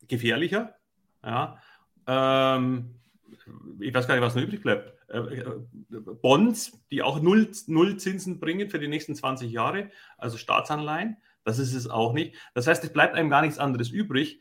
gefährlicher. 0.07 0.75
Ja. 1.23 1.61
Ähm, 2.07 2.95
ich 3.79 3.93
weiß 3.93 4.07
gar 4.07 4.15
nicht, 4.15 4.23
was 4.23 4.35
noch 4.35 4.43
übrig 4.43 4.61
bleibt. 4.61 4.93
Äh, 5.09 5.17
äh, 5.17 5.59
Bonds, 5.89 6.83
die 6.91 7.01
auch 7.01 7.21
null, 7.21 7.51
null 7.67 7.97
Zinsen 7.97 8.39
bringen 8.39 8.69
für 8.69 8.79
die 8.79 8.87
nächsten 8.87 9.15
20 9.15 9.51
Jahre, 9.51 9.89
also 10.17 10.37
Staatsanleihen, 10.37 11.17
das 11.43 11.59
ist 11.59 11.73
es 11.73 11.89
auch 11.89 12.13
nicht. 12.13 12.35
Das 12.53 12.67
heißt, 12.67 12.83
es 12.83 12.93
bleibt 12.93 13.15
einem 13.15 13.29
gar 13.29 13.41
nichts 13.41 13.59
anderes 13.59 13.89
übrig, 13.89 14.39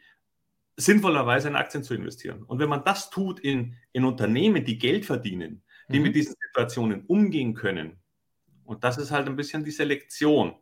sinnvollerweise 0.76 1.48
in 1.48 1.56
Aktien 1.56 1.82
zu 1.82 1.94
investieren. 1.94 2.42
Und 2.44 2.58
wenn 2.58 2.68
man 2.68 2.84
das 2.84 3.10
tut 3.10 3.40
in, 3.40 3.76
in 3.92 4.04
Unternehmen, 4.04 4.64
die 4.64 4.78
Geld 4.78 5.04
verdienen, 5.04 5.62
die 5.88 5.98
mhm. 5.98 6.04
mit 6.04 6.16
diesen 6.16 6.34
Situationen 6.40 7.04
umgehen 7.06 7.54
können, 7.54 7.98
und 8.64 8.84
das 8.84 8.96
ist 8.98 9.10
halt 9.10 9.26
ein 9.26 9.36
bisschen 9.36 9.64
die 9.64 9.70
Selektion, 9.70 10.54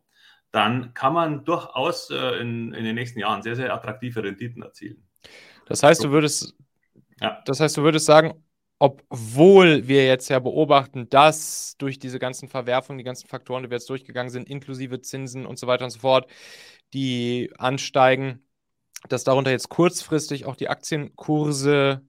dann 0.50 0.94
kann 0.94 1.12
man 1.12 1.44
durchaus 1.44 2.10
äh, 2.10 2.40
in, 2.40 2.72
in 2.72 2.84
den 2.84 2.94
nächsten 2.94 3.20
Jahren 3.20 3.42
sehr, 3.42 3.54
sehr 3.54 3.72
attraktive 3.72 4.24
Renditen 4.24 4.62
erzielen. 4.62 5.06
Das 5.66 5.82
heißt, 5.82 6.02
du 6.02 6.10
würdest, 6.10 6.56
ja. 7.20 7.42
das 7.44 7.60
heißt, 7.60 7.76
du 7.76 7.82
würdest 7.82 8.06
sagen, 8.06 8.44
obwohl 8.78 9.88
wir 9.88 10.06
jetzt 10.06 10.30
ja 10.30 10.38
beobachten, 10.38 11.08
dass 11.10 11.76
durch 11.76 11.98
diese 11.98 12.18
ganzen 12.18 12.48
Verwerfungen, 12.48 12.98
die 12.98 13.04
ganzen 13.04 13.28
Faktoren, 13.28 13.62
die 13.62 13.70
wir 13.70 13.76
jetzt 13.76 13.90
durchgegangen 13.90 14.30
sind, 14.30 14.48
inklusive 14.48 15.02
Zinsen 15.02 15.44
und 15.44 15.58
so 15.58 15.66
weiter 15.66 15.84
und 15.84 15.90
so 15.90 16.00
fort, 16.00 16.30
die 16.94 17.52
ansteigen, 17.58 18.46
dass 19.08 19.24
darunter 19.24 19.50
jetzt 19.50 19.68
kurzfristig 19.68 20.46
auch 20.46 20.56
die 20.56 20.68
Aktienkurse 20.68 22.02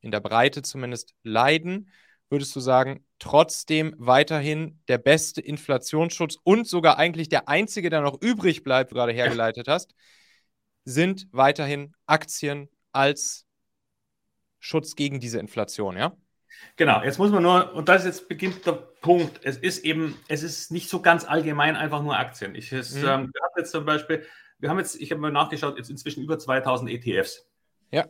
in 0.00 0.10
der 0.10 0.20
Breite 0.20 0.62
zumindest 0.62 1.14
leiden, 1.22 1.90
würdest 2.28 2.54
du 2.56 2.60
sagen, 2.60 3.04
trotzdem 3.18 3.94
weiterhin 3.98 4.80
der 4.88 4.98
beste 4.98 5.40
Inflationsschutz 5.40 6.38
und 6.42 6.66
sogar 6.66 6.98
eigentlich 6.98 7.28
der 7.28 7.48
einzige, 7.48 7.90
der 7.90 8.00
noch 8.00 8.20
übrig 8.20 8.62
bleibt, 8.64 8.92
gerade 8.92 9.12
hergeleitet 9.12 9.68
hast, 9.68 9.94
sind 10.84 11.28
weiterhin 11.32 11.94
Aktien 12.06 12.68
als 12.92 13.46
Schutz 14.60 14.94
gegen 14.94 15.18
diese 15.18 15.38
Inflation, 15.40 15.96
ja? 15.96 16.12
Genau, 16.76 17.02
jetzt 17.02 17.18
muss 17.18 17.30
man 17.30 17.42
nur, 17.42 17.72
und 17.74 17.88
das 17.88 18.04
jetzt 18.04 18.28
beginnt 18.28 18.66
der 18.66 18.72
Punkt, 18.72 19.40
es 19.42 19.56
ist 19.56 19.84
eben, 19.84 20.16
es 20.28 20.42
ist 20.42 20.70
nicht 20.70 20.88
so 20.88 21.00
ganz 21.00 21.24
allgemein 21.24 21.76
einfach 21.76 22.02
nur 22.02 22.18
Aktien. 22.18 22.54
Ich, 22.54 22.72
es, 22.72 22.94
mhm. 22.94 22.98
ähm, 23.00 23.30
wir 23.32 23.42
haben 23.42 23.54
jetzt 23.56 23.72
zum 23.72 23.84
Beispiel, 23.84 24.24
wir 24.58 24.68
haben 24.68 24.78
jetzt, 24.78 25.00
ich 25.00 25.10
habe 25.10 25.20
mal 25.20 25.32
nachgeschaut, 25.32 25.78
jetzt 25.78 25.90
inzwischen 25.90 26.22
über 26.22 26.38
2000 26.38 26.90
ETFs. 26.90 27.48
Ja. 27.90 28.04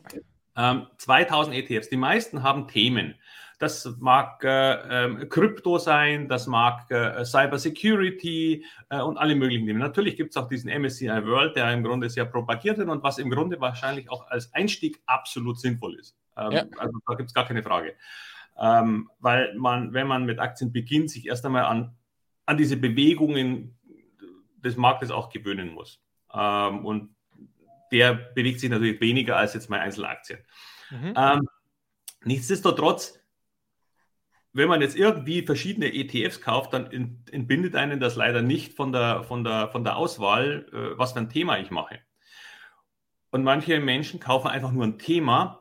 Ähm, 0.56 0.88
2000 0.98 1.56
ETFs. 1.56 1.88
Die 1.88 1.96
meisten 1.96 2.42
haben 2.42 2.68
Themen. 2.68 3.14
Das 3.60 3.86
mag 3.98 4.42
äh, 4.42 5.04
äh, 5.04 5.26
Krypto 5.26 5.78
sein, 5.78 6.28
das 6.28 6.46
mag 6.46 6.90
äh, 6.90 7.24
Cyber 7.26 7.58
Security 7.58 8.64
äh, 8.88 9.00
und 9.00 9.18
alle 9.18 9.34
möglichen 9.34 9.66
Themen. 9.66 9.78
Natürlich 9.78 10.16
gibt 10.16 10.30
es 10.30 10.36
auch 10.38 10.48
diesen 10.48 10.70
MSCI 10.70 11.08
World, 11.26 11.56
der 11.56 11.70
im 11.72 11.84
Grunde 11.84 12.08
sehr 12.08 12.24
propagiert 12.24 12.78
wird 12.78 12.88
und 12.88 13.02
was 13.02 13.18
im 13.18 13.30
Grunde 13.30 13.60
wahrscheinlich 13.60 14.10
auch 14.10 14.26
als 14.28 14.52
Einstieg 14.54 14.98
absolut 15.04 15.60
sinnvoll 15.60 15.98
ist. 16.00 16.16
Ähm, 16.36 16.52
ja. 16.52 16.64
Also 16.78 16.98
da 17.06 17.14
gibt 17.14 17.28
es 17.28 17.34
gar 17.34 17.46
keine 17.46 17.62
Frage. 17.62 17.94
Ähm, 18.58 19.10
weil 19.18 19.54
man, 19.54 19.92
wenn 19.92 20.06
man 20.06 20.24
mit 20.24 20.38
Aktien 20.38 20.72
beginnt, 20.72 21.10
sich 21.10 21.26
erst 21.26 21.44
einmal 21.46 21.64
an, 21.64 21.96
an 22.46 22.56
diese 22.56 22.76
Bewegungen 22.76 23.78
des 24.56 24.76
Marktes 24.76 25.10
auch 25.10 25.30
gewöhnen 25.30 25.70
muss. 25.70 26.00
Ähm, 26.32 26.84
und 26.84 27.14
der 27.92 28.14
bewegt 28.14 28.60
sich 28.60 28.70
natürlich 28.70 29.00
weniger 29.00 29.36
als 29.36 29.54
jetzt 29.54 29.70
mal 29.70 29.80
Einzelaktien. 29.80 30.40
Mhm. 30.90 31.14
Ähm, 31.16 31.48
nichtsdestotrotz, 32.24 33.18
wenn 34.52 34.68
man 34.68 34.80
jetzt 34.80 34.96
irgendwie 34.96 35.42
verschiedene 35.42 35.92
ETFs 35.92 36.40
kauft, 36.40 36.72
dann 36.72 36.90
entbindet 37.30 37.76
einen 37.76 38.00
das 38.00 38.16
leider 38.16 38.42
nicht 38.42 38.74
von 38.74 38.92
der, 38.92 39.24
von 39.24 39.44
der, 39.44 39.68
von 39.68 39.84
der 39.84 39.96
Auswahl, 39.96 40.66
äh, 40.72 40.98
was 40.98 41.12
für 41.12 41.20
ein 41.20 41.28
Thema 41.28 41.58
ich 41.58 41.70
mache. 41.70 42.00
Und 43.30 43.44
manche 43.44 43.78
Menschen 43.78 44.18
kaufen 44.18 44.48
einfach 44.48 44.72
nur 44.72 44.84
ein 44.84 44.98
Thema, 44.98 45.60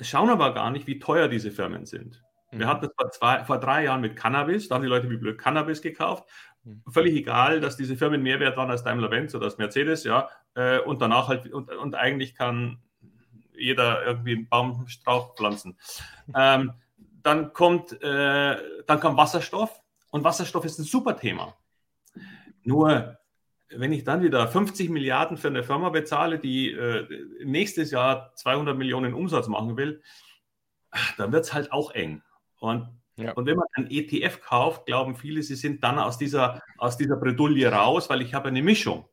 schauen 0.00 0.30
aber 0.30 0.54
gar 0.54 0.70
nicht, 0.70 0.86
wie 0.86 0.98
teuer 0.98 1.28
diese 1.28 1.50
Firmen 1.50 1.86
sind. 1.86 2.22
Mhm. 2.50 2.60
Wir 2.60 2.66
hatten 2.68 2.82
das 2.82 2.92
vor, 2.96 3.10
zwei, 3.10 3.44
vor 3.44 3.58
drei 3.58 3.84
Jahren 3.84 4.00
mit 4.00 4.16
Cannabis, 4.16 4.68
da 4.68 4.76
haben 4.76 4.82
die 4.82 4.88
Leute 4.88 5.10
wie 5.10 5.16
blöd 5.16 5.38
Cannabis 5.38 5.82
gekauft. 5.82 6.24
Mhm. 6.64 6.82
Völlig 6.88 7.14
egal, 7.14 7.60
dass 7.60 7.76
diese 7.76 7.96
Firmen 7.96 8.22
mehr 8.22 8.40
wert 8.40 8.56
waren 8.56 8.70
als 8.70 8.84
Daimler-Benz 8.84 9.34
oder 9.34 9.46
als 9.46 9.58
Mercedes, 9.58 10.04
ja. 10.04 10.28
Äh, 10.54 10.80
und 10.80 11.00
danach 11.00 11.28
halt, 11.28 11.52
und, 11.52 11.70
und 11.70 11.94
eigentlich 11.94 12.34
kann 12.34 12.78
jeder 13.56 14.04
irgendwie 14.04 14.36
einen 14.36 14.48
Baumstrauch 14.48 15.34
pflanzen. 15.36 15.78
ähm, 16.34 16.72
dann 17.22 17.52
kommt, 17.52 18.00
äh, 18.02 18.56
dann 18.86 19.00
kommt 19.00 19.16
Wasserstoff 19.16 19.82
und 20.10 20.24
Wasserstoff 20.24 20.64
ist 20.64 20.78
ein 20.78 20.84
super 20.84 21.16
Thema. 21.16 21.54
Nur, 22.62 23.18
wenn 23.70 23.92
ich 23.92 24.04
dann 24.04 24.22
wieder 24.22 24.48
50 24.48 24.90
Milliarden 24.90 25.36
für 25.36 25.48
eine 25.48 25.62
Firma 25.62 25.90
bezahle, 25.90 26.38
die 26.38 26.70
äh, 26.70 27.06
nächstes 27.44 27.90
Jahr 27.90 28.34
200 28.34 28.76
Millionen 28.76 29.14
Umsatz 29.14 29.48
machen 29.48 29.76
will, 29.76 30.02
dann 31.16 31.32
wird 31.32 31.44
es 31.44 31.52
halt 31.52 31.72
auch 31.72 31.90
eng. 31.92 32.22
Und, 32.58 32.88
ja. 33.16 33.32
und 33.32 33.46
wenn 33.46 33.56
man 33.56 33.66
ein 33.74 33.90
ETF 33.90 34.40
kauft, 34.40 34.86
glauben 34.86 35.16
viele, 35.16 35.42
sie 35.42 35.54
sind 35.54 35.84
dann 35.84 35.98
aus 35.98 36.18
dieser, 36.18 36.62
aus 36.78 36.96
dieser 36.96 37.16
Bredouille 37.16 37.70
raus, 37.70 38.08
weil 38.08 38.22
ich 38.22 38.34
habe 38.34 38.48
eine 38.48 38.62
Mischung. 38.62 39.08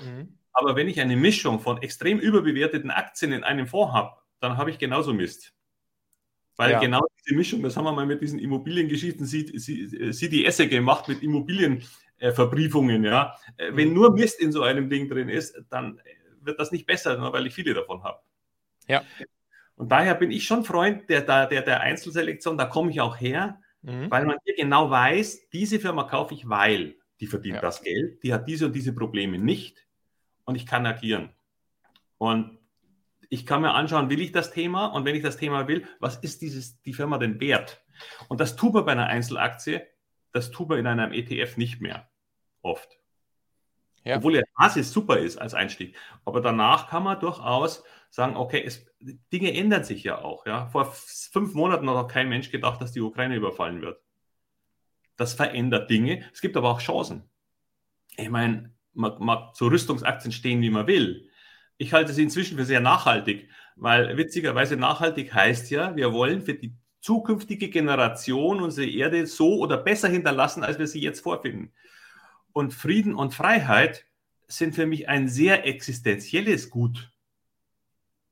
Mhm. 0.00 0.38
Aber 0.52 0.76
wenn 0.76 0.88
ich 0.88 1.00
eine 1.00 1.16
Mischung 1.16 1.60
von 1.60 1.82
extrem 1.82 2.18
überbewerteten 2.18 2.90
Aktien 2.90 3.32
in 3.32 3.44
einem 3.44 3.66
Fonds 3.66 3.92
habe, 3.92 4.16
dann 4.40 4.56
habe 4.56 4.70
ich 4.70 4.78
genauso 4.78 5.12
Mist. 5.12 5.52
Weil 6.56 6.72
ja. 6.72 6.80
genau 6.80 7.04
diese 7.18 7.36
Mischung, 7.36 7.62
das 7.62 7.76
haben 7.76 7.84
wir 7.84 7.92
mal 7.92 8.06
mit 8.06 8.22
diesen 8.22 8.38
Immobiliengeschichten 8.38 9.26
CDS 9.26 10.56
gemacht, 10.70 11.08
mit 11.08 11.22
Immobilienverbriefungen. 12.18 13.04
Ja. 13.04 13.36
Äh, 13.56 13.70
wenn 13.74 13.88
mhm. 13.88 13.94
nur 13.94 14.12
Mist 14.12 14.40
in 14.40 14.52
so 14.52 14.62
einem 14.62 14.88
Ding 14.88 15.08
drin 15.08 15.28
ist, 15.28 15.56
dann 15.70 16.00
wird 16.40 16.60
das 16.60 16.72
nicht 16.72 16.86
besser, 16.86 17.16
nur 17.18 17.32
weil 17.32 17.46
ich 17.46 17.54
viele 17.54 17.74
davon 17.74 18.02
habe. 18.02 18.20
Ja. 18.88 19.02
Und 19.74 19.90
daher 19.90 20.14
bin 20.14 20.30
ich 20.30 20.46
schon 20.46 20.64
Freund 20.64 21.08
der, 21.10 21.22
der, 21.22 21.62
der 21.62 21.80
Einzelselektion, 21.80 22.56
da 22.56 22.64
komme 22.64 22.90
ich 22.90 23.00
auch 23.00 23.20
her, 23.20 23.60
mhm. 23.82 24.10
weil 24.10 24.24
man 24.24 24.38
hier 24.44 24.54
genau 24.54 24.90
weiß, 24.90 25.48
diese 25.50 25.78
Firma 25.80 26.04
kaufe 26.04 26.34
ich, 26.34 26.48
weil 26.48 26.96
die 27.20 27.26
verdient 27.26 27.56
ja. 27.56 27.62
das 27.62 27.82
Geld, 27.82 28.22
die 28.22 28.32
hat 28.32 28.46
diese 28.48 28.66
und 28.66 28.72
diese 28.72 28.94
Probleme 28.94 29.38
nicht 29.38 29.86
und 30.44 30.54
ich 30.54 30.66
kann 30.66 30.86
agieren. 30.86 31.30
Und 32.18 32.58
ich 33.28 33.44
kann 33.44 33.60
mir 33.60 33.74
anschauen, 33.74 34.08
will 34.08 34.20
ich 34.20 34.32
das 34.32 34.50
Thema 34.50 34.86
und 34.86 35.04
wenn 35.04 35.16
ich 35.16 35.22
das 35.22 35.36
Thema 35.36 35.68
will, 35.68 35.84
was 35.98 36.16
ist 36.16 36.40
dieses, 36.40 36.80
die 36.82 36.94
Firma 36.94 37.18
denn 37.18 37.40
wert? 37.40 37.82
Und 38.28 38.40
das 38.40 38.56
tut 38.56 38.72
man 38.72 38.84
bei 38.84 38.92
einer 38.92 39.06
Einzelaktie, 39.08 39.82
das 40.36 40.50
tut 40.50 40.68
man 40.68 40.78
in 40.78 40.86
einem 40.86 41.12
ETF 41.12 41.56
nicht 41.56 41.80
mehr. 41.80 42.10
Oft. 42.60 42.98
Ja. 44.04 44.18
Obwohl 44.18 44.34
der 44.34 44.44
Basis 44.54 44.92
super 44.92 45.18
ist 45.18 45.38
als 45.38 45.54
Einstieg. 45.54 45.96
Aber 46.24 46.40
danach 46.40 46.88
kann 46.88 47.02
man 47.02 47.18
durchaus 47.18 47.82
sagen, 48.10 48.36
okay, 48.36 48.62
es, 48.64 48.86
Dinge 49.32 49.52
ändern 49.52 49.82
sich 49.82 50.04
ja 50.04 50.18
auch. 50.18 50.46
Ja? 50.46 50.66
Vor 50.66 50.92
fünf 50.92 51.54
Monaten 51.54 51.88
hat 51.88 51.96
auch 51.96 52.08
kein 52.08 52.28
Mensch 52.28 52.50
gedacht, 52.50 52.80
dass 52.80 52.92
die 52.92 53.00
Ukraine 53.00 53.36
überfallen 53.36 53.80
wird. 53.80 54.00
Das 55.16 55.34
verändert 55.34 55.90
Dinge. 55.90 56.24
Es 56.32 56.40
gibt 56.40 56.56
aber 56.56 56.70
auch 56.70 56.80
Chancen. 56.80 57.28
Ich 58.16 58.28
meine, 58.28 58.74
man 58.92 59.18
mag 59.18 59.56
zu 59.56 59.68
Rüstungsaktien 59.68 60.32
stehen, 60.32 60.60
wie 60.60 60.70
man 60.70 60.86
will. 60.86 61.30
Ich 61.78 61.92
halte 61.92 62.12
sie 62.12 62.22
inzwischen 62.22 62.58
für 62.58 62.64
sehr 62.64 62.80
nachhaltig, 62.80 63.50
weil 63.74 64.16
witzigerweise 64.16 64.76
nachhaltig 64.76 65.34
heißt 65.34 65.70
ja, 65.70 65.96
wir 65.96 66.12
wollen 66.12 66.42
für 66.42 66.54
die 66.54 66.74
zukünftige 67.06 67.70
Generation 67.70 68.60
unsere 68.60 68.90
Erde 68.90 69.28
so 69.28 69.60
oder 69.60 69.76
besser 69.76 70.08
hinterlassen, 70.08 70.64
als 70.64 70.80
wir 70.80 70.88
sie 70.88 71.00
jetzt 71.00 71.20
vorfinden. 71.20 71.72
Und 72.52 72.74
Frieden 72.74 73.14
und 73.14 73.32
Freiheit 73.32 74.06
sind 74.48 74.74
für 74.74 74.86
mich 74.86 75.08
ein 75.08 75.28
sehr 75.28 75.64
existenzielles 75.66 76.68
Gut, 76.68 77.12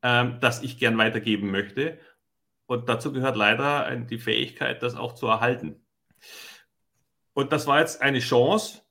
ähm, 0.02 0.38
das 0.40 0.64
ich 0.64 0.76
gern 0.76 0.98
weitergeben 0.98 1.52
möchte. 1.52 2.00
Und 2.66 2.88
dazu 2.88 3.12
gehört 3.12 3.37
leider 3.37 3.94
die 3.96 4.18
Fähigkeit, 4.18 4.82
das 4.82 4.96
auch 4.96 5.14
zu 5.14 5.28
erhalten. 5.28 5.80
Und 7.32 7.52
das 7.52 7.68
war 7.68 7.78
jetzt 7.78 8.02
eine 8.02 8.18
Chance, 8.18 8.82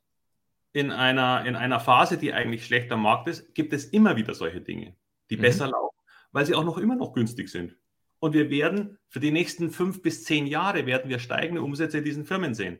in 0.71 0.91
einer, 0.91 1.45
in 1.45 1.57
einer 1.57 1.81
Phase, 1.81 2.17
die 2.17 2.33
eigentlich 2.33 2.65
schlechter 2.65 2.95
Markt 2.95 3.27
ist, 3.27 3.53
gibt 3.53 3.73
es 3.73 3.85
immer 3.85 4.15
wieder 4.15 4.33
solche 4.33 4.61
Dinge, 4.61 4.95
die 5.29 5.37
mhm. 5.37 5.41
besser 5.41 5.67
laufen, 5.67 5.97
weil 6.31 6.45
sie 6.45 6.55
auch 6.55 6.63
noch 6.63 6.77
immer 6.77 6.95
noch 6.95 7.13
günstig 7.13 7.49
sind. 7.49 7.75
Und 8.23 8.31
wir 8.31 8.49
werden 8.49 8.97
für 9.09 9.19
die 9.19 9.31
nächsten 9.31 9.69
fünf 9.69 10.01
bis 10.01 10.23
zehn 10.23 10.47
Jahre 10.47 10.85
werden 10.85 11.09
wir 11.09 11.19
steigende 11.19 11.61
Umsätze 11.61 11.97
in 11.97 12.05
diesen 12.05 12.23
Firmen 12.23 12.53
sehen. 12.53 12.79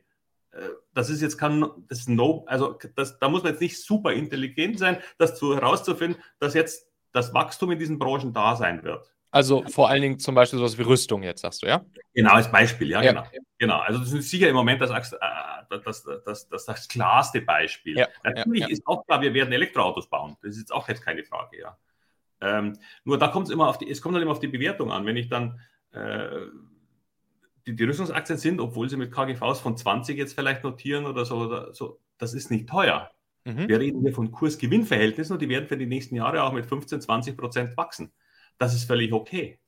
Äh, 0.52 0.60
das 0.94 1.10
ist 1.10 1.20
jetzt 1.20 1.36
kein, 1.36 1.66
das 1.86 1.98
ist 1.98 2.08
no, 2.08 2.46
also 2.46 2.78
das, 2.96 3.18
da 3.18 3.28
muss 3.28 3.42
man 3.42 3.52
jetzt 3.52 3.60
nicht 3.60 3.78
super 3.78 4.14
intelligent 4.14 4.78
sein, 4.78 4.96
das 5.18 5.36
zu, 5.38 5.54
herauszufinden, 5.54 6.18
dass 6.38 6.54
jetzt 6.54 6.88
das 7.12 7.34
Wachstum 7.34 7.72
in 7.72 7.78
diesen 7.78 7.98
Branchen 7.98 8.32
da 8.32 8.56
sein 8.56 8.82
wird. 8.84 9.12
Also 9.32 9.62
vor 9.68 9.90
allen 9.90 10.00
Dingen 10.00 10.18
zum 10.18 10.34
Beispiel 10.34 10.58
sowas 10.58 10.78
wie 10.78 10.82
Rüstung 10.82 11.22
jetzt, 11.22 11.42
sagst 11.42 11.62
du, 11.62 11.66
ja? 11.66 11.84
Genau, 12.14 12.32
als 12.32 12.50
Beispiel, 12.50 12.88
ja, 12.88 13.02
ja. 13.02 13.12
genau. 13.12 13.26
genau. 13.58 13.78
Also 13.80 14.00
das 14.00 14.14
ist 14.14 14.30
sicher 14.30 14.48
im 14.48 14.56
Moment 14.56 14.80
das, 14.80 14.88
das, 14.88 15.14
das, 15.84 16.04
das, 16.24 16.48
das, 16.48 16.64
das 16.64 16.88
klarste 16.88 17.42
Beispiel. 17.42 17.98
Ja. 17.98 18.08
Natürlich 18.22 18.62
ja, 18.62 18.68
ist 18.68 18.86
auch 18.86 19.04
klar, 19.04 19.20
wir 19.20 19.34
werden 19.34 19.52
Elektroautos 19.52 20.08
bauen. 20.08 20.38
Das 20.40 20.52
ist 20.52 20.60
jetzt 20.60 20.72
auch 20.72 20.88
jetzt 20.88 21.02
keine 21.02 21.22
Frage, 21.22 21.58
ja. 21.58 21.76
Ähm, 22.40 22.78
nur 23.04 23.18
da 23.18 23.28
kommt 23.28 23.48
es 23.48 23.52
immer 23.52 23.68
auf 23.68 23.78
die, 23.78 23.90
es 23.90 24.02
kommt 24.02 24.14
dann 24.14 24.22
immer 24.22 24.32
auf 24.32 24.40
die 24.40 24.48
Bewertung 24.48 24.90
an. 24.92 25.06
Wenn 25.06 25.16
ich 25.16 25.28
dann 25.28 25.60
äh, 25.92 26.28
die, 27.66 27.74
die 27.74 27.84
Rüstungsaktien 27.84 28.38
sind, 28.38 28.60
obwohl 28.60 28.88
sie 28.88 28.96
mit 28.96 29.12
KGVs 29.12 29.60
von 29.60 29.76
20 29.76 30.18
jetzt 30.18 30.34
vielleicht 30.34 30.64
notieren 30.64 31.06
oder 31.06 31.24
so, 31.24 31.36
oder 31.36 31.72
so 31.72 32.00
das 32.18 32.34
ist 32.34 32.50
nicht 32.50 32.68
teuer. 32.68 33.10
Mhm. 33.44 33.68
Wir 33.68 33.80
reden 33.80 34.00
hier 34.00 34.12
von 34.12 34.30
Kurs-Gewinn-Verhältnissen 34.30 35.34
und 35.34 35.42
die 35.42 35.48
werden 35.48 35.68
für 35.68 35.76
die 35.76 35.86
nächsten 35.86 36.16
Jahre 36.16 36.42
auch 36.42 36.52
mit 36.52 36.66
15, 36.66 37.00
20 37.00 37.36
Prozent 37.36 37.76
wachsen 37.76 38.12
das 38.58 38.74
ist 38.74 38.84
völlig 38.84 39.12
okay. 39.12 39.58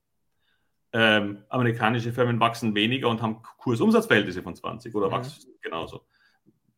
Ähm, 0.92 1.44
amerikanische 1.48 2.12
Firmen 2.12 2.40
wachsen 2.40 2.74
weniger 2.74 3.08
und 3.08 3.20
haben 3.20 3.42
Kursumsatzverhältnisse 3.58 4.42
von 4.42 4.54
20 4.54 4.94
oder 4.94 5.08
mhm. 5.08 5.12
wachsen 5.12 5.52
genauso. 5.60 6.06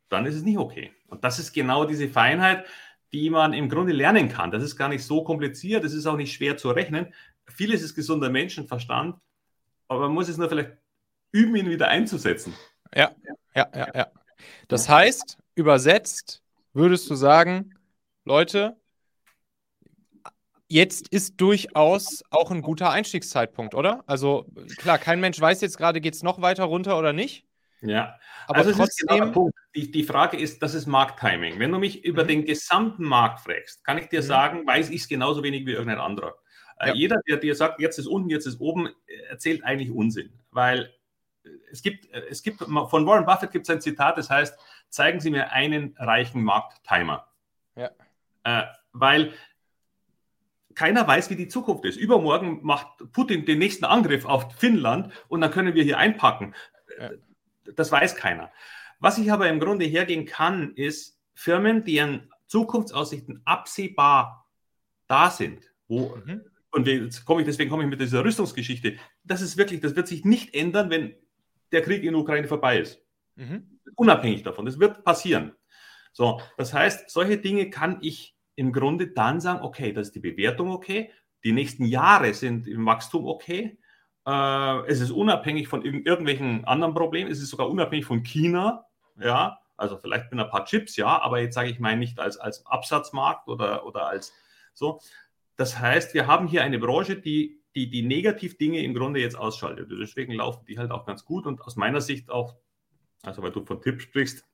Dann 0.09 0.25
ist 0.25 0.35
es 0.35 0.43
nicht 0.43 0.57
okay. 0.57 0.91
Und 1.07 1.23
das 1.23 1.39
ist 1.39 1.53
genau 1.53 1.85
diese 1.85 2.09
Feinheit, 2.09 2.65
die 3.13 3.29
man 3.29 3.53
im 3.53 3.69
Grunde 3.69 3.93
lernen 3.93 4.29
kann. 4.29 4.51
Das 4.51 4.63
ist 4.63 4.75
gar 4.75 4.89
nicht 4.89 5.03
so 5.03 5.23
kompliziert, 5.23 5.83
das 5.83 5.93
ist 5.93 6.05
auch 6.05 6.17
nicht 6.17 6.33
schwer 6.33 6.57
zu 6.57 6.69
rechnen. 6.71 7.13
Vieles 7.47 7.81
ist 7.81 7.95
gesunder 7.95 8.29
Menschenverstand, 8.29 9.15
aber 9.87 10.01
man 10.01 10.11
muss 10.11 10.29
es 10.29 10.37
nur 10.37 10.49
vielleicht 10.49 10.71
üben, 11.31 11.55
ihn 11.55 11.69
wieder 11.69 11.87
einzusetzen. 11.87 12.53
Ja, 12.95 13.11
ja, 13.55 13.67
ja, 13.75 13.87
ja. 13.95 14.07
Das 14.67 14.87
heißt, 14.87 15.37
übersetzt 15.55 16.41
würdest 16.73 17.09
du 17.09 17.15
sagen, 17.15 17.75
Leute, 18.25 18.77
jetzt 20.67 21.07
ist 21.09 21.41
durchaus 21.41 22.23
auch 22.29 22.51
ein 22.51 22.61
guter 22.61 22.91
Einstiegszeitpunkt, 22.91 23.73
oder? 23.73 24.03
Also 24.05 24.45
klar, 24.77 24.99
kein 24.99 25.19
Mensch 25.19 25.39
weiß 25.39 25.61
jetzt 25.61 25.77
gerade, 25.77 25.99
geht 25.99 26.13
es 26.13 26.23
noch 26.23 26.41
weiter 26.41 26.65
runter 26.65 26.97
oder 26.97 27.11
nicht. 27.11 27.45
Ja, 27.81 28.19
aber 28.47 28.59
also 28.59 28.73
trotzdem, 28.73 29.07
genau 29.07 29.25
der 29.25 29.31
Punkt. 29.31 29.55
Die, 29.75 29.89
die 29.89 30.03
Frage 30.03 30.37
ist, 30.37 30.61
das 30.61 30.73
ist 30.73 30.85
Markttiming. 30.85 31.59
Wenn 31.59 31.71
du 31.71 31.79
mich 31.79 32.03
über 32.03 32.23
mhm. 32.23 32.27
den 32.27 32.45
gesamten 32.45 33.03
Markt 33.03 33.39
fragst, 33.41 33.83
kann 33.85 33.97
ich 33.97 34.09
dir 34.09 34.21
mhm. 34.21 34.25
sagen, 34.25 34.67
weiß 34.67 34.89
ich 34.89 35.01
es 35.01 35.07
genauso 35.07 35.43
wenig 35.43 35.65
wie 35.65 35.71
irgendein 35.71 35.99
anderer. 35.99 36.35
Äh, 36.79 36.89
ja. 36.89 36.93
Jeder, 36.93 37.21
der 37.27 37.37
dir 37.37 37.55
sagt, 37.55 37.79
jetzt 37.79 37.99
ist 37.99 38.07
unten, 38.07 38.29
jetzt 38.29 38.47
ist 38.47 38.59
oben, 38.59 38.89
erzählt 39.29 39.63
eigentlich 39.63 39.91
Unsinn. 39.91 40.33
Weil 40.51 40.93
es 41.71 41.81
gibt, 41.81 42.13
es 42.13 42.43
gibt 42.43 42.59
von 42.59 43.05
Warren 43.05 43.25
Buffett 43.25 43.51
gibt 43.51 43.67
es 43.67 43.69
ein 43.69 43.81
Zitat, 43.81 44.17
das 44.17 44.29
heißt, 44.29 44.59
zeigen 44.89 45.19
Sie 45.19 45.31
mir 45.31 45.51
einen 45.51 45.95
reichen 45.97 46.43
Markttimer. 46.43 47.27
Ja. 47.75 47.91
Äh, 48.43 48.63
weil 48.91 49.33
keiner 50.75 51.07
weiß, 51.07 51.29
wie 51.29 51.35
die 51.35 51.47
Zukunft 51.47 51.85
ist. 51.85 51.97
Übermorgen 51.97 52.59
macht 52.63 53.11
Putin 53.11 53.45
den 53.45 53.59
nächsten 53.59 53.85
Angriff 53.85 54.25
auf 54.25 54.53
Finnland 54.55 55.11
und 55.27 55.41
dann 55.41 55.51
können 55.51 55.75
wir 55.75 55.83
hier 55.83 55.97
einpacken. 55.97 56.55
Ja. 56.99 57.11
Das 57.75 57.91
weiß 57.91 58.15
keiner. 58.15 58.51
Was 58.99 59.17
ich 59.17 59.31
aber 59.31 59.49
im 59.49 59.59
Grunde 59.59 59.85
hergehen 59.85 60.25
kann, 60.25 60.73
ist 60.75 61.19
Firmen, 61.33 61.85
deren 61.85 62.31
Zukunftsaussichten 62.47 63.41
absehbar 63.45 64.49
da 65.07 65.31
sind, 65.31 65.71
wo 65.87 66.15
mhm. 66.25 66.41
und 66.71 66.87
jetzt 66.87 67.25
komme 67.25 67.41
ich, 67.41 67.47
deswegen 67.47 67.69
komme 67.69 67.83
ich 67.83 67.89
mit 67.89 68.01
dieser 68.01 68.23
Rüstungsgeschichte. 68.23 68.97
Das 69.23 69.41
ist 69.41 69.57
wirklich, 69.57 69.79
das 69.79 69.95
wird 69.95 70.07
sich 70.07 70.25
nicht 70.25 70.53
ändern, 70.53 70.89
wenn 70.89 71.15
der 71.71 71.81
Krieg 71.81 72.03
in 72.03 72.13
der 72.13 72.21
Ukraine 72.21 72.47
vorbei 72.47 72.79
ist. 72.79 73.01
Mhm. 73.35 73.79
Unabhängig 73.95 74.43
davon. 74.43 74.65
Das 74.65 74.79
wird 74.79 75.03
passieren. 75.03 75.53
So, 76.11 76.41
das 76.57 76.73
heißt, 76.73 77.09
solche 77.09 77.37
Dinge 77.37 77.69
kann 77.69 77.99
ich 78.01 78.35
im 78.55 78.73
Grunde 78.73 79.07
dann 79.07 79.39
sagen, 79.39 79.63
okay, 79.63 79.93
das 79.93 80.07
ist 80.07 80.15
die 80.15 80.19
Bewertung 80.19 80.71
okay, 80.71 81.11
die 81.43 81.53
nächsten 81.53 81.85
Jahre 81.85 82.33
sind 82.33 82.67
im 82.67 82.85
Wachstum 82.85 83.25
okay, 83.25 83.78
äh, 84.29 84.91
es 84.91 84.99
ist 84.99 85.11
unabhängig 85.11 85.67
von 85.67 85.83
irg 85.83 86.05
irgendwelchen 86.05 86.65
anderen 86.65 86.93
Problemen, 86.93 87.31
es 87.31 87.41
ist 87.41 87.49
sogar 87.49 87.69
unabhängig 87.69 88.05
von 88.05 88.23
China, 88.23 88.85
ja, 89.19 89.59
also 89.77 89.97
vielleicht 89.97 90.31
mit 90.31 90.39
ein 90.39 90.49
paar 90.49 90.65
Chips, 90.65 90.95
ja, 90.97 91.21
aber 91.21 91.39
jetzt 91.39 91.55
sage 91.55 91.69
ich 91.69 91.79
mal 91.79 91.97
nicht 91.97 92.19
als, 92.19 92.37
als 92.37 92.65
Absatzmarkt 92.65 93.47
oder, 93.47 93.85
oder 93.85 94.07
als 94.07 94.33
so. 94.73 94.99
Das 95.55 95.79
heißt, 95.79 96.13
wir 96.13 96.27
haben 96.27 96.47
hier 96.47 96.63
eine 96.63 96.79
Branche, 96.79 97.17
die 97.17 97.59
die, 97.75 97.89
die 97.89 98.01
Negativ-Dinge 98.01 98.83
im 98.83 98.93
Grunde 98.93 99.19
jetzt 99.19 99.37
ausschaltet. 99.37 99.91
Deswegen 99.91 100.33
laufen 100.33 100.65
die 100.65 100.77
halt 100.77 100.91
auch 100.91 101.05
ganz 101.05 101.23
gut 101.23 101.45
und 101.45 101.61
aus 101.61 101.75
meiner 101.75 102.01
Sicht 102.01 102.29
auch, 102.29 102.55
also 103.23 103.41
weil 103.43 103.51
du 103.51 103.63
von 103.63 103.81
Tipps 103.81 104.03
sprichst, 104.03 104.45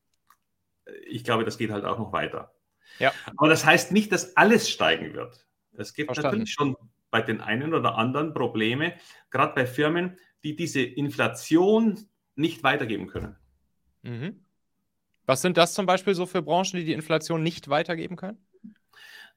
ich 1.08 1.24
glaube, 1.24 1.46
das 1.46 1.58
geht 1.58 1.72
halt 1.72 1.86
auch 1.86 1.98
noch 1.98 2.12
weiter. 2.12 2.54
Ja. 3.00 3.12
Aber 3.38 3.50
das 3.50 3.66
heißt 3.66 3.92
nicht, 3.92 4.12
dass 4.12 4.38
alles 4.38 4.70
steigen 4.70 5.14
wird. 5.14 5.48
Es 5.74 5.94
gibt 5.94 6.08
Verstanden. 6.08 6.40
natürlich 6.40 6.54
schon 6.54 6.76
bei 7.16 7.22
den 7.22 7.40
einen 7.40 7.74
oder 7.74 7.98
anderen 7.98 8.34
Probleme, 8.34 8.92
gerade 9.30 9.56
bei 9.56 9.66
Firmen, 9.66 10.18
die 10.44 10.58
diese 10.58 10.82
Inflation 10.82 11.98
nicht 12.36 12.62
weitergeben 12.62 13.08
können. 13.08 13.38
Mhm. 14.02 14.44
Was 15.26 15.42
sind 15.42 15.56
das 15.56 15.74
zum 15.74 15.86
Beispiel 15.86 16.14
so 16.14 16.26
für 16.26 16.42
Branchen, 16.42 16.78
die 16.78 16.84
die 16.84 16.92
Inflation 16.92 17.42
nicht 17.42 17.70
weitergeben 17.70 18.18
können? 18.18 18.46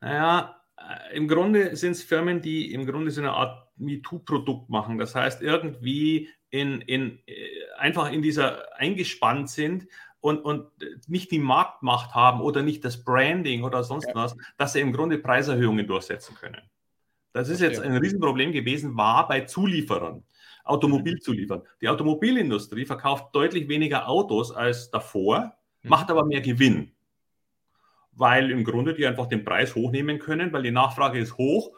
Naja, 0.01 0.61
äh, 0.77 1.17
im 1.17 1.29
Grunde 1.29 1.77
sind 1.77 1.93
es 1.93 2.03
Firmen, 2.03 2.43
die 2.43 2.73
im 2.75 2.85
Grunde 2.85 3.13
so 3.13 3.21
eine 3.21 3.31
Art 3.31 3.69
MeToo-Produkt 3.77 4.69
machen. 4.71 4.99
Das 4.99 5.15
heißt, 5.15 5.41
irgendwie 5.41 6.31
in, 6.51 6.81
in, 6.81 7.21
äh, 7.27 7.47
einfach 7.77 8.11
in 8.11 8.23
dieser 8.23 8.77
eingespannt 8.77 9.51
sind 9.51 9.87
und, 10.19 10.41
und 10.41 10.67
nicht 11.07 11.31
die 11.31 11.39
Marktmacht 11.39 12.13
haben 12.13 12.41
oder 12.41 12.63
nicht 12.63 12.85
das 12.85 13.05
Branding 13.05 13.63
oder 13.63 13.85
sonst 13.85 14.09
ja. 14.09 14.17
was, 14.17 14.37
dass 14.57 14.73
sie 14.73 14.81
im 14.81 14.93
Grunde 14.93 15.19
Preiserhöhungen 15.19 15.87
durchsetzen 15.87 16.35
können. 16.35 16.61
Das 17.39 17.49
ist 17.49 17.61
jetzt 17.61 17.81
ein 17.81 17.97
Riesenproblem 17.97 18.53
gewesen, 18.53 18.97
war 18.97 19.29
bei 19.29 19.43
Zulieferern, 19.43 20.25
Automobilzulieferern. 20.65 21.63
Die 21.81 21.89
Automobilindustrie 21.89 22.85
verkauft 22.85 23.35
deutlich 23.35 23.69
weniger 23.69 24.09
Autos 24.09 24.53
als 24.53 24.91
davor, 24.91 25.53
mhm. 25.83 25.91
macht 25.91 26.11
aber 26.11 26.25
mehr 26.25 26.41
Gewinn 26.41 26.93
weil 28.19 28.51
im 28.51 28.65
Grunde 28.65 28.95
die 28.95 29.07
einfach 29.07 29.27
den 29.27 29.45
Preis 29.45 29.75
hochnehmen 29.75 30.19
können, 30.19 30.53
weil 30.53 30.65
die 30.65 30.73
Nachfrage 30.73 31.19
ist 31.21 31.39
hoch, 31.39 31.77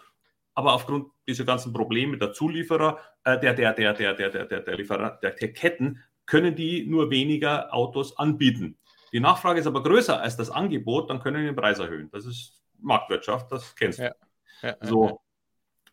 aber 0.54 0.72
aufgrund 0.72 1.08
dieser 1.28 1.44
ganzen 1.44 1.72
Probleme 1.72 2.16
der 2.16 2.32
Zulieferer, 2.32 2.98
äh, 3.24 3.38
der, 3.38 3.52
der, 3.52 3.74
der, 3.74 3.92
der, 3.92 4.14
der, 4.14 4.30
der, 4.30 4.46
der, 4.46 4.60
der, 4.60 4.76
Lieferer, 4.76 5.18
der, 5.22 5.32
der 5.32 5.52
Ketten, 5.52 6.02
können 6.24 6.54
die 6.54 6.86
nur 6.86 7.10
weniger 7.10 7.74
Autos 7.74 8.16
anbieten. 8.16 8.78
Die 9.12 9.20
Nachfrage 9.20 9.60
ist 9.60 9.66
aber 9.66 9.82
größer 9.82 10.20
als 10.20 10.36
das 10.36 10.50
Angebot, 10.50 11.10
dann 11.10 11.20
können 11.20 11.42
die 11.42 11.46
den 11.46 11.56
Preis 11.56 11.78
erhöhen. 11.78 12.08
Das 12.10 12.24
ist 12.24 12.62
Marktwirtschaft, 12.78 13.52
das 13.52 13.74
kennst 13.74 13.98
du. 13.98 14.04
Ja. 14.04 14.14
Ja, 14.62 14.76
so. 14.80 15.20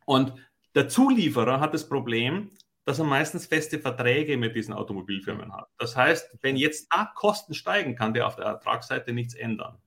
Und 0.07 0.33
der 0.73 0.87
Zulieferer 0.87 1.59
hat 1.59 1.73
das 1.73 1.89
Problem, 1.89 2.51
dass 2.85 2.99
er 2.99 3.05
meistens 3.05 3.45
feste 3.45 3.77
Verträge 3.77 4.37
mit 4.37 4.55
diesen 4.55 4.73
Automobilfirmen 4.73 5.53
hat. 5.53 5.67
Das 5.77 5.97
heißt, 5.97 6.37
wenn 6.41 6.55
jetzt 6.55 6.87
da 6.89 7.11
Kosten 7.13 7.53
steigen, 7.53 7.95
kann 7.95 8.13
der 8.13 8.25
auf 8.25 8.37
der 8.37 8.45
Ertragsseite 8.45 9.11
nichts 9.11 9.33
ändern. 9.33 9.77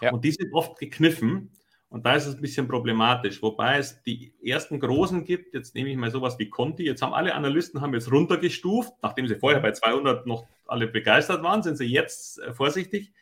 Ja. 0.00 0.10
Und 0.10 0.24
die 0.24 0.32
sind 0.32 0.54
oft 0.54 0.78
gekniffen. 0.78 1.50
Und 1.90 2.06
da 2.06 2.14
ist 2.14 2.24
es 2.24 2.36
ein 2.36 2.40
bisschen 2.40 2.66
problematisch, 2.66 3.42
wobei 3.42 3.76
es 3.76 4.02
die 4.04 4.32
ersten 4.42 4.80
großen 4.80 5.26
gibt. 5.26 5.52
Jetzt 5.52 5.74
nehme 5.74 5.90
ich 5.90 5.98
mal 5.98 6.10
sowas 6.10 6.38
wie 6.38 6.48
Conti. 6.48 6.84
Jetzt 6.84 7.02
haben 7.02 7.12
alle 7.12 7.34
Analysten 7.34 7.82
haben 7.82 7.92
jetzt 7.92 8.10
runtergestuft, 8.10 8.94
nachdem 9.02 9.28
sie 9.28 9.36
vorher 9.36 9.60
bei 9.60 9.72
200 9.72 10.26
noch 10.26 10.46
alle 10.66 10.86
begeistert 10.86 11.42
waren, 11.42 11.62
sind 11.62 11.76
sie 11.76 11.84
jetzt 11.84 12.38
äh, 12.38 12.54
vorsichtig. 12.54 13.12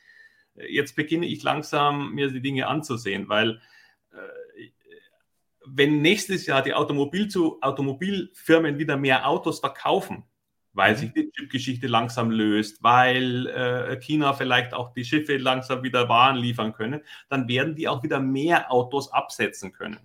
Jetzt 0.54 0.94
beginne 0.94 1.26
ich 1.26 1.42
langsam 1.42 2.14
mir 2.14 2.30
die 2.30 2.40
Dinge 2.40 2.68
anzusehen, 2.68 3.28
weil 3.28 3.60
äh, 4.12 4.16
wenn 5.74 6.02
nächstes 6.02 6.46
Jahr 6.46 6.62
die 6.62 6.74
Automobil 6.74 7.28
zu, 7.28 7.60
Automobilfirmen 7.60 8.78
wieder 8.78 8.96
mehr 8.96 9.28
Autos 9.28 9.60
verkaufen, 9.60 10.24
weil 10.72 10.96
sich 10.96 11.12
die 11.12 11.30
Chip-Geschichte 11.30 11.86
langsam 11.86 12.30
löst, 12.30 12.82
weil 12.82 13.46
äh, 13.48 14.00
China 14.00 14.32
vielleicht 14.32 14.72
auch 14.72 14.92
die 14.92 15.04
Schiffe 15.04 15.36
langsam 15.36 15.82
wieder 15.82 16.08
Waren 16.08 16.36
liefern 16.36 16.72
können, 16.72 17.02
dann 17.28 17.48
werden 17.48 17.74
die 17.74 17.88
auch 17.88 18.02
wieder 18.02 18.20
mehr 18.20 18.70
Autos 18.70 19.12
absetzen 19.12 19.72
können. 19.72 19.98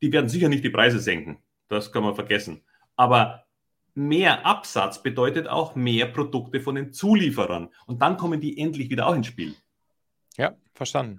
Die 0.00 0.12
werden 0.12 0.28
sicher 0.28 0.48
nicht 0.48 0.64
die 0.64 0.70
Preise 0.70 1.00
senken, 1.00 1.38
das 1.68 1.92
kann 1.92 2.02
man 2.02 2.14
vergessen. 2.14 2.62
Aber 2.96 3.44
mehr 3.94 4.44
Absatz 4.46 5.02
bedeutet 5.02 5.48
auch 5.48 5.74
mehr 5.74 6.06
Produkte 6.06 6.60
von 6.60 6.74
den 6.74 6.92
Zulieferern. 6.92 7.70
Und 7.86 8.02
dann 8.02 8.16
kommen 8.16 8.40
die 8.40 8.58
endlich 8.58 8.90
wieder 8.90 9.06
auch 9.06 9.14
ins 9.14 9.28
Spiel. 9.28 9.54
Ja, 10.36 10.54
verstanden. 10.74 11.18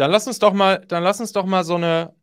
Dann 0.00 0.10
lass 0.12 0.26
uns 0.26 0.38
doch 0.38 0.54
mal, 0.54 0.82
dann 0.88 1.02
lass 1.02 1.20
uns 1.20 1.32
doch 1.32 1.44
mal 1.44 1.62
so 1.62 1.74
eine, 1.74 2.16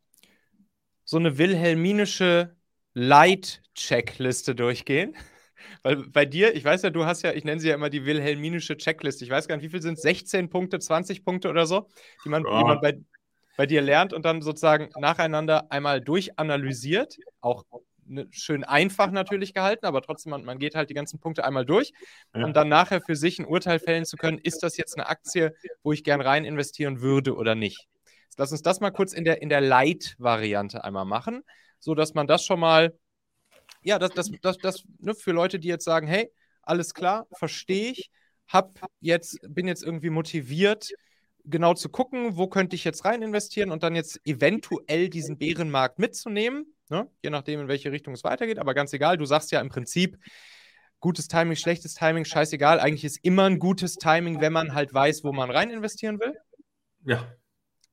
so 1.04 1.18
eine 1.18 1.38
wilhelminische 1.38 2.56
Light-Checkliste 2.96 4.56
durchgehen. 4.56 5.16
Weil 5.84 5.98
bei 6.08 6.26
dir, 6.26 6.56
ich 6.56 6.66
weiß 6.66 6.82
ja, 6.82 6.90
du 6.90 7.06
hast 7.06 7.22
ja, 7.22 7.34
ich 7.34 7.44
nenne 7.44 7.62
sie 7.62 7.68
ja 7.70 7.76
immer 7.76 7.92
die 7.92 8.04
wilhelminische 8.04 8.78
Checkliste. 8.78 9.26
Ich 9.26 9.30
weiß 9.30 9.48
gar 9.48 9.58
nicht, 9.58 9.64
wie 9.64 9.70
viel 9.70 9.84
sind 9.84 9.94
es? 9.94 10.02
16 10.02 10.50
Punkte, 10.50 10.80
20 10.80 11.24
Punkte 11.24 11.50
oder 11.52 11.68
so, 11.68 11.88
die 12.26 12.30
man, 12.30 12.46
ja. 12.46 12.58
die 12.58 12.64
man 12.66 12.82
bei, 12.82 12.98
bei 13.58 13.68
dir 13.68 13.84
lernt 13.84 14.12
und 14.12 14.26
dann 14.26 14.42
sozusagen 14.42 14.90
nacheinander 15.00 15.72
einmal 15.72 16.02
durchanalysiert, 16.02 17.20
auch 17.42 17.64
ne, 18.08 18.28
schön 18.32 18.64
einfach 18.64 19.12
natürlich 19.12 19.54
gehalten, 19.54 19.86
aber 19.86 20.02
trotzdem, 20.02 20.32
man, 20.32 20.44
man, 20.44 20.60
geht 20.60 20.76
halt 20.76 20.90
die 20.90 20.94
ganzen 20.94 21.20
Punkte 21.20 21.44
einmal 21.44 21.66
durch, 21.66 21.92
ja. 22.34 22.46
um 22.46 22.54
dann 22.54 22.70
nachher 22.70 23.02
für 23.02 23.16
sich 23.16 23.40
ein 23.40 23.46
Urteil 23.46 23.80
fällen 23.80 24.06
zu 24.06 24.18
können, 24.18 24.38
ist 24.38 24.64
das 24.64 24.78
jetzt 24.78 24.98
eine 24.98 25.08
Aktie, 25.08 25.56
wo 25.84 25.92
ich 25.92 26.04
gern 26.04 26.22
rein 26.22 26.46
investieren 26.46 27.02
würde 27.02 27.36
oder 27.36 27.56
nicht. 27.56 27.88
Lass 28.38 28.52
uns 28.52 28.62
das 28.62 28.80
mal 28.80 28.92
kurz 28.92 29.14
in 29.14 29.26
der, 29.26 29.42
in 29.42 29.50
der 29.50 29.62
Light-Variante 29.62 30.84
einmal 30.84 31.06
machen, 31.06 31.42
sodass 31.80 32.14
man 32.14 32.28
das 32.28 32.46
schon 32.46 32.60
mal, 32.60 32.98
ja, 33.82 33.98
das, 33.98 34.12
das, 34.12 34.32
das, 34.42 34.58
das 34.58 34.84
ne, 35.00 35.16
für 35.16 35.32
Leute, 35.32 35.60
die 35.60 35.68
jetzt 35.68 35.86
sagen, 35.86 36.08
hey, 36.08 36.32
alles 36.62 36.94
klar, 36.94 37.28
verstehe 37.34 37.92
ich, 37.92 38.12
hab 38.48 38.80
jetzt, 39.00 39.40
bin 39.48 39.68
jetzt 39.68 39.84
irgendwie 39.84 40.10
motiviert, 40.10 40.90
genau 41.46 41.74
zu 41.74 41.90
gucken, 41.90 42.38
wo 42.38 42.48
könnte 42.48 42.76
ich 42.76 42.84
jetzt 42.84 43.06
rein 43.06 43.22
investieren 43.22 43.72
und 43.72 43.84
dann 43.84 43.96
jetzt 43.96 44.20
eventuell 44.26 45.10
diesen 45.10 45.38
Bärenmarkt 45.38 45.98
mitzunehmen, 45.98 46.77
ne? 46.90 47.10
je 47.24 47.30
nachdem, 47.30 47.62
in 47.62 47.68
welche 47.68 47.92
Richtung 47.92 48.14
es 48.14 48.24
weitergeht. 48.24 48.60
Aber 48.60 48.74
ganz 48.74 48.94
egal, 48.94 49.18
du 49.18 49.26
sagst 49.26 49.52
ja 49.52 49.62
im 49.62 49.70
Prinzip, 49.70 50.18
gutes 51.00 51.28
Timing, 51.28 51.56
schlechtes 51.56 51.94
Timing, 51.94 52.26
scheißegal. 52.26 52.80
Eigentlich 52.80 53.04
ist 53.04 53.24
immer 53.24 53.46
ein 53.46 53.60
gutes 53.60 53.96
Timing, 53.96 54.42
wenn 54.42 54.54
man 54.54 54.74
halt 54.74 54.94
weiß, 54.94 55.24
wo 55.24 55.32
man 55.32 55.52
rein 55.52 55.70
investieren 55.70 56.20
will. 56.20 56.36
Ja. 57.06 57.32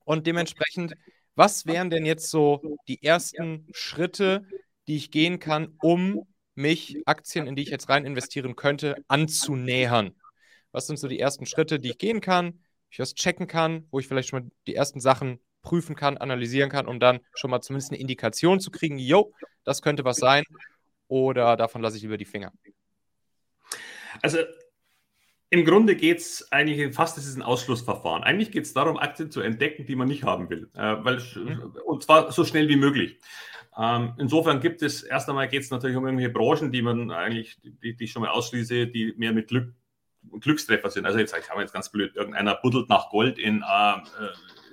Und 0.05 0.27
dementsprechend, 0.27 0.95
was 1.35 1.67
wären 1.67 1.91
denn 1.91 2.07
jetzt 2.07 2.31
so 2.31 2.77
die 2.89 3.03
ersten 3.03 3.67
Schritte, 3.73 4.47
die 4.87 4.97
ich 4.97 5.11
gehen 5.11 5.39
kann, 5.39 5.77
um 5.81 6.27
mich 6.55 7.03
Aktien, 7.07 7.47
in 7.47 7.57
die 7.57 7.63
ich 7.63 7.71
jetzt 7.71 7.89
rein 7.89 8.05
investieren 8.05 8.57
könnte, 8.57 8.97
anzunähern? 9.09 10.15
Was 10.73 10.87
sind 10.87 10.99
so 10.99 11.09
die 11.09 11.21
ersten 11.21 11.47
Schritte, 11.47 11.79
die 11.81 11.91
ich 11.91 11.99
gehen 11.99 12.21
kann, 12.21 12.61
ich 12.91 12.99
was 12.99 13.15
checken 13.15 13.47
kann, 13.47 13.87
wo 13.91 13.99
ich 13.99 14.07
vielleicht 14.07 14.29
schon 14.29 14.45
mal 14.45 14.51
die 14.67 14.75
ersten 14.75 15.01
Sachen 15.01 15.41
prüfen 15.65 15.97
kann, 15.97 16.17
analysieren 16.17 16.71
kann, 16.71 16.87
um 16.87 17.01
dann 17.01 17.19
schon 17.35 17.51
mal 17.51 17.61
zumindest 17.61 17.91
eine 17.91 18.01
Indikation 18.01 18.61
zu 18.61 18.71
kriegen, 18.71 18.99
jo, 18.99 19.33
das 19.65 19.83
könnte 19.83 20.05
was 20.05 20.19
sein 20.19 20.45
oder 21.09 21.57
davon 21.57 21.83
lasse 21.83 21.97
ich 21.97 22.05
über 22.05 22.17
die 22.17 22.25
Finger. 22.25 22.53
Also 24.23 24.39
im 25.51 25.65
Grunde 25.65 25.95
geht 25.95 26.19
es 26.19 26.51
eigentlich 26.53 26.95
fast, 26.95 27.17
das 27.17 27.27
ist 27.27 27.37
ein 27.37 27.43
Ausschlussverfahren. 27.43 28.25
Eigentlich 28.25 28.51
geht 28.51 28.65
es 28.65 28.73
darum, 28.73 28.97
Aktien 28.97 29.31
zu 29.31 29.41
entdecken, 29.41 29.87
die 29.87 29.95
man 29.97 30.09
nicht 30.09 30.25
haben 30.25 30.51
will. 30.51 30.69
Äh, 30.75 30.97
weil, 31.05 31.19
mhm. 31.35 31.77
Und 31.85 32.03
zwar 32.03 32.33
so 32.33 32.45
schnell 32.45 32.69
wie 32.69 32.77
möglich. 32.77 33.19
Ähm, 33.77 34.15
insofern 34.19 34.61
gibt 34.61 34.83
es, 34.83 35.03
erst 35.03 35.29
einmal 35.29 35.49
geht 35.49 35.63
es 35.63 35.71
natürlich 35.71 35.97
um 35.97 36.07
irgendwelche 36.07 36.33
Branchen, 36.33 36.73
die 36.73 36.83
man 36.83 37.11
eigentlich, 37.11 37.57
die, 37.63 37.95
die 37.95 38.05
ich 38.05 38.13
schon 38.13 38.23
mal 38.23 38.31
ausschließe, 38.31 38.89
die 38.89 39.15
mehr 39.17 39.33
mit 39.33 39.49
Glück 39.49 39.73
Glückstreffer 40.41 40.91
sind. 40.91 41.07
Also 41.07 41.19
jetzt, 41.19 41.37
ich 41.39 41.51
habe 41.51 41.61
jetzt 41.61 41.73
ganz 41.73 41.91
blöd, 41.91 42.17
irgendeiner 42.17 42.55
buddelt 42.55 42.89
nach 42.89 43.11
Gold 43.11 43.39
in 43.39 43.63
äh, 43.63 43.95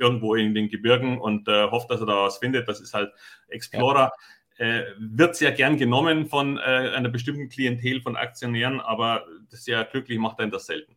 irgendwo 0.02 0.36
in 0.36 0.54
den 0.54 0.68
Gebirgen 0.68 1.20
und 1.20 1.48
äh, 1.48 1.70
hofft, 1.70 1.90
dass 1.92 2.02
er 2.02 2.08
da 2.08 2.24
was 2.24 2.40
findet. 2.40 2.68
Das 2.68 2.82
ist 2.82 2.94
halt 2.94 3.14
Explorer. 3.48 4.12
Ja. 4.58 4.66
Äh, 4.66 4.84
wird 5.00 5.36
sehr 5.36 5.52
gern 5.54 5.78
genommen 5.78 6.28
von 6.28 6.58
äh, 6.58 6.62
einer 6.62 7.10
bestimmten 7.10 7.50
Klientel 7.50 8.02
von 8.02 8.16
Aktionären, 8.16 8.80
aber 8.82 9.26
sehr 9.50 9.86
glücklich 9.86 10.20
macht 10.20 10.40
er 10.40 10.48
das 10.48 10.66
selten. 10.66 10.96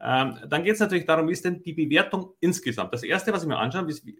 Ähm, 0.00 0.38
dann 0.48 0.64
geht 0.64 0.74
es 0.74 0.80
natürlich 0.80 1.04
darum, 1.04 1.28
wie 1.28 1.32
ist 1.32 1.44
denn 1.44 1.62
die 1.62 1.72
Bewertung 1.72 2.34
insgesamt? 2.40 2.92
Das 2.94 3.02
erste, 3.02 3.32
was 3.32 3.42
ich 3.42 3.48
mir 3.48 3.58
anschaue, 3.58 3.88
ist, 3.88 4.06
wie 4.06 4.18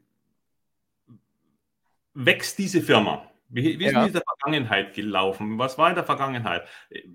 wächst 2.15 2.59
diese 2.59 2.83
Firma? 2.83 3.29
Wie, 3.49 3.79
wie 3.79 3.87
ist 3.87 3.93
ja. 3.93 4.05
in 4.05 4.13
der 4.13 4.23
Vergangenheit 4.23 4.95
gelaufen? 4.95 5.59
Was 5.59 5.79
war 5.79 5.89
in 5.89 5.95
der 5.95 6.05
Vergangenheit? 6.05 6.69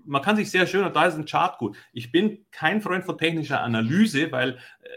Man 0.04 0.20
kann 0.20 0.34
sich 0.34 0.50
sehr 0.50 0.66
schön, 0.66 0.84
und 0.84 0.96
da 0.96 1.06
ist 1.06 1.14
ein 1.14 1.26
Chart 1.26 1.56
gut. 1.58 1.76
Ich 1.92 2.10
bin 2.10 2.44
kein 2.50 2.80
Freund 2.80 3.04
von 3.04 3.16
technischer 3.16 3.60
Analyse, 3.60 4.32
weil, 4.32 4.50
äh, 4.50 4.88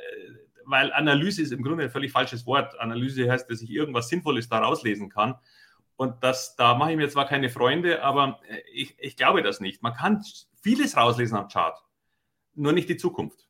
weil 0.68 0.92
Analyse 0.94 1.42
ist 1.42 1.52
im 1.52 1.64
Grunde 1.64 1.86
ein 1.86 1.90
völlig 1.90 2.12
falsches 2.12 2.46
Wort. 2.46 2.80
Analyse 2.80 3.32
heißt, 3.32 3.50
dass 3.50 3.62
ich 3.62 3.70
irgendwas 3.70 4.10
Sinnvolles 4.10 4.50
da 4.50 4.60
rauslesen 4.60 5.10
kann. 5.10 5.36
Und 5.96 6.24
das, 6.24 6.56
da 6.56 6.76
mache 6.76 6.92
ich 6.92 6.98
mir 6.98 7.10
zwar 7.10 7.26
keine 7.26 7.50
Freunde, 7.50 8.04
aber 8.04 8.40
äh, 8.48 8.60
ich, 8.72 8.96
ich 9.00 9.16
glaube 9.16 9.42
das 9.42 9.60
nicht. 9.60 9.82
Man 9.82 9.94
kann 9.94 10.24
vieles 10.62 10.96
rauslesen 10.96 11.38
am 11.38 11.48
Chart, 11.48 11.78
nur 12.54 12.74
nicht 12.74 12.90
die 12.90 12.98
Zukunft. 12.98 13.48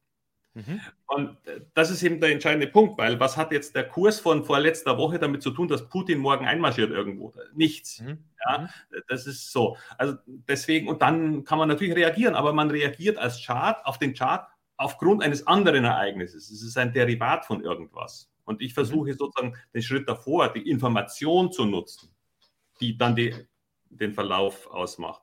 Mhm. 0.53 0.81
Und 1.05 1.37
das 1.73 1.91
ist 1.91 2.01
eben 2.03 2.19
der 2.19 2.31
entscheidende 2.31 2.67
Punkt, 2.67 2.97
weil 2.97 3.19
was 3.19 3.37
hat 3.37 3.51
jetzt 3.51 3.75
der 3.75 3.87
Kurs 3.87 4.19
von 4.19 4.43
vorletzter 4.43 4.97
Woche 4.97 5.19
damit 5.19 5.43
zu 5.43 5.51
tun, 5.51 5.67
dass 5.67 5.87
Putin 5.89 6.19
morgen 6.19 6.45
einmarschiert 6.45 6.89
irgendwo? 6.89 7.33
Nichts. 7.53 8.01
Mhm. 8.01 8.23
Ja, 8.45 8.59
mhm. 8.59 8.67
das 9.07 9.27
ist 9.27 9.51
so. 9.51 9.77
Also 9.97 10.15
deswegen, 10.25 10.87
und 10.87 11.01
dann 11.01 11.43
kann 11.43 11.59
man 11.59 11.67
natürlich 11.67 11.95
reagieren, 11.95 12.35
aber 12.35 12.53
man 12.53 12.71
reagiert 12.71 13.17
als 13.17 13.43
Chart 13.43 13.85
auf 13.85 13.99
den 13.99 14.13
Chart 14.13 14.47
aufgrund 14.77 15.23
eines 15.23 15.45
anderen 15.47 15.83
Ereignisses. 15.83 16.49
Es 16.49 16.61
ist 16.61 16.77
ein 16.77 16.93
Derivat 16.93 17.45
von 17.45 17.63
irgendwas. 17.63 18.29
Und 18.45 18.61
ich 18.61 18.73
versuche 18.73 19.09
mhm. 19.09 19.17
sozusagen 19.17 19.57
den 19.73 19.81
Schritt 19.81 20.07
davor, 20.07 20.53
die 20.53 20.69
Information 20.69 21.51
zu 21.51 21.65
nutzen, 21.65 22.15
die 22.79 22.97
dann 22.97 23.15
die, 23.15 23.35
den 23.89 24.13
Verlauf 24.13 24.67
ausmacht. 24.67 25.21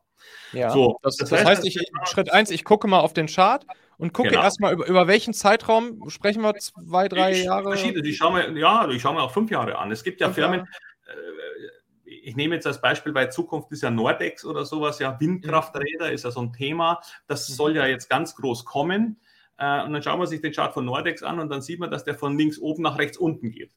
Ja, 0.53 0.71
so, 0.71 0.99
das, 1.03 1.17
das, 1.17 1.33
heißt, 1.33 1.47
heißt 1.47 1.67
ich, 1.67 1.79
Schritt 2.05 2.33
1, 2.33 2.51
ich 2.51 2.65
gucke 2.65 2.87
mal 2.87 3.01
auf 3.01 3.13
den 3.13 3.27
Chart 3.27 3.65
und 3.99 4.13
gucke 4.13 4.31
genau. 4.31 4.43
erstmal, 4.43 4.73
über, 4.73 4.87
über 4.87 5.07
welchen 5.07 5.35
Zeitraum 5.35 6.09
sprechen 6.09 6.43
wir? 6.43 6.55
Zwei, 6.55 7.09
drei 7.09 7.33
ich, 7.33 7.45
Jahre? 7.45 7.75
Ich 7.75 8.17
schaue 8.17 8.33
mir, 8.33 8.59
ja, 8.59 8.89
ich 8.89 9.03
schaue 9.03 9.15
mir 9.15 9.23
auch 9.23 9.33
fünf 9.33 9.51
Jahre 9.51 9.79
an. 9.79 9.91
Es 9.91 10.03
gibt 10.03 10.21
ja 10.21 10.27
fünf 10.27 10.37
Firmen, 10.37 10.61
äh, 10.61 11.13
ich 12.05 12.37
nehme 12.37 12.55
jetzt 12.55 12.67
als 12.67 12.81
Beispiel 12.81 13.13
bei 13.13 13.27
Zukunft 13.27 13.71
ist 13.73 13.83
ja 13.83 13.91
Nordex 13.91 14.45
oder 14.45 14.65
sowas, 14.65 14.99
ja, 14.99 15.19
Windkrafträder 15.21 16.13
ist 16.13 16.25
ja 16.25 16.31
so 16.31 16.41
ein 16.41 16.53
Thema. 16.53 17.01
Das 17.27 17.49
mhm. 17.49 17.55
soll 17.55 17.77
ja 17.77 17.87
jetzt 17.87 18.09
ganz 18.09 18.35
groß 18.35 18.65
kommen. 18.65 19.21
Äh, 19.59 19.83
und 19.85 19.93
dann 19.93 20.03
schauen 20.03 20.21
wir 20.21 20.27
sich 20.27 20.41
den 20.41 20.53
Chart 20.53 20.73
von 20.73 20.85
Nordex 20.85 21.23
an 21.23 21.39
und 21.39 21.49
dann 21.49 21.63
sieht 21.63 21.81
man, 21.81 21.91
dass 21.91 22.05
der 22.05 22.15
von 22.15 22.37
links 22.37 22.59
oben 22.59 22.83
nach 22.83 22.99
rechts 22.99 23.17
unten 23.17 23.51
geht. 23.51 23.73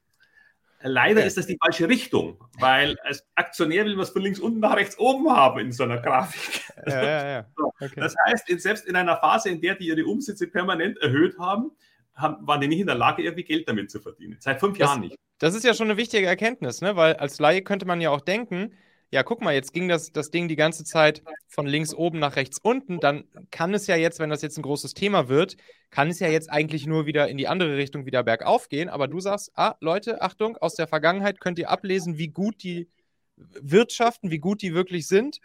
Leider 0.81 1.25
ist 1.25 1.37
das 1.37 1.47
die 1.47 1.57
falsche 1.59 1.89
Richtung, 1.89 2.37
weil 2.59 2.97
als 2.99 3.25
Aktionär 3.33 3.83
will 3.85 3.95
man 3.95 4.03
es 4.03 4.11
von 4.11 4.21
links 4.21 4.39
unten 4.39 4.59
nach 4.59 4.75
rechts 4.75 4.97
oben 4.99 5.29
haben 5.29 5.59
in 5.59 5.71
so 5.71 5.83
einer 5.83 5.97
Grafik. 5.97 6.61
Ja, 6.85 7.03
ja, 7.03 7.29
ja. 7.29 7.45
Okay. 7.79 7.99
Das 7.99 8.15
heißt, 8.25 8.47
selbst 8.59 8.87
in 8.87 8.95
einer 8.95 9.17
Phase, 9.17 9.49
in 9.49 9.61
der 9.61 9.75
die 9.75 9.87
ihre 9.87 10.03
Umsätze 10.03 10.47
permanent 10.47 10.97
erhöht 10.97 11.37
haben, 11.37 11.69
haben 12.15 12.47
waren 12.47 12.59
die 12.59 12.67
nicht 12.67 12.79
in 12.79 12.87
der 12.87 12.95
Lage, 12.95 13.21
irgendwie 13.21 13.43
Geld 13.43 13.69
damit 13.69 13.91
zu 13.91 13.99
verdienen. 13.99 14.37
Seit 14.39 14.59
fünf 14.59 14.79
das, 14.79 14.87
Jahren 14.87 15.01
nicht. 15.01 15.15
Das 15.37 15.53
ist 15.53 15.63
ja 15.63 15.75
schon 15.75 15.87
eine 15.87 15.97
wichtige 15.97 16.25
Erkenntnis, 16.25 16.81
ne? 16.81 16.95
weil 16.95 17.13
als 17.13 17.37
Laie 17.37 17.61
könnte 17.61 17.85
man 17.85 18.01
ja 18.01 18.09
auch 18.09 18.21
denken, 18.21 18.73
ja, 19.09 19.23
guck 19.23 19.41
mal, 19.41 19.53
jetzt 19.53 19.73
ging 19.73 19.87
das, 19.87 20.11
das 20.11 20.31
Ding 20.31 20.47
die 20.47 20.57
ganze 20.57 20.83
Zeit 20.83 21.23
von 21.47 21.65
links 21.65 21.93
oben 21.93 22.19
nach 22.19 22.35
rechts 22.35 22.59
unten, 22.59 22.99
dann 22.99 23.23
kann 23.51 23.73
es 23.73 23.87
ja 23.87 23.95
jetzt, 23.95 24.19
wenn 24.19 24.29
das 24.29 24.41
jetzt 24.41 24.57
ein 24.57 24.63
großes 24.63 24.93
Thema 24.93 25.29
wird, 25.29 25.55
kann 25.91 26.09
es 26.09 26.19
ja 26.19 26.27
jetzt 26.27 26.51
eigentlich 26.51 26.85
nur 26.85 27.05
wieder 27.05 27.29
in 27.29 27.37
die 27.37 27.47
andere 27.47 27.77
Richtung 27.77 28.05
wieder 28.05 28.23
bergauf 28.23 28.67
gehen. 28.67 28.89
Aber 28.89 29.07
du 29.07 29.21
sagst, 29.21 29.51
ah, 29.55 29.75
Leute, 29.79 30.21
Achtung, 30.21 30.57
aus 30.57 30.75
der 30.75 30.87
Vergangenheit 30.87 31.39
könnt 31.39 31.57
ihr 31.57 31.69
ablesen, 31.69 32.17
wie 32.17 32.27
gut 32.27 32.63
die 32.63 32.89
wirtschaften, 33.37 34.29
wie 34.29 34.39
gut 34.39 34.61
die 34.61 34.73
wirklich 34.73 35.07
sind, 35.07 35.39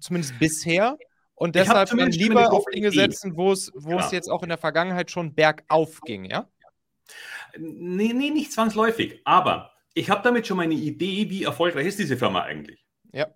zumindest 0.00 0.38
bisher. 0.38 0.96
Und 1.34 1.54
deshalb 1.54 1.92
lieber 1.92 2.50
auf 2.52 2.64
Dinge 2.72 2.90
setzen, 2.90 3.36
wo 3.36 3.52
es, 3.52 3.70
wo 3.74 3.98
es 3.98 4.10
jetzt 4.12 4.30
auch 4.30 4.42
in 4.42 4.48
der 4.48 4.56
Vergangenheit 4.56 5.10
schon 5.10 5.34
bergauf 5.34 6.00
ging, 6.00 6.24
ja? 6.24 6.48
Nee, 7.58 8.12
nee, 8.14 8.30
nicht 8.30 8.52
zwangsläufig. 8.52 9.20
Aber 9.24 9.75
ich 9.96 10.10
habe 10.10 10.22
damit 10.22 10.46
schon 10.46 10.58
mal 10.58 10.64
eine 10.64 10.74
Idee, 10.74 11.30
wie 11.30 11.44
erfolgreich 11.44 11.86
ist 11.86 11.98
diese 11.98 12.18
Firma 12.18 12.42
eigentlich. 12.42 12.84
Ja. 13.12 13.28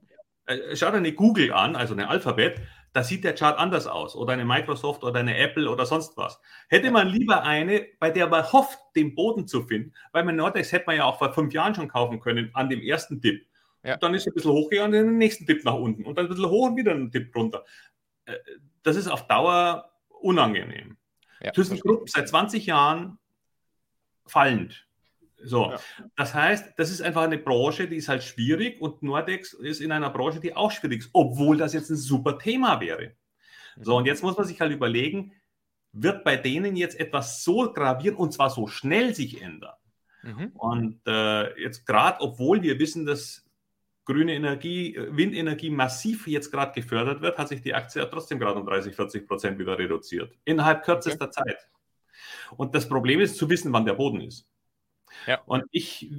Äh, 0.45 0.77
Schau 0.77 0.91
dir 0.91 0.99
eine 0.99 1.13
Google 1.13 1.53
an, 1.53 1.75
also 1.75 1.95
eine 1.95 2.09
Alphabet, 2.09 2.61
da 2.93 3.03
sieht 3.03 3.25
der 3.25 3.35
Chart 3.35 3.59
anders 3.59 3.87
aus. 3.87 4.15
Oder 4.15 4.35
eine 4.35 4.45
Microsoft 4.45 5.03
oder 5.03 5.21
eine 5.21 5.39
Apple 5.39 5.71
oder 5.71 5.87
sonst 5.87 6.19
was. 6.19 6.39
Hätte 6.69 6.91
man 6.91 7.09
lieber 7.09 7.45
eine, 7.45 7.87
bei 7.99 8.11
der 8.11 8.27
man 8.29 8.53
hofft, 8.53 8.79
den 8.95 9.15
Boden 9.15 9.49
zu 9.49 9.63
finden, 9.63 9.95
weil 10.13 10.23
man 10.25 10.37
Nordex 10.37 10.71
hätte 10.73 10.85
man 10.87 10.97
ja 10.97 11.05
auch 11.05 11.19
vor 11.19 11.33
fünf 11.33 11.55
Jahren 11.55 11.75
schon 11.75 11.89
kaufen 11.89 12.21
können, 12.21 12.51
an 12.53 12.69
dem 12.69 12.83
ersten 12.83 13.21
Dip. 13.21 13.47
Ja. 13.83 13.97
dann 13.97 14.13
ist 14.13 14.23
es 14.23 14.27
ein 14.27 14.35
bisschen 14.35 14.53
hochgegangen, 14.53 14.93
dann 14.93 15.07
den 15.07 15.17
nächsten 15.17 15.47
Dip 15.47 15.65
nach 15.65 15.73
unten 15.73 16.05
und 16.05 16.19
dann 16.19 16.27
ein 16.27 16.29
bisschen 16.29 16.51
hoch 16.51 16.69
und 16.69 16.77
wieder 16.77 16.91
einen 16.91 17.11
Dip 17.11 17.35
runter. 17.35 17.65
Äh, 18.27 18.37
das 18.83 18.97
ist 18.97 19.09
auf 19.09 19.27
Dauer 19.27 19.91
unangenehm. 20.09 20.99
Ja, 21.41 21.53
ThyssenKrupp 21.53 22.11
seit 22.11 22.29
20 22.29 22.67
Jahren 22.67 23.19
fallend. 24.27 24.87
So, 25.43 25.71
ja. 25.71 25.81
das 26.17 26.35
heißt, 26.35 26.75
das 26.77 26.91
ist 26.91 27.01
einfach 27.01 27.23
eine 27.23 27.39
Branche, 27.39 27.89
die 27.89 27.97
ist 27.97 28.09
halt 28.09 28.23
schwierig 28.23 28.81
und 28.81 29.03
Nordex 29.03 29.55
ist 29.55 29.81
in 29.81 29.93
einer 29.93 30.11
Branche, 30.11 30.41
die 30.41 30.55
auch 30.55 30.71
schwierig 30.71 31.01
ist, 31.01 31.11
obwohl 31.13 31.57
das 31.57 31.73
jetzt 31.73 31.91
ein 31.91 31.97
super 31.97 32.39
Thema 32.39 32.81
wäre. 32.81 33.13
So, 33.81 33.97
und 33.97 34.07
jetzt 34.07 34.23
muss 34.23 34.37
man 34.37 34.47
sich 34.47 34.61
halt 34.61 34.73
überlegen, 34.73 35.33
wird 35.93 36.25
bei 36.25 36.37
denen 36.37 36.77
jetzt 36.77 36.99
etwas 36.99 37.43
so 37.43 37.73
gravieren 37.73 38.17
und 38.17 38.33
zwar 38.33 38.51
so 38.51 38.67
schnell 38.67 39.15
sich 39.15 39.43
ändern? 39.43 39.75
Mhm. 40.23 40.53
Und 40.55 41.01
äh, 41.07 41.61
jetzt 41.61 41.87
gerade, 41.87 42.21
obwohl 42.21 42.63
wir 42.63 42.79
wissen, 42.79 43.07
dass 43.07 43.45
grüne 44.05 44.35
Energie, 44.35 44.99
Windenergie 45.11 45.71
massiv 45.71 46.27
jetzt 46.27 46.51
gerade 46.51 46.73
gefördert 46.73 47.23
wird, 47.23 47.39
hat 47.39 47.49
sich 47.49 47.63
die 47.63 47.75
Aktie 47.75 48.03
ja 48.03 48.09
trotzdem 48.09 48.39
gerade 48.39 48.59
um 48.59 48.67
30, 48.67 48.95
40 48.95 49.27
Prozent 49.27 49.59
wieder 49.59 49.79
reduziert. 49.79 50.33
Innerhalb 50.45 50.85
kürzester 50.85 51.27
okay. 51.27 51.43
Zeit. 51.45 51.69
Und 52.57 52.75
das 52.75 52.89
Problem 52.89 53.21
ist 53.21 53.37
zu 53.37 53.49
wissen, 53.49 53.73
wann 53.73 53.85
der 53.85 53.95
Boden 53.95 54.21
ist. 54.21 54.50
Ja. 55.27 55.41
Und 55.47 55.65
ich, 55.71 56.11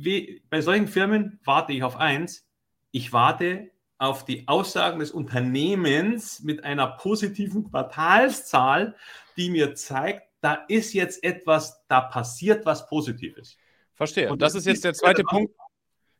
bei 0.50 0.62
solchen 0.62 0.88
Firmen 0.88 1.40
warte 1.44 1.74
ich 1.74 1.84
auf 1.84 1.98
eins, 1.98 2.46
ich 2.92 3.14
warte 3.14 3.72
auf 3.98 4.26
die 4.26 4.48
Aussagen 4.48 5.00
des 5.00 5.12
Unternehmens 5.12 6.42
mit 6.42 6.64
einer 6.64 6.88
positiven 6.88 7.70
Quartalszahl, 7.70 8.96
die 9.38 9.50
mir 9.50 9.76
zeigt, 9.76 10.24
da 10.42 10.66
ist 10.68 10.94
jetzt 10.94 11.24
etwas, 11.24 11.84
da 11.88 12.02
passiert 12.02 12.66
was 12.66 12.88
Positives. 12.88 13.58
Verstehe. 13.94 14.32
Und 14.32 14.42
das, 14.42 14.54
das 14.54 14.62
ist 14.62 14.66
jetzt 14.66 14.84
der 14.84 14.94
zweite 14.94 15.24
Punkt. 15.24 15.54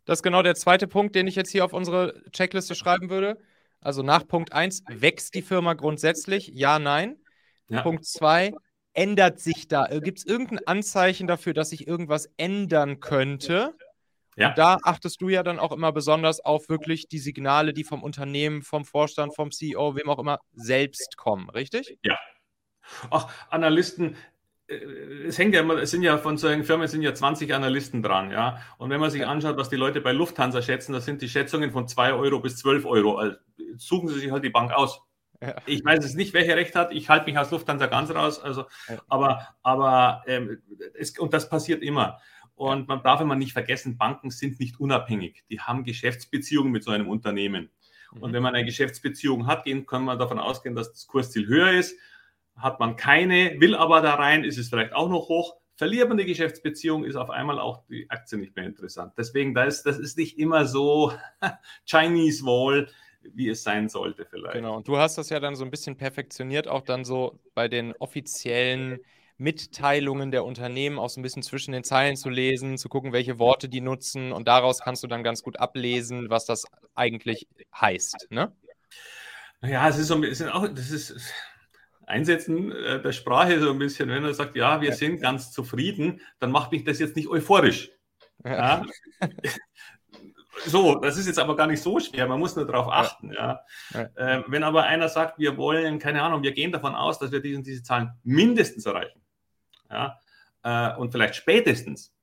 Das 0.06 0.20
ist 0.20 0.24
genau 0.24 0.44
der 0.44 0.56
zweite 0.56 0.88
Punkt, 0.88 1.16
den 1.16 1.28
ich 1.28 1.36
jetzt 1.36 1.50
hier 1.50 1.66
auf 1.66 1.74
unsere 1.74 2.22
Checkliste 2.32 2.76
schreiben 2.76 3.10
würde. 3.10 3.40
Also 3.80 4.04
nach 4.04 4.28
Punkt 4.28 4.54
1, 4.54 4.84
wächst 4.88 5.34
die 5.34 5.42
Firma 5.42 5.74
grundsätzlich? 5.74 6.52
Ja, 6.54 6.78
nein. 6.78 7.18
Ja. 7.68 7.82
Punkt 7.82 8.06
2, 8.06 8.54
ändert 8.94 9.40
sich 9.40 9.68
da? 9.68 9.86
Äh, 9.88 10.02
Gibt 10.02 10.20
es 10.20 10.26
irgendein 10.26 10.66
Anzeichen 10.68 11.28
dafür, 11.28 11.54
dass 11.54 11.70
sich 11.70 11.88
irgendwas 11.88 12.30
ändern 12.38 13.00
könnte? 13.00 13.76
Ja. 14.38 14.50
Und 14.50 14.58
da 14.58 14.78
achtest 14.84 15.22
du 15.22 15.30
ja 15.30 15.44
dann 15.44 15.60
auch 15.60 15.72
immer 15.72 15.92
besonders 15.92 16.40
auf 16.40 16.70
wirklich 16.70 17.08
die 17.08 17.20
Signale, 17.20 17.74
die 17.74 17.84
vom 17.84 18.02
Unternehmen, 18.02 18.62
vom 18.62 18.86
Vorstand, 18.86 19.36
vom 19.36 19.52
CEO, 19.52 19.96
wem 19.96 20.10
auch 20.10 20.20
immer, 20.20 20.40
selbst 20.54 21.18
kommen, 21.18 21.50
richtig? 21.50 21.98
Ja. 22.04 22.18
Ach, 23.10 23.32
Analysten, 23.50 24.16
äh, 24.68 24.76
es 25.28 25.38
hängt 25.38 25.54
ja 25.54 25.62
immer, 25.62 25.76
es 25.76 25.92
sind 25.92 26.04
ja 26.04 26.18
von 26.18 26.38
solchen 26.38 26.64
Firmen 26.64 26.88
sind 26.88 27.02
ja 27.02 27.14
20 27.14 27.54
Analysten 27.54 28.02
dran, 28.02 28.32
ja. 28.32 28.62
Und 28.78 28.90
wenn 28.90 29.00
man 29.00 29.12
sich 29.12 29.26
anschaut, 29.26 29.58
was 29.58 29.70
die 29.70 29.76
Leute 29.76 30.02
bei 30.02 30.14
Lufthansa 30.14 30.62
schätzen, 30.62 30.94
das 30.94 31.06
sind 31.06 31.22
die 31.22 31.30
Schätzungen 31.30 31.72
von 31.72 31.88
2 31.88 32.14
Euro 32.14 32.40
bis 32.40 32.58
12 32.58 32.86
Euro. 32.86 33.18
Also 33.18 33.38
suchen 33.78 34.08
Sie 34.10 34.20
sich 34.20 34.32
halt 34.32 34.44
die 34.44 34.50
Bank 34.50 34.72
aus. 34.72 35.02
Ja. 35.42 35.56
Ich 35.66 35.84
weiß 35.84 36.06
es 36.06 36.14
nicht, 36.14 36.34
welche 36.34 36.56
Recht 36.56 36.76
hat. 36.76 36.94
Ich 36.94 37.10
halte 37.10 37.26
mich 37.26 37.38
aus 37.38 37.50
Lufthansa 37.50 37.88
ganz 37.88 38.12
raus. 38.12 38.40
Also, 38.40 38.66
aber, 39.08 39.48
aber 39.64 40.24
ähm, 40.28 40.62
es, 40.94 41.18
und 41.18 41.34
das 41.34 41.50
passiert 41.50 41.82
immer. 41.82 42.20
Und 42.54 42.88
man 42.88 43.02
darf 43.02 43.22
immer 43.22 43.36
nicht 43.36 43.54
vergessen, 43.54 43.98
Banken 43.98 44.30
sind 44.30 44.60
nicht 44.60 44.80
unabhängig. 44.80 45.44
Die 45.50 45.60
haben 45.60 45.84
Geschäftsbeziehungen 45.84 46.72
mit 46.72 46.84
so 46.84 46.92
einem 46.92 47.10
Unternehmen. 47.10 47.72
Und 48.12 48.30
mhm. 48.30 48.34
wenn 48.36 48.44
man 48.44 48.54
eine 48.54 48.66
Geschäftsbeziehung 48.66 49.48
hat, 49.48 49.66
kann 49.88 50.04
man 50.04 50.20
davon 50.20 50.38
ausgehen, 50.38 50.76
dass 50.76 50.92
das 50.92 51.08
Kursziel 51.08 51.48
höher 51.48 51.72
ist. 51.72 51.98
Hat 52.56 52.80
man 52.80 52.96
keine, 52.96 53.60
will 53.60 53.76
aber 53.76 54.02
da 54.02 54.14
rein, 54.16 54.44
ist 54.44 54.60
es 54.60 54.70
vielleicht 54.70 54.94
auch 54.94 55.10
noch 55.10 55.30
hoch. 55.30 55.56
Verliert 55.76 56.10
man 56.10 56.18
die 56.20 56.26
Geschäftsbeziehung, 56.26 57.04
ist 57.06 57.16
auf 57.16 57.32
einmal 57.32 57.58
auch 57.58 57.88
die 57.88 58.08
Aktie 58.12 58.38
nicht 58.38 58.56
mehr 58.56 58.66
interessant. 58.66 59.14
Deswegen, 59.18 59.56
ist, 59.56 59.84
das 59.84 59.98
ist 59.98 60.18
nicht 60.18 60.38
immer 60.38 60.66
so 60.68 61.14
Chinese 61.86 62.46
Wall, 62.46 62.88
wie 63.24 63.50
es 63.50 63.64
sein 63.64 63.90
sollte 63.90 64.26
vielleicht. 64.26 64.56
Genau, 64.56 64.78
und 64.78 64.88
du 64.88 64.98
hast 64.98 65.18
das 65.18 65.30
ja 65.30 65.40
dann 65.40 65.56
so 65.56 65.64
ein 65.64 65.72
bisschen 65.72 65.98
perfektioniert, 65.98 66.68
auch 66.68 66.82
dann 66.82 67.06
so 67.06 67.40
bei 67.54 67.68
den 67.68 67.94
offiziellen 67.98 69.00
Mitteilungen 69.38 70.30
der 70.30 70.46
Unternehmen 70.46 71.00
auch 71.00 71.10
so 71.10 71.20
ein 71.20 71.24
bisschen 71.24 71.42
zwischen 71.42 71.72
den 71.72 71.84
Zeilen 71.84 72.16
zu 72.16 72.30
lesen, 72.30 72.78
zu 72.78 72.90
gucken, 72.90 73.12
welche 73.12 73.40
Worte 73.40 73.70
die 73.70 73.82
nutzen 73.82 74.32
und 74.32 74.48
daraus 74.48 74.82
kannst 74.82 75.04
du 75.04 75.08
dann 75.08 75.24
ganz 75.24 75.42
gut 75.42 75.58
ablesen, 75.58 76.30
was 76.30 76.46
das 76.46 76.66
eigentlich 76.94 77.48
heißt. 77.74 78.28
Ne? 78.30 78.56
Ja, 79.64 79.90
es 79.90 79.98
ist 79.98 80.08
so 80.08 80.16
ein 80.16 80.22
bisschen 80.22 80.50
auch, 80.50 80.68
das 80.68 80.92
ist 80.92 81.34
Einsetzen 82.06 82.72
äh, 82.72 83.02
der 83.02 83.14
Sprache 83.14 83.60
so 83.60 83.72
ein 83.72 83.80
bisschen, 83.80 84.10
wenn 84.10 84.24
er 84.24 84.34
sagt, 84.34 84.56
ja, 84.56 84.82
wir 84.82 84.90
ja. 84.90 84.96
sind 84.96 85.22
ganz 85.22 85.52
zufrieden, 85.52 86.22
dann 86.40 86.52
macht 86.52 86.72
mich 86.72 86.84
das 86.84 87.00
jetzt 87.00 87.16
nicht 87.16 87.28
euphorisch. 87.28 87.90
Ja. 88.44 88.86
ja. 89.22 89.30
So, 90.66 90.96
das 90.96 91.18
ist 91.18 91.28
jetzt 91.28 91.40
aber 91.40 91.56
gar 91.56 91.68
nicht 91.68 91.82
so 91.82 92.00
schwer, 92.00 92.28
man 92.28 92.40
muss 92.40 92.56
nur 92.56 92.66
darauf 92.66 92.92
achten. 92.92 93.32
Ja. 93.32 93.62
ja. 93.94 94.02
Äh, 94.16 94.44
wenn 94.48 94.64
aber 94.64 94.84
einer 94.84 95.10
sagt, 95.10 95.40
wir 95.40 95.58
wollen, 95.58 95.98
keine 96.00 96.22
Ahnung, 96.22 96.44
wir 96.44 96.52
gehen 96.52 96.72
davon 96.72 96.94
aus, 96.94 97.20
dass 97.20 97.32
wir 97.32 97.40
diese, 97.42 97.62
diese 97.62 97.84
Zahlen 97.84 98.12
mindestens 98.24 98.86
erreichen, 98.86 99.22
ja, 99.90 100.20
äh, 100.64 100.96
und 100.98 101.12
vielleicht 101.12 101.36
spätestens. 101.36 102.14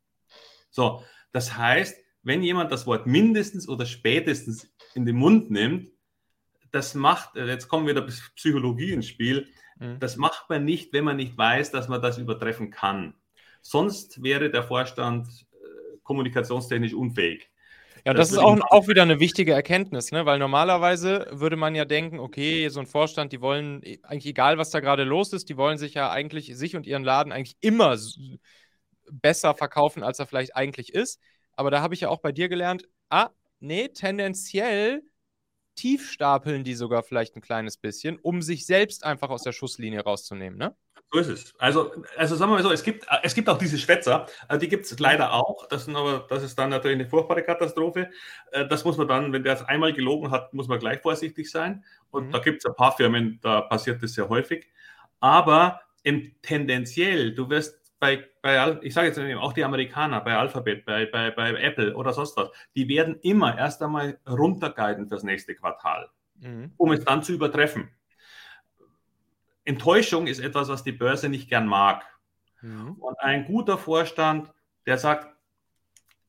So, 0.70 1.02
das 1.32 1.56
heißt, 1.56 1.96
wenn 2.22 2.42
jemand 2.42 2.70
das 2.70 2.86
Wort 2.86 3.06
mindestens 3.06 3.68
oder 3.68 3.86
spätestens 3.86 4.70
in 4.94 5.06
den 5.06 5.16
Mund 5.16 5.50
nimmt, 5.50 5.90
das 6.70 6.94
macht, 6.94 7.36
äh, 7.36 7.46
jetzt 7.46 7.68
kommen 7.68 7.86
wieder 7.86 8.06
Psychologie 8.36 8.92
ins 8.92 9.06
Spiel, 9.06 9.48
mhm. 9.78 9.98
das 10.00 10.16
macht 10.16 10.50
man 10.50 10.64
nicht, 10.64 10.92
wenn 10.92 11.04
man 11.04 11.16
nicht 11.16 11.36
weiß, 11.36 11.70
dass 11.70 11.88
man 11.88 12.02
das 12.02 12.18
übertreffen 12.18 12.70
kann. 12.70 13.14
Sonst 13.62 14.22
wäre 14.22 14.50
der 14.50 14.62
Vorstand 14.62 15.28
äh, 15.52 15.96
kommunikationstechnisch 16.02 16.94
unfähig. 16.94 17.50
Ja, 18.04 18.14
das, 18.14 18.28
das 18.28 18.32
ist 18.32 18.38
auch, 18.38 18.58
auch 18.70 18.88
wieder 18.88 19.02
eine 19.02 19.20
wichtige 19.20 19.52
Erkenntnis, 19.52 20.12
ne? 20.12 20.26
weil 20.26 20.38
normalerweise 20.38 21.26
würde 21.30 21.56
man 21.56 21.74
ja 21.74 21.84
denken, 21.84 22.18
okay, 22.18 22.68
so 22.68 22.80
ein 22.80 22.86
Vorstand, 22.86 23.32
die 23.32 23.40
wollen, 23.40 23.82
e, 23.82 23.98
eigentlich 24.02 24.26
egal, 24.26 24.58
was 24.58 24.70
da 24.70 24.80
gerade 24.80 25.04
los 25.04 25.32
ist, 25.32 25.48
die 25.48 25.56
wollen 25.56 25.78
sich 25.78 25.94
ja 25.94 26.10
eigentlich, 26.10 26.56
sich 26.56 26.76
und 26.76 26.86
ihren 26.86 27.04
Laden 27.04 27.32
eigentlich 27.32 27.56
immer 27.60 27.96
besser 29.10 29.54
verkaufen, 29.54 30.02
als 30.02 30.18
er 30.18 30.26
vielleicht 30.26 30.56
eigentlich 30.56 30.94
ist. 30.94 31.20
Aber 31.56 31.70
da 31.70 31.80
habe 31.80 31.94
ich 31.94 32.00
ja 32.00 32.08
auch 32.08 32.20
bei 32.20 32.32
dir 32.32 32.48
gelernt, 32.48 32.88
ah, 33.10 33.30
nee, 33.60 33.88
tendenziell 33.88 35.02
tief 35.78 36.10
stapeln 36.10 36.64
die 36.64 36.74
sogar 36.74 37.04
vielleicht 37.04 37.36
ein 37.36 37.40
kleines 37.40 37.76
bisschen, 37.76 38.18
um 38.18 38.42
sich 38.42 38.66
selbst 38.66 39.04
einfach 39.04 39.30
aus 39.30 39.42
der 39.42 39.52
Schusslinie 39.52 40.00
rauszunehmen, 40.00 40.58
ne? 40.58 40.74
So 41.10 41.20
ist 41.20 41.28
es. 41.28 41.54
Also, 41.58 41.92
also 42.18 42.36
sagen 42.36 42.50
wir 42.50 42.56
mal 42.56 42.62
so, 42.62 42.70
es 42.70 42.82
gibt, 42.82 43.06
es 43.22 43.34
gibt 43.34 43.48
auch 43.48 43.56
diese 43.56 43.78
Schwätzer, 43.78 44.26
äh, 44.48 44.58
die 44.58 44.68
gibt 44.68 44.84
es 44.84 44.98
leider 44.98 45.32
auch. 45.32 45.66
Das, 45.68 45.86
sind 45.86 45.96
aber, 45.96 46.26
das 46.28 46.42
ist 46.42 46.58
dann 46.58 46.68
natürlich 46.68 46.96
eine 46.96 47.08
furchtbare 47.08 47.42
Katastrophe. 47.42 48.10
Äh, 48.50 48.66
das 48.66 48.84
muss 48.84 48.98
man 48.98 49.08
dann, 49.08 49.32
wenn 49.32 49.42
der 49.42 49.54
es 49.54 49.62
einmal 49.62 49.94
gelogen 49.94 50.30
hat, 50.30 50.52
muss 50.52 50.68
man 50.68 50.78
gleich 50.78 51.00
vorsichtig 51.00 51.50
sein. 51.50 51.82
Und 52.10 52.26
mhm. 52.26 52.32
da 52.32 52.40
gibt 52.40 52.58
es 52.58 52.66
ein 52.66 52.74
paar 52.74 52.94
Firmen, 52.94 53.38
da 53.40 53.62
passiert 53.62 54.02
das 54.02 54.14
sehr 54.14 54.28
häufig. 54.28 54.66
Aber 55.20 55.80
im, 56.02 56.34
tendenziell, 56.42 57.34
du 57.34 57.48
wirst 57.48 57.87
bei, 58.00 58.24
bei 58.42 58.78
ich 58.82 58.94
sage 58.94 59.08
jetzt 59.08 59.18
auch 59.18 59.52
die 59.52 59.64
Amerikaner, 59.64 60.20
bei 60.20 60.36
Alphabet, 60.36 60.84
bei, 60.84 61.06
bei, 61.06 61.30
bei 61.30 61.54
Apple 61.54 61.94
oder 61.96 62.12
sonst 62.12 62.36
was, 62.36 62.50
die 62.74 62.88
werden 62.88 63.18
immer 63.22 63.58
erst 63.58 63.82
einmal 63.82 64.18
runterguiden 64.28 65.08
fürs 65.08 65.24
nächste 65.24 65.54
Quartal, 65.54 66.08
mhm. 66.40 66.72
um 66.76 66.92
es 66.92 67.04
dann 67.04 67.22
zu 67.22 67.32
übertreffen. 67.32 67.90
Enttäuschung 69.64 70.26
ist 70.26 70.38
etwas, 70.38 70.68
was 70.68 70.82
die 70.82 70.92
Börse 70.92 71.28
nicht 71.28 71.48
gern 71.48 71.66
mag. 71.66 72.04
Mhm. 72.62 72.92
Und 72.94 73.20
ein 73.20 73.44
guter 73.44 73.76
Vorstand, 73.76 74.50
der 74.86 74.98
sagt, 74.98 75.28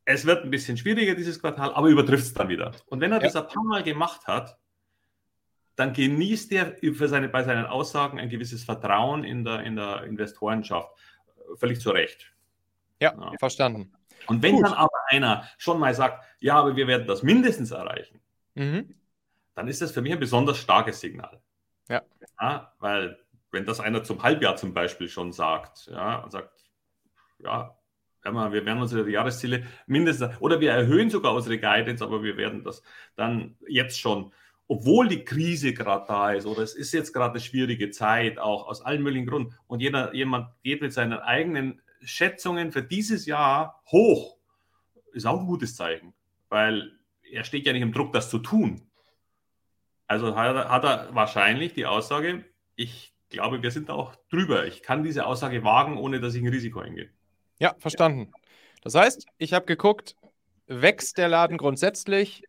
es 0.05 0.25
wird 0.25 0.43
ein 0.43 0.49
bisschen 0.49 0.75
schwieriger 0.75 1.15
dieses 1.15 1.39
Quartal, 1.39 1.73
aber 1.73 1.88
übertrifft 1.88 2.23
es 2.23 2.34
dann 2.34 2.49
wieder. 2.49 2.71
Und 2.88 2.99
wenn 2.99 3.12
er 3.12 3.19
ja. 3.19 3.23
das 3.25 3.36
ein 3.36 3.47
paar 3.47 3.63
Mal 3.63 3.84
gemacht 3.84 4.27
hat, 4.27 4.58
dann 5.75 5.93
genießt 5.93 6.51
er 6.51 6.75
für 6.93 7.08
seine, 7.08 7.29
bei 7.29 7.43
seinen 7.43 7.65
Aussagen 7.65 8.19
ein 8.19 8.27
gewisses 8.27 8.65
Vertrauen 8.65 9.23
in 9.23 9.45
der, 9.45 9.62
in 9.62 9.77
der 9.77 10.03
Investorenschaft. 10.03 10.89
Völlig 11.55 11.79
zu 11.79 11.91
Recht. 11.91 12.31
Ja, 12.99 13.13
ja. 13.17 13.31
verstanden. 13.39 13.93
Und 14.27 14.43
wenn 14.43 14.55
Gut. 14.55 14.65
dann 14.65 14.73
aber 14.73 14.97
einer 15.07 15.47
schon 15.57 15.79
mal 15.79 15.93
sagt, 15.93 16.25
ja, 16.39 16.55
aber 16.55 16.75
wir 16.75 16.88
werden 16.88 17.07
das 17.07 17.23
mindestens 17.23 17.71
erreichen, 17.71 18.19
mhm. 18.55 18.95
dann 19.55 19.67
ist 19.67 19.81
das 19.81 19.91
für 19.91 20.01
mich 20.01 20.12
ein 20.12 20.19
besonders 20.19 20.57
starkes 20.57 20.99
Signal. 20.99 21.41
Ja. 21.88 22.01
ja. 22.39 22.73
Weil 22.79 23.17
wenn 23.51 23.65
das 23.65 23.79
einer 23.79 24.03
zum 24.03 24.21
Halbjahr 24.21 24.55
zum 24.55 24.73
Beispiel 24.73 25.09
schon 25.09 25.31
sagt, 25.31 25.88
ja, 25.88 26.19
und 26.19 26.31
sagt, 26.31 26.63
ja, 27.39 27.75
wir 28.23 28.65
werden 28.65 28.81
unsere 28.81 29.09
Jahresziele 29.09 29.65
mindestens, 29.88 30.39
oder 30.41 30.59
wir 30.59 30.71
erhöhen 30.71 31.09
sogar 31.09 31.33
unsere 31.33 31.57
Guidance, 31.57 32.03
aber 32.03 32.21
wir 32.21 32.38
werden 32.38 32.63
das 32.63 32.83
dann 33.15 33.57
jetzt 33.67 33.99
schon, 33.99 34.33
obwohl 34.69 35.08
die 35.08 35.25
Krise 35.25 35.73
gerade 35.73 36.05
da 36.08 36.32
ist, 36.32 36.45
oder 36.45 36.62
es 36.62 36.75
ist 36.75 36.93
jetzt 36.93 37.12
gerade 37.12 37.32
eine 37.32 37.39
schwierige 37.39 37.89
Zeit, 37.89 38.38
auch 38.38 38.67
aus 38.67 38.82
allen 38.82 39.01
möglichen 39.01 39.25
Gründen, 39.25 39.55
und 39.67 39.82
jeder, 39.82 40.13
jemand 40.13 40.49
geht 40.63 40.82
mit 40.82 40.93
seinen 40.93 41.13
eigenen 41.13 41.82
Schätzungen 42.01 42.71
für 42.71 42.84
dieses 42.84 43.25
Jahr 43.25 43.82
hoch, 43.91 44.38
ist 45.12 45.25
auch 45.25 45.39
ein 45.39 45.47
gutes 45.47 45.75
Zeichen, 45.75 46.13
weil 46.49 46.99
er 47.32 47.43
steht 47.43 47.65
ja 47.65 47.73
nicht 47.73 47.82
im 47.82 47.91
Druck, 47.91 48.13
das 48.13 48.29
zu 48.29 48.38
tun. 48.38 48.88
Also 50.08 50.36
hat 50.36 50.55
er, 50.55 50.69
hat 50.69 50.84
er 50.84 51.15
wahrscheinlich 51.15 51.73
die 51.73 51.88
Aussage, 51.88 52.45
ich 52.75 53.13
glaube, 53.29 53.63
wir 53.63 53.71
sind 53.71 53.89
auch 53.89 54.15
drüber. 54.29 54.67
Ich 54.67 54.84
kann 54.84 55.03
diese 55.03 55.25
Aussage 55.25 55.63
wagen, 55.63 55.97
ohne 55.97 56.19
dass 56.19 56.36
ich 56.36 56.43
ein 56.43 56.47
Risiko 56.47 56.79
eingehe. 56.79 57.10
Ja, 57.58 57.75
verstanden. 57.79 58.32
Das 58.84 58.93
heißt, 58.93 59.25
ich 59.39 59.53
habe 59.53 59.65
geguckt, 59.65 60.15
wächst 60.67 61.17
der 61.17 61.27
Laden 61.27 61.58
grundsätzlich? 61.58 62.43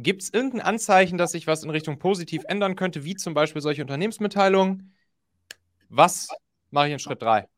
Gibt 0.00 0.22
es 0.22 0.32
irgendein 0.32 0.60
Anzeichen, 0.60 1.18
dass 1.18 1.32
sich 1.32 1.48
was 1.48 1.64
in 1.64 1.70
Richtung 1.70 1.98
positiv 1.98 2.44
ändern 2.46 2.76
könnte, 2.76 3.04
wie 3.04 3.16
zum 3.16 3.34
Beispiel 3.34 3.60
solche 3.60 3.82
Unternehmensmitteilungen? 3.82 4.94
Was 5.88 6.28
mache 6.70 6.86
ich 6.86 6.92
in 6.92 6.98
Schritt 7.00 7.20
3? 7.20 7.48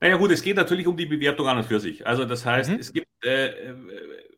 Naja 0.00 0.16
gut, 0.16 0.30
es 0.30 0.42
geht 0.42 0.56
natürlich 0.56 0.86
um 0.86 0.98
die 0.98 1.06
Bewertung 1.06 1.48
an 1.48 1.56
und 1.56 1.64
für 1.64 1.80
sich. 1.80 2.06
Also 2.06 2.26
das 2.26 2.44
heißt, 2.44 2.70
mhm. 2.70 2.76
es 2.76 2.92
gibt 2.92 3.08
äh, 3.24 3.72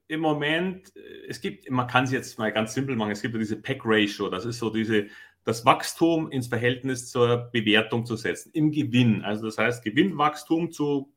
im 0.07 0.21
Moment, 0.21 0.93
es 1.27 1.41
gibt, 1.41 1.69
man 1.69 1.89
kann 1.89 2.05
es 2.05 2.13
jetzt 2.13 2.39
mal 2.39 2.53
ganz 2.53 2.73
simpel 2.73 2.95
machen, 2.95 3.11
es 3.11 3.23
gibt 3.23 3.35
diese 3.35 3.61
Pack-Ratio, 3.61 4.31
das 4.31 4.45
ist 4.45 4.61
so 4.61 4.71
diese, 4.71 5.09
das 5.43 5.65
Wachstum 5.65 6.31
ins 6.31 6.47
Verhältnis 6.47 7.11
zur 7.11 7.51
Bewertung 7.53 8.07
zu 8.07 8.15
setzen, 8.15 8.51
im 8.53 8.71
Gewinn. 8.71 9.23
Also 9.23 9.47
das 9.47 9.59
heißt 9.59 9.83
Gewinnwachstum 9.83 10.71
zu 10.71 11.13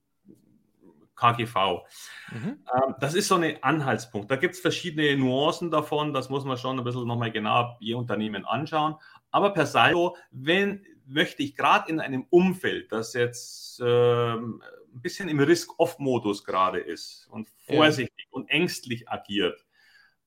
KGV. 1.16 1.84
Mhm. 2.32 2.38
Ähm, 2.74 2.96
das 3.00 3.14
ist 3.14 3.28
so 3.28 3.36
ein 3.36 3.62
Anhaltspunkt. 3.62 4.30
Da 4.32 4.36
gibt 4.36 4.56
es 4.56 4.60
verschiedene 4.60 5.16
Nuancen 5.18 5.72
davon, 5.72 6.14
das 6.14 6.30
muss 6.30 6.46
man 6.46 6.58
schon 6.58 6.78
ein 6.78 6.84
bisschen 6.84 7.08
nochmal 7.08 7.32
genau 7.32 7.78
je 7.80 7.94
Unternehmen 7.94 8.46
anschauen. 8.46 8.96
Aber 9.32 9.52
per 9.52 9.66
Saldo, 9.66 10.16
wenn 10.32 10.86
möchte 11.06 11.44
ich 11.44 11.56
gerade 11.56 11.90
in 11.90 12.00
einem 12.00 12.26
Umfeld, 12.30 12.92
das 12.92 13.14
jetzt 13.14 13.82
ähm, 13.84 14.64
ein 14.94 15.02
bisschen 15.02 15.30
im 15.30 15.40
Risk-Off-Modus 15.40 16.44
gerade 16.44 16.80
ist 16.80 17.28
und 17.30 17.48
vorsichtig 17.66 18.26
ja. 18.26 18.32
und 18.32 18.50
ängstlich 18.50 19.10
agiert, 19.10 19.66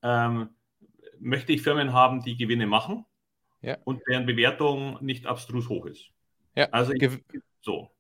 ähm, 0.03 0.51
möchte 1.19 1.53
ich 1.53 1.63
Firmen 1.63 1.93
haben, 1.93 2.23
die 2.23 2.37
Gewinne 2.37 2.67
machen 2.67 3.07
ja. 3.63 3.79
und 3.85 4.03
deren 4.09 4.27
Bewertung 4.27 4.99
nicht 5.03 5.27
abstrus 5.27 5.69
hoch 5.69 5.87
ist. 5.87 6.11
Ja. 6.55 6.69
Also 6.71 6.93
ich, 6.93 7.11
so. 7.61 7.91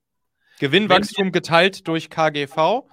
Gewinnwachstum 0.59 1.33
geteilt 1.33 1.87
durch 1.89 2.11
KGV. 2.11 2.85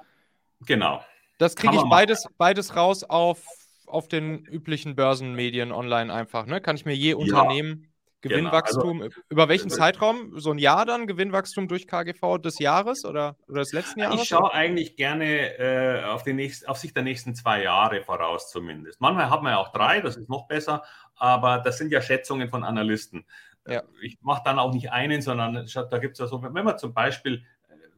Genau. 0.66 1.04
Das 1.38 1.56
kriege 1.56 1.76
ich 1.76 1.84
beides, 1.90 2.28
beides 2.38 2.76
raus 2.76 3.04
auf, 3.04 3.44
auf 3.86 4.08
den 4.08 4.46
üblichen 4.46 4.96
Börsenmedien 4.96 5.72
online 5.72 6.14
einfach. 6.14 6.46
Ne? 6.46 6.62
Kann 6.62 6.76
ich 6.76 6.86
mir 6.86 6.96
je 6.96 7.14
Unternehmen 7.14 7.94
Gewinnwachstum, 8.24 9.00
genau. 9.00 9.04
also, 9.04 9.22
über 9.30 9.50
welchen 9.50 9.68
äh, 9.68 9.72
Zeitraum? 9.72 10.40
So 10.40 10.52
ein 10.52 10.58
Jahr 10.58 10.86
dann, 10.86 11.08
Gewinnwachstum 11.08 11.68
durch 11.68 11.88
KGV 11.88 12.38
des 12.38 12.58
Jahres 12.58 13.04
oder, 13.04 13.36
oder 13.50 13.60
des 13.60 13.74
letzten 13.74 14.00
Jahres? 14.00 14.22
Ich 14.22 14.30
schaue 14.30 14.54
eigentlich 14.54 14.96
gerne 14.96 15.58
äh, 15.60 16.04
auf, 16.06 16.24
die 16.24 16.32
nächsten, 16.32 16.68
auf 16.68 16.78
sich 16.78 16.94
der 16.94 17.04
nächsten 17.04 17.36
zwei 17.36 17.62
Jahre 17.64 18.02
voraus 18.02 18.50
zumindest. 18.50 19.02
Manchmal 19.02 19.30
hat 19.30 19.44
man 19.44 19.52
ja 19.52 19.58
auch 19.58 19.74
drei, 19.74 20.00
das 20.00 20.16
ist 20.16 20.30
noch 20.30 20.48
besser, 20.48 20.84
aber 21.16 21.58
das 21.60 21.78
sind 21.78 21.92
ja 21.92 22.02
Schätzungen 22.02 22.48
von 22.48 22.64
Analysten. 22.64 23.26
Ja. 23.68 23.84
Ich 24.02 24.18
mache 24.22 24.42
dann 24.46 24.58
auch 24.58 24.74
nicht 24.74 24.92
einen, 24.92 25.22
sondern 25.22 25.68
da 25.90 25.98
gibt 25.98 26.14
es 26.14 26.20
ja 26.20 26.28
so, 26.28 26.42
wenn 26.42 26.54
man 26.54 26.78
zum 26.78 26.94
Beispiel 26.94 27.44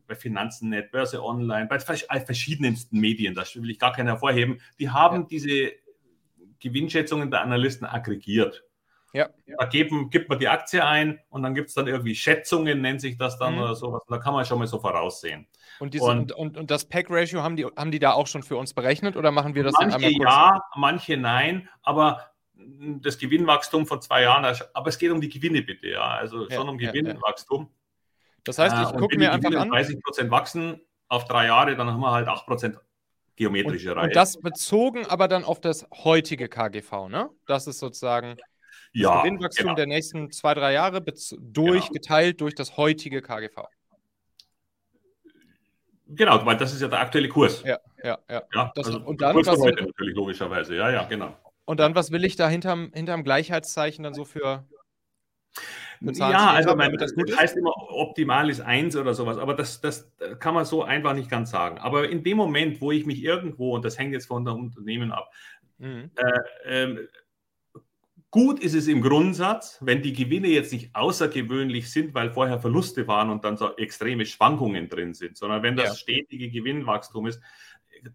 bei 0.08 0.16
Finanzen.net, 0.16 0.92
Börse 0.92 1.24
Online, 1.24 1.68
bei 1.68 1.80
verschiedensten 1.80 3.00
Medien, 3.00 3.36
das 3.36 3.56
will 3.56 3.70
ich 3.70 3.80
gar 3.80 3.94
keinen 3.94 4.08
hervorheben, 4.08 4.62
die 4.80 4.90
haben 4.90 5.22
ja. 5.22 5.28
diese 5.30 5.72
Gewinnschätzungen 6.60 7.32
der 7.32 7.42
Analysten 7.42 7.86
aggregiert. 7.86 8.64
Ja. 9.14 9.30
Da 9.60 9.66
geben, 9.66 10.10
gibt 10.10 10.28
man 10.28 10.40
die 10.40 10.50
Aktie 10.50 10.86
ein 10.86 11.22
und 11.30 11.42
dann 11.42 11.56
gibt 11.56 11.70
es 11.70 11.74
dann 11.74 11.88
irgendwie 11.88 12.16
Schätzungen, 12.16 12.82
nennt 12.82 13.00
sich 13.00 13.18
das 13.18 13.38
dann 13.38 13.56
mhm. 13.56 13.62
oder 13.62 13.76
sowas. 13.76 14.04
Da 14.10 14.18
kann 14.18 14.34
man 14.34 14.44
schon 14.44 14.60
mal 14.60 14.68
so 14.68 14.78
voraussehen. 14.78 15.48
Und, 15.80 15.94
diese, 15.94 16.04
und, 16.04 16.34
und, 16.34 16.58
und, 16.58 16.70
das 16.70 16.84
Pack-Ratio 16.84 17.42
haben 17.42 17.56
die, 17.56 17.66
haben 17.66 17.92
die 17.92 18.00
da 18.00 18.12
auch 18.12 18.28
schon 18.28 18.44
für 18.44 18.58
uns 18.58 18.74
berechnet 18.74 19.16
oder 19.16 19.32
machen 19.32 19.56
wir 19.56 19.64
das 19.64 19.74
manche 19.74 19.92
dann 19.92 20.04
einmal 20.04 20.12
kurz? 20.12 20.30
Ja, 20.30 20.64
manche 20.76 21.16
nein, 21.16 21.70
aber 21.82 22.30
das 22.56 23.18
Gewinnwachstum 23.18 23.88
von 23.88 24.02
zwei 24.02 24.24
Jahren, 24.24 24.44
aber 24.74 24.90
es 24.90 24.98
geht 24.98 25.12
um 25.12 25.22
die 25.22 25.30
Gewinne 25.30 25.62
bitte, 25.62 25.88
ja. 25.88 26.04
Also 26.04 26.50
schon 26.50 26.66
ja, 26.66 26.72
um 26.72 26.78
Gewinnwachstum. 26.78 27.64
Ja, 27.64 27.70
das 28.46 28.60
heißt, 28.60 28.76
ich 28.76 28.96
äh, 28.96 28.98
gucke 28.98 29.18
mir 29.18 29.32
einfach 29.32 29.54
an. 29.54 29.70
30 29.70 30.02
Prozent 30.02 30.32
wachsen 30.32 30.82
auf 31.08 31.26
drei 31.26 31.48
Jahre, 31.48 31.76
dann 31.76 31.92
haben 31.92 32.00
wir 32.00 32.12
halt 32.12 32.28
8 32.28 32.46
Prozent 32.46 32.80
geometrische 33.36 33.92
und, 33.92 33.98
Reihe. 33.98 34.08
Und 34.08 34.16
das 34.16 34.40
bezogen 34.40 35.06
aber 35.08 35.28
dann 35.28 35.44
auf 35.44 35.60
das 35.60 35.86
heutige 36.04 36.48
KGV, 36.48 37.10
ne? 37.10 37.30
Das 37.48 37.68
ist 37.68 37.80
sozusagen 37.80 38.38
ja, 38.94 39.14
das 39.14 39.24
Gewinnwachstum 39.24 39.66
genau. 39.66 39.76
der 39.76 39.88
nächsten 39.88 40.32
zwei, 40.32 40.54
drei 40.54 40.74
Jahre 40.74 41.02
durch, 41.02 41.82
genau. 41.82 41.94
geteilt 41.94 42.42
durch 42.42 42.56
das 42.56 42.78
heutige 42.78 43.22
KGV. 43.22 43.64
Genau, 46.08 46.46
weil 46.46 46.58
das 46.58 46.74
ist 46.74 46.82
ja 46.82 46.88
der 46.88 47.00
aktuelle 47.00 47.28
Kurs. 47.28 47.64
Ja, 47.64 47.80
ja, 48.04 48.20
ja. 48.30 48.44
ja 48.54 48.72
das, 48.76 48.88
also 48.88 49.00
und 49.00 49.22
dann, 49.22 49.34
Kurs 49.34 49.48
was, 49.48 49.60
heute 49.60 49.84
natürlich, 49.84 50.16
logischerweise. 50.16 50.76
Ja, 50.76 50.92
ja, 50.92 51.04
genau. 51.06 51.36
Und 51.66 51.80
dann, 51.80 51.96
was 51.96 52.12
will 52.12 52.24
ich 52.24 52.36
da 52.36 52.48
hinterm, 52.48 52.92
hinterm 52.94 53.24
Gleichheitszeichen 53.24 54.04
dann 54.04 54.14
so 54.14 54.24
für 54.24 54.66
Ja, 56.14 56.52
also 56.52 56.76
mein, 56.76 56.96
das, 56.98 57.14
das 57.16 57.38
heißt 57.38 57.58
immer, 57.58 57.74
optimal 57.90 58.50
ist 58.50 58.62
eins 58.62 58.96
oder 58.96 59.14
sowas, 59.14 59.38
aber 59.38 59.54
das, 59.54 59.82
das 59.82 60.12
kann 60.40 60.54
man 60.54 60.66
so 60.66 60.84
einfach 60.84 61.14
nicht 61.14 61.30
ganz 61.30 61.52
sagen. 61.52 61.78
Aber 61.80 62.10
in 62.10 62.24
dem 62.24 62.38
Moment, 62.38 62.82
wo 62.82 62.92
ich 62.92 63.06
mich 63.06 63.24
irgendwo, 63.24 63.76
und 63.76 63.86
das 63.86 63.98
hängt 63.98 64.14
jetzt 64.14 64.28
von 64.28 64.46
der 64.46 64.56
Unternehmen 64.56 65.12
ab, 65.12 65.32
mhm. 65.78 66.12
äh, 66.64 66.84
äh, 66.84 67.08
Gut 68.36 68.60
ist 68.60 68.74
es 68.74 68.90
im 68.90 69.02
Grundsatz, 69.02 69.78
wenn 69.80 70.02
die 70.02 70.12
Gewinne 70.12 70.50
jetzt 70.50 70.74
nicht 70.74 70.94
außergewöhnlich 70.94 71.90
sind, 71.90 72.14
weil 72.14 72.32
vorher 72.32 72.60
Verluste 72.60 73.08
waren 73.08 73.30
und 73.30 73.46
dann 73.46 73.56
so 73.56 73.78
extreme 73.78 74.26
Schwankungen 74.26 74.90
drin 74.90 75.14
sind, 75.14 75.38
sondern 75.38 75.64
wenn 75.64 75.78
das 75.78 75.88
ja. 75.88 75.96
stetige 75.96 76.50
Gewinnwachstum 76.50 77.28
ist, 77.28 77.40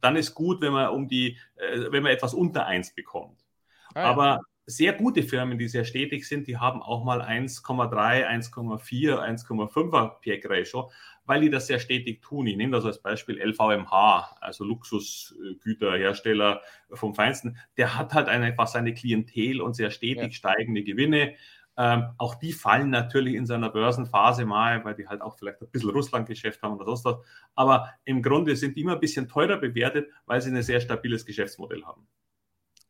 dann 0.03 0.17
ist 0.17 0.35
gut, 0.35 0.61
wenn 0.61 0.75
man 0.75 0.91
um 0.91 1.09
die, 1.09 1.39
äh, 1.57 1.91
wenn 1.91 2.03
man 2.03 2.13
etwas 2.13 2.35
unter 2.35 2.67
1 2.67 2.95
bekommt. 2.95 3.47
Ah. 3.95 4.11
Aber 4.11 4.41
sehr 4.71 4.93
gute 4.95 5.23
Firmen, 5.23 5.59
die 5.59 5.69
sehr 5.69 5.85
stetig 5.85 6.27
sind, 6.27 6.47
die 6.47 6.59
haben 6.59 6.83
auch 6.83 7.05
mal 7.05 7.21
1,3, 7.23 8.27
1,4, 8.27 9.19
1,5er 9.19 10.21
PEG-Ratio 10.21 10.91
weil 11.31 11.43
die 11.43 11.51
das 11.51 11.69
sehr 11.69 11.79
stetig 11.79 12.23
tun. 12.23 12.49
Ich 12.49 12.57
nehme 12.57 12.73
das 12.73 12.85
als 12.85 13.01
Beispiel 13.01 13.39
LVMH, 13.41 14.39
also 14.41 14.65
Luxusgüterhersteller 14.65 16.61
vom 16.91 17.15
Feinsten. 17.15 17.57
Der 17.77 17.97
hat 17.97 18.15
halt 18.15 18.27
einfach 18.27 18.67
seine 18.67 18.93
Klientel 18.93 19.61
und 19.61 19.75
sehr 19.75 19.93
stetig 19.93 20.25
ja. 20.25 20.33
steigende 20.33 20.83
Gewinne. 20.83 21.35
Ähm, 21.77 22.09
auch 22.19 22.35
die 22.35 22.53
fallen 22.53 22.91
natürlich 22.91 23.37
in 23.37 23.47
seiner 23.47 23.71
Börsenphase 23.71 24.45
mal, 24.45 24.85
weil 24.85 24.97
die 24.97 25.07
halt 25.07 25.23
auch 25.23 25.39
vielleicht 25.39 25.63
ein 25.63 25.69
bisschen 25.71 25.91
Russlandgeschäft 25.91 26.63
haben 26.63 26.75
oder 26.75 26.87
sonst 26.87 27.05
was. 27.05 27.19
Aber 27.55 27.91
im 28.05 28.23
Grunde 28.23 28.57
sind 28.57 28.77
die 28.77 28.81
immer 28.81 28.95
ein 28.95 29.01
bisschen 29.01 29.29
teurer 29.29 29.59
bewertet, 29.59 30.11
weil 30.27 30.41
sie 30.41 30.51
ein 30.51 30.61
sehr 30.63 30.81
stabiles 30.81 31.25
Geschäftsmodell 31.25 31.85
haben. 31.85 32.09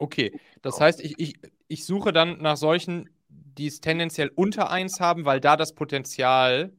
Okay, 0.01 0.33
das 0.63 0.81
heißt, 0.81 1.05
ich, 1.05 1.15
ich, 1.19 1.35
ich 1.69 1.85
suche 1.85 2.11
dann 2.11 2.41
nach 2.41 2.57
solchen, 2.57 3.11
die 3.29 3.67
es 3.67 3.83
tendenziell 3.83 4.31
unter 4.35 4.71
1 4.71 4.99
haben, 4.99 5.27
weil 5.27 5.41
da 5.41 5.59
das 5.59 5.75
Potenzial 5.75 6.73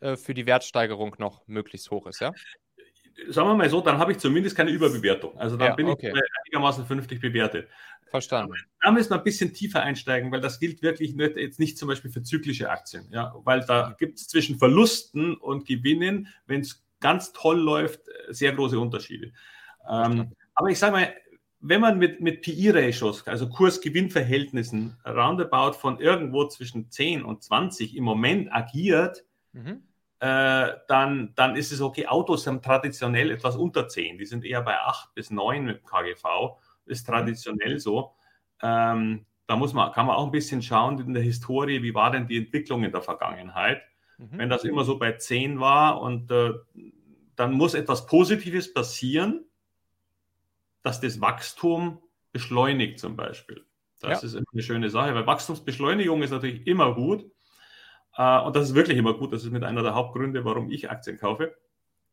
äh, 0.00 0.16
für 0.16 0.32
die 0.32 0.46
Wertsteigerung 0.46 1.16
noch 1.18 1.46
möglichst 1.46 1.90
hoch 1.90 2.06
ist, 2.06 2.20
ja? 2.20 2.32
Sagen 3.28 3.48
wir 3.48 3.54
mal 3.54 3.68
so, 3.68 3.82
dann 3.82 3.98
habe 3.98 4.12
ich 4.12 4.18
zumindest 4.18 4.56
keine 4.56 4.70
Überbewertung. 4.70 5.36
Also 5.38 5.58
dann 5.58 5.68
ja, 5.68 5.74
bin 5.74 5.88
okay. 5.88 6.08
ich 6.14 6.22
einigermaßen 6.46 6.86
vernünftig 6.86 7.20
bewertet. 7.20 7.68
Verstanden. 8.08 8.54
Da 8.80 8.90
müssen 8.90 9.10
wir 9.10 9.18
ein 9.18 9.24
bisschen 9.24 9.52
tiefer 9.52 9.82
einsteigen, 9.82 10.32
weil 10.32 10.40
das 10.40 10.58
gilt 10.58 10.80
wirklich 10.80 11.14
nicht, 11.14 11.36
jetzt 11.36 11.58
nicht 11.58 11.76
zum 11.76 11.88
Beispiel 11.88 12.10
für 12.10 12.22
zyklische 12.22 12.70
Aktien. 12.70 13.06
Ja? 13.10 13.34
Weil 13.44 13.60
da 13.66 13.94
gibt 13.98 14.18
es 14.18 14.28
zwischen 14.28 14.56
Verlusten 14.56 15.34
und 15.34 15.66
Gewinnen, 15.66 16.28
wenn 16.46 16.62
es 16.62 16.86
ganz 17.00 17.32
toll 17.34 17.58
läuft, 17.58 18.00
sehr 18.28 18.52
große 18.52 18.78
Unterschiede. 18.80 19.32
Ähm, 19.90 20.32
aber 20.54 20.70
ich 20.70 20.78
sage 20.78 20.92
mal, 20.92 21.14
wenn 21.68 21.80
man 21.80 21.98
mit, 21.98 22.20
mit 22.20 22.42
PI-Ratios, 22.42 23.26
also 23.26 23.48
Kurs-Gewinn-Verhältnissen, 23.48 24.96
roundabout 25.06 25.72
von 25.72 25.98
irgendwo 25.98 26.46
zwischen 26.46 26.90
10 26.90 27.24
und 27.24 27.42
20 27.42 27.96
im 27.96 28.04
Moment 28.04 28.52
agiert, 28.52 29.24
mhm. 29.52 29.82
äh, 30.20 30.68
dann, 30.88 31.32
dann 31.34 31.56
ist 31.56 31.72
es 31.72 31.80
okay. 31.80 32.06
Autos 32.06 32.46
haben 32.46 32.62
traditionell 32.62 33.30
etwas 33.30 33.56
unter 33.56 33.88
10. 33.88 34.18
Die 34.18 34.26
sind 34.26 34.44
eher 34.44 34.62
bei 34.62 34.78
8 34.78 35.14
bis 35.14 35.30
9 35.30 35.64
mit 35.64 35.84
KGV. 35.84 36.56
Ist 36.86 37.08
mhm. 37.08 37.12
traditionell 37.12 37.74
mhm. 37.74 37.78
so. 37.78 38.14
Ähm, 38.62 39.26
da 39.46 39.56
muss 39.56 39.72
man, 39.72 39.92
kann 39.92 40.06
man 40.06 40.16
auch 40.16 40.26
ein 40.26 40.32
bisschen 40.32 40.62
schauen 40.62 40.98
in 40.98 41.14
der 41.14 41.22
Historie, 41.22 41.82
wie 41.82 41.94
war 41.94 42.10
denn 42.10 42.26
die 42.26 42.38
Entwicklung 42.38 42.84
in 42.84 42.92
der 42.92 43.02
Vergangenheit. 43.02 43.82
Mhm. 44.18 44.38
Wenn 44.38 44.48
das 44.48 44.64
immer 44.64 44.84
so 44.84 44.98
bei 44.98 45.12
10 45.12 45.60
war 45.60 46.00
und 46.00 46.30
äh, 46.30 46.52
dann 47.36 47.52
muss 47.52 47.74
etwas 47.74 48.06
Positives 48.06 48.72
passieren, 48.72 49.44
dass 50.86 51.00
das 51.00 51.20
Wachstum 51.20 52.00
beschleunigt 52.32 53.00
zum 53.00 53.16
Beispiel. 53.16 53.66
Das 54.00 54.22
ja. 54.22 54.28
ist 54.28 54.36
eine 54.36 54.62
schöne 54.62 54.88
Sache, 54.88 55.14
weil 55.14 55.26
Wachstumsbeschleunigung 55.26 56.22
ist 56.22 56.30
natürlich 56.30 56.66
immer 56.66 56.94
gut. 56.94 57.24
Äh, 58.16 58.40
und 58.40 58.54
das 58.54 58.68
ist 58.68 58.74
wirklich 58.74 58.96
immer 58.96 59.14
gut. 59.14 59.32
Das 59.32 59.42
ist 59.42 59.50
mit 59.50 59.64
einer 59.64 59.82
der 59.82 59.94
Hauptgründe, 59.94 60.44
warum 60.44 60.70
ich 60.70 60.88
Aktien 60.90 61.18
kaufe. 61.18 61.56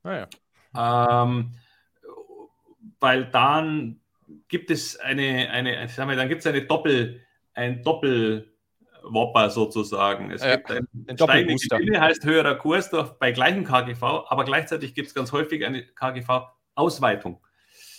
Ah, 0.03 0.27
ja. 0.75 1.23
ähm, 1.23 1.53
weil 2.99 3.25
dann 3.25 4.01
gibt 4.47 4.71
es 4.71 4.99
eine, 4.99 5.49
eine 5.51 5.87
sagen 5.87 6.09
wir, 6.09 6.17
dann 6.17 6.29
gibt 6.29 6.41
es 6.41 6.47
eine 6.47 6.63
Doppel, 6.63 7.21
ein 7.53 7.83
Doppelwopper 7.83 9.49
sozusagen. 9.49 10.31
Es 10.31 10.41
gibt 10.41 10.71
ein, 10.71 10.87
ein 11.07 11.17
steigende 11.17 11.67
Gewinne, 11.67 12.01
heißt 12.01 12.25
höherer 12.25 12.55
Kurs 12.55 12.89
bei 13.19 13.31
gleichem 13.31 13.65
KGV, 13.65 14.01
aber 14.01 14.45
gleichzeitig 14.45 14.95
gibt 14.95 15.09
es 15.09 15.13
ganz 15.13 15.31
häufig 15.31 15.65
eine 15.65 15.85
KGV-Ausweitung, 15.85 17.39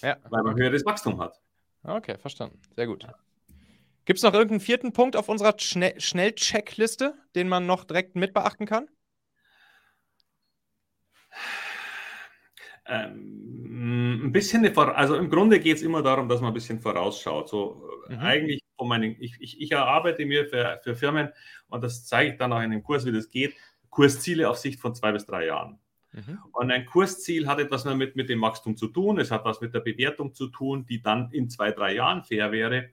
ja. 0.04 0.16
weil 0.28 0.42
man 0.42 0.56
höheres 0.56 0.84
Wachstum 0.84 1.20
hat. 1.20 1.40
Okay, 1.82 2.16
verstanden. 2.18 2.60
Sehr 2.74 2.86
gut. 2.86 3.06
Gibt 4.04 4.18
es 4.18 4.22
noch 4.22 4.34
irgendeinen 4.34 4.60
vierten 4.60 4.92
Punkt 4.92 5.16
auf 5.16 5.28
unserer 5.28 5.54
Schnell 5.58 5.98
Schnellcheckliste, 5.98 7.14
den 7.34 7.48
man 7.48 7.66
noch 7.66 7.84
direkt 7.84 8.16
mit 8.16 8.34
beachten 8.34 8.66
kann? 8.66 8.88
Ähm, 12.86 14.26
ein 14.26 14.32
bisschen, 14.32 14.76
also 14.76 15.16
im 15.16 15.30
Grunde 15.30 15.58
geht 15.58 15.78
es 15.78 15.82
immer 15.82 16.02
darum, 16.02 16.28
dass 16.28 16.40
man 16.40 16.50
ein 16.50 16.54
bisschen 16.54 16.80
vorausschaut. 16.80 17.48
So 17.48 17.90
mhm. 18.08 18.18
eigentlich 18.18 18.60
von 18.76 18.88
meinen, 18.88 19.16
ich, 19.20 19.36
ich, 19.40 19.60
ich 19.60 19.72
erarbeite 19.72 20.26
mir 20.26 20.46
für, 20.46 20.80
für 20.82 20.94
Firmen 20.94 21.30
und 21.68 21.82
das 21.82 22.04
zeige 22.04 22.32
ich 22.32 22.38
dann 22.38 22.52
auch 22.52 22.60
in 22.60 22.70
dem 22.70 22.82
Kurs, 22.82 23.06
wie 23.06 23.12
das 23.12 23.30
geht, 23.30 23.54
Kursziele 23.88 24.50
auf 24.50 24.58
Sicht 24.58 24.80
von 24.80 24.94
zwei 24.94 25.12
bis 25.12 25.24
drei 25.24 25.46
Jahren. 25.46 25.78
Mhm. 26.14 26.38
Und 26.52 26.70
ein 26.70 26.86
Kursziel 26.86 27.48
hat 27.48 27.58
etwas 27.58 27.84
mit, 27.84 28.14
mit 28.14 28.28
dem 28.28 28.40
Wachstum 28.40 28.76
zu 28.76 28.86
tun, 28.86 29.18
es 29.18 29.30
hat 29.30 29.44
was 29.44 29.60
mit 29.60 29.74
der 29.74 29.80
Bewertung 29.80 30.32
zu 30.32 30.46
tun, 30.46 30.86
die 30.86 31.02
dann 31.02 31.30
in 31.32 31.50
zwei, 31.50 31.72
drei 31.72 31.94
Jahren 31.94 32.22
fair 32.22 32.52
wäre. 32.52 32.90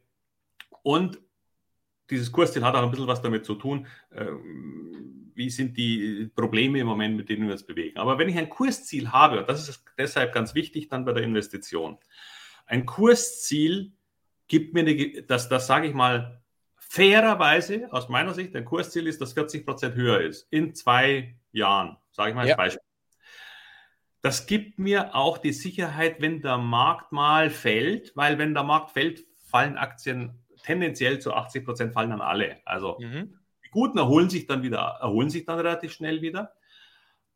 Und 0.82 1.22
dieses 2.10 2.32
Kursziel 2.32 2.64
hat 2.64 2.76
auch 2.76 2.84
ein 2.84 2.90
bisschen 2.90 3.08
was 3.08 3.22
damit 3.22 3.46
zu 3.46 3.56
tun, 3.56 3.86
äh, 4.10 4.26
wie 5.34 5.50
sind 5.50 5.78
die 5.78 6.30
Probleme 6.36 6.80
im 6.80 6.88
Moment, 6.88 7.16
mit 7.16 7.30
denen 7.30 7.46
wir 7.46 7.54
uns 7.54 7.64
bewegen. 7.64 7.98
Aber 7.98 8.18
wenn 8.18 8.28
ich 8.28 8.38
ein 8.38 8.50
Kursziel 8.50 9.12
habe, 9.12 9.40
und 9.40 9.50
das 9.50 9.70
ist 9.70 9.84
deshalb 9.98 10.34
ganz 10.34 10.56
wichtig 10.56 10.90
dann 10.90 11.06
bei 11.06 11.14
der 11.14 11.24
Investition, 11.24 11.98
ein 12.66 12.86
Kursziel 12.86 13.94
gibt 14.48 14.74
mir, 14.74 14.82
eine, 14.82 15.24
das, 15.24 15.48
das 15.48 15.68
sage 15.68 15.88
ich 15.88 15.94
mal, 15.94 16.42
fairerweise 16.76 17.88
aus 17.92 18.10
meiner 18.10 18.34
Sicht, 18.34 18.56
ein 18.56 18.66
Kursziel 18.66 19.08
ist, 19.08 19.22
dass 19.22 19.34
40 19.34 19.66
Prozent 19.66 19.96
höher 19.96 20.20
ist 20.22 20.48
in 20.50 20.74
zwei 20.74 21.36
Jahren, 21.52 21.98
sage 22.12 22.32
ich 22.32 22.36
mal 22.36 22.42
als 22.42 22.50
ja. 22.50 22.56
Beispiel. 22.58 22.91
Das 24.22 24.46
gibt 24.46 24.78
mir 24.78 25.16
auch 25.16 25.38
die 25.40 25.54
Sicherheit, 25.54 26.22
wenn 26.22 26.42
der 26.42 26.58
Markt 26.58 27.12
mal 27.12 27.50
fällt, 27.50 28.16
weil 28.16 28.38
wenn 28.38 28.54
der 28.54 28.64
Markt 28.64 28.92
fällt, 28.92 29.26
fallen 29.40 29.78
Aktien 29.78 30.44
tendenziell 30.64 31.20
zu 31.20 31.34
80 31.34 31.66
Prozent 31.66 31.94
fallen 31.94 32.12
dann 32.12 32.22
alle. 32.22 32.58
Also 32.66 33.00
mhm. 33.00 33.40
die 33.66 33.70
Guten 33.72 33.98
erholen 33.98 34.30
sich 34.30 34.46
dann 34.46 34.62
wieder, 34.62 35.00
erholen 35.02 35.30
sich 35.30 35.46
dann 35.46 35.58
relativ 35.58 35.92
schnell 35.92 36.22
wieder. 36.22 36.54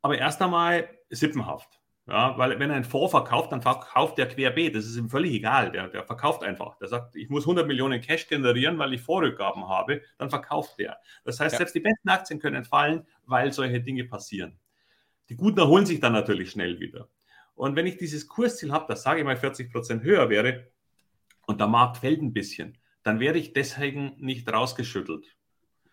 Aber 0.02 0.18
erst 0.18 0.42
einmal 0.42 0.88
sippenhaft. 1.10 1.80
Ja, 2.08 2.38
weil 2.38 2.60
wenn 2.60 2.70
er 2.70 2.76
ein 2.76 2.84
Fonds 2.84 3.10
verkauft, 3.10 3.52
dann 3.52 3.64
verkauft 3.64 4.20
der 4.20 4.28
querbeet. 4.28 4.76
Das 4.76 4.86
ist 4.86 4.96
ihm 4.96 5.10
völlig 5.10 5.34
egal. 5.34 5.72
Der, 5.72 5.88
der 5.88 6.04
verkauft 6.04 6.44
einfach. 6.44 6.78
Der 6.78 6.88
sagt, 6.88 7.16
ich 7.16 7.30
muss 7.30 7.46
100 7.46 7.66
Millionen 7.66 8.00
Cash 8.00 8.28
generieren, 8.28 8.78
weil 8.78 8.94
ich 8.94 9.02
Vorrückgaben 9.02 9.68
habe. 9.68 10.04
Dann 10.20 10.30
verkauft 10.30 10.78
der. 10.78 11.00
Das 11.24 11.40
heißt, 11.40 11.54
ja. 11.54 11.58
selbst 11.58 11.74
die 11.74 11.80
besten 11.80 12.10
Aktien 12.10 12.40
können 12.40 12.64
fallen, 12.64 13.08
weil 13.26 13.52
solche 13.52 13.82
Dinge 13.82 14.04
passieren. 14.04 14.60
Die 15.30 15.36
Guten 15.36 15.60
erholen 15.60 15.86
sich 15.86 16.00
dann 16.00 16.14
natürlich 16.14 16.52
schnell 16.52 16.80
wieder. 16.80 17.10
Und 17.56 17.76
wenn 17.76 17.88
ich 17.88 17.98
dieses 17.98 18.28
Kursziel 18.28 18.72
habe, 18.72 18.86
das 18.88 19.04
sage 19.04 19.20
ich 19.22 19.26
mal 19.26 19.38
40 19.38 19.72
Prozent 19.72 20.04
höher 20.04 20.30
wäre 20.30 20.68
und 21.48 21.60
der 21.60 21.68
Markt 21.68 21.98
fällt 21.98 22.22
ein 22.22 22.34
bisschen, 22.34 22.78
dann 23.04 23.20
werde 23.20 23.40
ich 23.40 23.54
deswegen 23.54 24.16
nicht 24.18 24.52
rausgeschüttelt. 24.52 25.36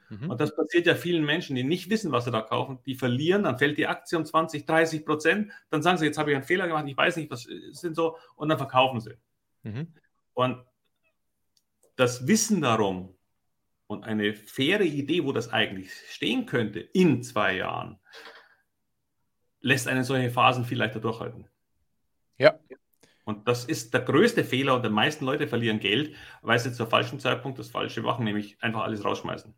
Mhm. 0.09 0.30
Und 0.30 0.41
das 0.41 0.55
passiert 0.55 0.87
ja 0.87 0.95
vielen 0.95 1.24
Menschen, 1.24 1.57
die 1.57 1.64
nicht 1.64 1.89
wissen, 1.89 2.12
was 2.12 2.24
sie 2.24 2.30
da 2.30 2.43
kaufen. 2.43 2.78
Die 2.85 2.95
verlieren, 2.95 3.45
dann 3.45 3.59
fällt 3.59 3.78
die 3.78 3.87
Aktie 3.87 4.18
um 4.18 4.24
20, 4.24 4.66
30 4.66 5.07
Prozent. 5.07 5.53
Dann 5.70 5.83
sagen 5.83 5.99
sie, 5.99 6.07
jetzt 6.07 6.18
habe 6.18 6.30
ich 6.30 6.37
einen 6.37 6.45
Fehler 6.45 6.66
gemacht, 6.66 6.85
ich 6.87 6.97
weiß 6.97 7.16
nicht, 7.16 7.30
was 7.30 7.47
sind 7.70 7.95
so. 7.95 8.16
Und 8.35 8.49
dann 8.49 8.59
verkaufen 8.59 9.01
sie. 9.01 9.14
Mhm. 9.62 9.89
Und 10.35 10.64
das 11.97 12.26
Wissen 12.26 12.61
darum 12.61 13.14
und 13.87 14.05
eine 14.05 14.35
faire 14.35 14.85
Idee, 14.85 15.24
wo 15.24 15.33
das 15.33 15.53
eigentlich 15.53 15.93
stehen 16.09 16.47
könnte 16.47 16.80
in 16.80 17.22
zwei 17.22 17.57
Jahren, 17.57 17.99
lässt 19.62 19.88
einen 19.88 20.04
solche 20.04 20.30
Phasen 20.30 20.64
viel 20.64 20.78
leichter 20.78 21.00
durchhalten. 21.00 21.46
Ja. 22.38 22.58
Und 23.24 23.46
das 23.46 23.64
ist 23.64 23.94
der 23.94 24.00
größte 24.00 24.44
Fehler 24.44 24.74
und 24.74 24.84
die 24.84 24.90
meisten 24.90 25.24
Leute 25.24 25.46
verlieren 25.46 25.78
Geld, 25.78 26.14
weil 26.42 26.58
sie 26.58 26.72
zur 26.72 26.88
falschen 26.88 27.20
Zeitpunkt 27.20 27.58
das 27.58 27.68
Falsche 27.68 28.02
machen, 28.02 28.24
nämlich 28.24 28.56
einfach 28.60 28.82
alles 28.82 29.04
rausschmeißen. 29.04 29.54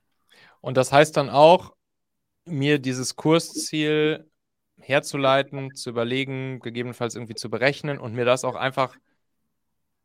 Und 0.61 0.77
das 0.77 0.93
heißt 0.93 1.17
dann 1.17 1.31
auch, 1.31 1.75
mir 2.45 2.79
dieses 2.79 3.17
Kursziel 3.17 4.31
herzuleiten, 4.79 5.75
zu 5.75 5.91
überlegen, 5.91 6.61
gegebenenfalls 6.61 7.15
irgendwie 7.15 7.35
zu 7.35 7.49
berechnen 7.49 7.99
und 7.99 8.15
mir 8.15 8.27
das 8.27 8.45
auch 8.45 8.55
einfach 8.55 8.95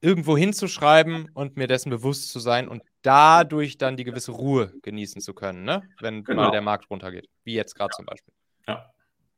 irgendwo 0.01 0.37
hinzuschreiben 0.37 1.29
und 1.33 1.57
mir 1.57 1.67
dessen 1.67 1.89
bewusst 1.89 2.31
zu 2.31 2.39
sein 2.39 2.69
und 2.69 2.81
dadurch 3.01 3.77
dann 3.77 3.97
die 3.97 4.05
gewisse 4.05 4.31
Ruhe 4.31 4.73
genießen 4.81 5.21
zu 5.21 5.33
können, 5.33 5.63
ne? 5.63 5.83
wenn 5.99 6.23
genau. 6.23 6.43
mal 6.43 6.51
der 6.51 6.61
Markt 6.61 6.89
runtergeht, 6.89 7.27
wie 7.43 7.55
jetzt 7.55 7.75
gerade 7.75 7.91
ja. 7.91 7.97
zum 7.97 8.05
Beispiel. 8.05 8.33
Ja, 8.67 8.89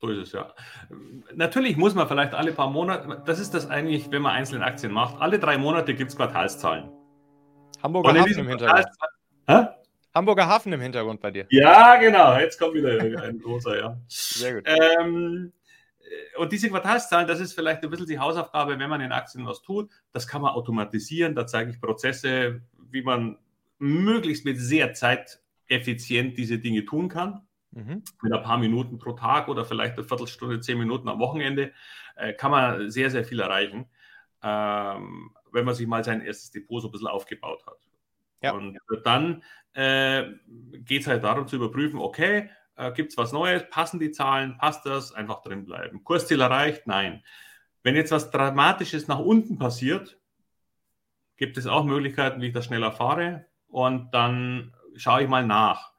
so 0.02 0.10
ist 0.10 0.18
es 0.18 0.32
ja. 0.32 0.54
Natürlich 1.36 1.78
muss 1.78 1.94
man 1.94 2.08
vielleicht 2.08 2.34
alle 2.34 2.52
paar 2.52 2.70
Monate, 2.70 3.22
das 3.26 3.40
ist 3.40 3.54
das 3.54 3.70
eigentlich, 3.70 4.10
wenn 4.12 4.24
man 4.24 4.34
einzelne 4.34 4.66
Aktien 4.66 4.92
macht, 4.92 5.22
alle 5.22 5.38
drei 5.38 5.58
Monate 5.58 5.94
gibt 5.94 6.10
es 6.10 6.18
Quartalszahlen. 6.18 6.90
Hamburger 7.82 8.20
Hafen 8.20 8.40
im 8.40 8.48
Hintergrund. 8.48 8.88
Hä? 9.48 9.68
Hamburger 10.14 10.48
Hafen 10.48 10.74
im 10.74 10.82
Hintergrund 10.82 11.22
bei 11.22 11.32
dir. 11.32 11.46
Ja, 11.50 11.96
genau. 11.98 12.38
Jetzt 12.38 12.60
kommt 12.60 12.74
wieder 12.74 13.00
ein 13.24 13.40
großer, 13.40 13.78
ja. 13.80 13.98
Sehr 14.08 14.56
gut. 14.56 14.64
Ähm, 14.66 15.54
und 16.38 16.52
diese 16.52 16.70
Quartalszahlen, 16.70 17.28
das 17.28 17.40
ist 17.40 17.54
vielleicht 17.54 17.84
ein 17.84 17.90
bisschen 17.90 18.08
die 18.08 18.20
Hausaufgabe, 18.20 18.78
wenn 18.78 18.90
man 18.90 19.02
in 19.02 19.12
Aktien 19.12 19.46
was 19.46 19.62
tut. 19.62 19.90
Das 20.12 20.28
kann 20.28 20.42
man 20.42 20.52
automatisieren. 20.52 21.36
Da 21.36 21.48
zeige 21.48 21.72
ich 21.72 21.80
Prozesse, 21.80 22.62
wie 22.90 23.04
man 23.04 23.38
möglichst 23.80 24.46
mit 24.46 24.60
sehr 24.60 24.94
zeiteffizient 24.94 26.38
diese 26.38 26.60
Dinge 26.60 26.86
tun 26.86 27.08
kann. 27.08 27.48
Mhm. 27.72 28.04
Mit 28.22 28.34
ein 28.34 28.44
paar 28.44 28.58
Minuten 28.58 29.00
pro 29.00 29.14
Tag 29.14 29.48
oder 29.48 29.64
vielleicht 29.64 29.98
eine 29.98 30.04
Viertelstunde, 30.04 30.60
zehn 30.60 30.78
Minuten 30.78 31.08
am 31.08 31.20
Wochenende 31.20 31.72
äh, 32.16 32.34
kann 32.34 32.52
man 32.52 32.92
sehr, 32.92 33.10
sehr 33.10 33.24
viel 33.24 33.40
erreichen, 33.40 33.90
ähm, 34.44 35.32
wenn 35.52 35.66
man 35.66 35.76
sich 35.76 35.88
mal 35.88 36.04
sein 36.04 36.22
erstes 36.22 36.52
Depot 36.52 36.82
so 36.82 36.90
ein 36.90 36.92
bisschen 36.92 37.08
aufgebaut 37.08 37.66
hat. 37.66 37.78
Ja. 38.42 38.54
Und 38.54 38.78
dann 39.04 39.44
äh, 39.74 40.24
geht 40.80 41.02
es 41.02 41.08
halt 41.08 41.24
darum 41.24 41.48
zu 41.48 41.56
überprüfen, 41.56 42.00
okay, 42.00 42.50
äh, 42.76 42.92
gibt 42.92 43.12
es 43.12 43.18
was 43.18 43.32
Neues, 43.32 43.70
passen 43.70 44.00
die 44.00 44.12
Zahlen, 44.12 44.58
passt 44.58 44.86
das, 44.86 45.14
einfach 45.14 45.42
drin 45.42 45.66
bleiben. 45.66 46.04
Kursziel 46.04 46.42
erreicht? 46.42 46.88
Nein. 46.88 47.24
Wenn 47.84 47.96
jetzt 47.96 48.12
was 48.12 48.32
Dramatisches 48.32 49.08
nach 49.08 49.20
unten 49.20 49.58
passiert, 49.58 50.20
gibt 51.38 51.58
es 51.58 51.68
auch 51.68 51.86
Möglichkeiten, 51.86 52.42
wie 52.42 52.48
ich 52.48 52.54
das 52.54 52.66
schnell 52.66 52.84
erfahre 52.84 53.46
und 53.68 54.12
dann 54.12 54.76
schaue 54.96 55.24
ich 55.24 55.30
mal 55.30 55.46
nach. 55.46 55.91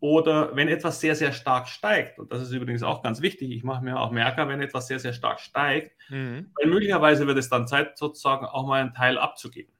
Oder 0.00 0.56
wenn 0.56 0.68
etwas 0.68 0.98
sehr, 0.98 1.14
sehr 1.14 1.32
stark 1.32 1.68
steigt, 1.68 2.18
und 2.18 2.32
das 2.32 2.40
ist 2.40 2.52
übrigens 2.52 2.82
auch 2.82 3.02
ganz 3.02 3.20
wichtig, 3.20 3.50
ich 3.50 3.62
mache 3.62 3.84
mir 3.84 4.00
auch 4.00 4.10
Merker, 4.10 4.48
wenn 4.48 4.62
etwas 4.62 4.86
sehr, 4.86 4.98
sehr 4.98 5.12
stark 5.12 5.40
steigt, 5.40 5.94
mhm. 6.08 6.50
weil 6.54 6.70
möglicherweise 6.70 7.26
wird 7.26 7.36
es 7.36 7.50
dann 7.50 7.68
Zeit, 7.68 7.98
sozusagen 7.98 8.46
auch 8.46 8.66
mal 8.66 8.80
einen 8.80 8.94
Teil 8.94 9.18
abzugeben. 9.18 9.74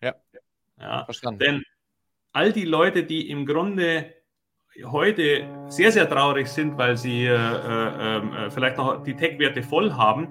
Ja. 0.00 0.14
ja. 0.80 1.04
Verstanden. 1.04 1.40
Denn 1.40 1.62
all 2.32 2.52
die 2.52 2.64
Leute, 2.64 3.02
die 3.02 3.28
im 3.30 3.46
Grunde 3.46 4.14
heute 4.84 5.48
sehr, 5.68 5.90
sehr 5.92 6.08
traurig 6.08 6.48
sind, 6.48 6.78
weil 6.78 6.96
sie 6.96 7.26
äh, 7.26 7.34
äh, 7.34 8.16
ähm, 8.16 8.32
äh, 8.32 8.50
vielleicht 8.50 8.76
noch 8.76 9.02
die 9.02 9.14
Tech-Werte 9.14 9.62
voll 9.62 9.92
haben, 9.92 10.28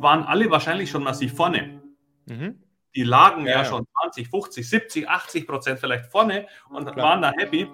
waren 0.00 0.22
alle 0.24 0.50
wahrscheinlich 0.50 0.90
schon 0.90 1.02
massiv 1.02 1.34
vorne. 1.34 1.82
Mhm. 2.26 2.60
Die 2.94 3.02
lagen 3.02 3.46
ja, 3.46 3.58
ja, 3.58 3.64
schon 3.64 3.86
20, 4.02 4.28
50, 4.28 4.68
70, 4.68 5.08
80 5.08 5.46
Prozent 5.46 5.80
vielleicht 5.80 6.06
vorne 6.06 6.46
und 6.68 6.84
Klar. 6.92 6.96
waren 6.96 7.22
da 7.22 7.32
happy. 7.36 7.68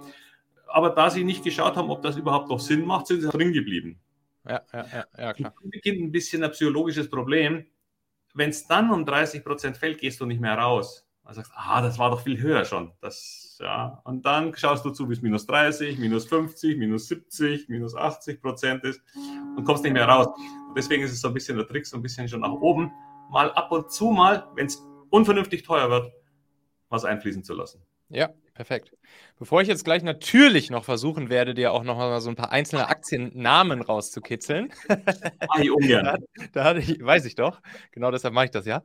Aber 0.73 0.91
da 0.91 1.11
sie 1.11 1.25
nicht 1.25 1.45
geschaut 1.45 1.77
haben, 1.77 1.91
ob 1.91 2.03
das 2.03 2.17
überhaupt 2.17 2.49
noch 2.49 2.61
Sinn 2.61 2.85
macht, 2.85 3.07
sind 3.07 3.23
sie 3.23 3.29
drin 3.29 3.53
geblieben. 3.53 4.01
Ja, 4.49 4.63
ja, 4.73 4.87
ja, 4.93 5.05
ja 5.19 5.33
klar. 5.33 5.55
Dann 5.61 5.71
beginnt 5.71 6.01
ein 6.01 6.13
bisschen 6.13 6.43
ein 6.43 6.51
psychologisches 6.51 7.09
Problem. 7.11 7.67
Wenn 8.35 8.51
es 8.51 8.67
dann 8.67 8.91
um 8.91 9.05
30 9.05 9.45
Prozent 9.45 9.77
fällt, 9.77 9.99
gehst 9.99 10.21
du 10.21 10.27
nicht 10.27 10.41
mehr 10.41 10.57
raus. 10.57 11.07
Man 11.25 11.35
sagst, 11.35 11.53
ah, 11.55 11.83
das 11.83 11.99
war 11.99 12.11
doch 12.11 12.23
viel 12.23 12.41
höher 12.41 12.65
schon. 12.65 12.93
Das, 13.01 13.59
ja. 13.61 14.01
Und 14.05 14.25
dann 14.25 14.55
schaust 14.57 14.85
du 14.85 14.91
zu, 14.91 15.07
bis 15.07 15.21
minus 15.23 15.47
30, 15.47 15.99
minus 15.99 16.27
50, 16.27 16.79
minus 16.79 17.09
70, 17.09 17.69
minus 17.69 17.95
80 17.95 18.41
Prozent 18.41 18.85
ist 18.85 19.01
und 19.57 19.65
kommst 19.65 19.85
nicht 19.85 19.93
mehr 19.93 20.07
raus. 20.07 20.29
Und 20.69 20.77
deswegen 20.77 21.03
ist 21.03 21.13
es 21.13 21.21
so 21.21 21.29
ein 21.29 21.35
bisschen 21.35 21.57
der 21.57 21.67
Trick, 21.67 21.87
so 21.87 21.97
ein 21.97 22.03
bisschen 22.03 22.27
schon 22.29 22.41
nach 22.41 22.53
oben, 22.53 22.91
mal 23.31 23.53
ab 23.53 23.71
und 23.71 23.93
zu 23.93 24.07
mal, 24.07 24.49
wenn 24.55 24.67
es 24.67 24.83
unvernünftig 25.11 25.63
teuer 25.63 25.91
wird, 25.91 26.13
was 26.89 27.05
einfließen 27.05 27.45
zu 27.45 27.55
lassen. 27.55 27.83
Ja, 28.09 28.31
perfekt. 28.61 28.93
Bevor 29.39 29.63
ich 29.63 29.69
jetzt 29.69 29.87
gleich 29.87 30.03
natürlich 30.03 30.69
noch 30.69 30.85
versuchen 30.85 31.31
werde, 31.31 31.55
dir 31.55 31.73
auch 31.73 31.83
noch 31.83 31.97
mal 31.97 32.21
so 32.21 32.29
ein 32.29 32.37
paar 32.37 32.53
einzelne 32.53 32.89
Aktiennamen 32.89 33.81
rauszukitzeln. 33.81 34.71
Ah, 34.87 35.63
ungern. 35.75 36.05
da, 36.37 36.47
da 36.53 36.65
hatte 36.65 36.81
ich, 36.81 37.03
weiß 37.03 37.25
ich 37.25 37.37
doch. 37.37 37.63
Genau 37.93 38.11
deshalb 38.11 38.35
mache 38.35 38.45
ich 38.45 38.51
das 38.51 38.67
ja. 38.67 38.83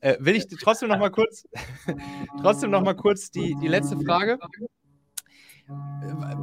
Äh, 0.00 0.16
will 0.20 0.36
ich 0.36 0.46
trotzdem 0.46 0.90
noch 0.90 1.00
mal 1.00 1.10
kurz, 1.10 1.48
trotzdem 2.40 2.70
noch 2.70 2.82
mal 2.82 2.94
kurz 2.94 3.32
die, 3.32 3.56
die 3.60 3.66
letzte 3.66 3.98
Frage. 3.98 4.38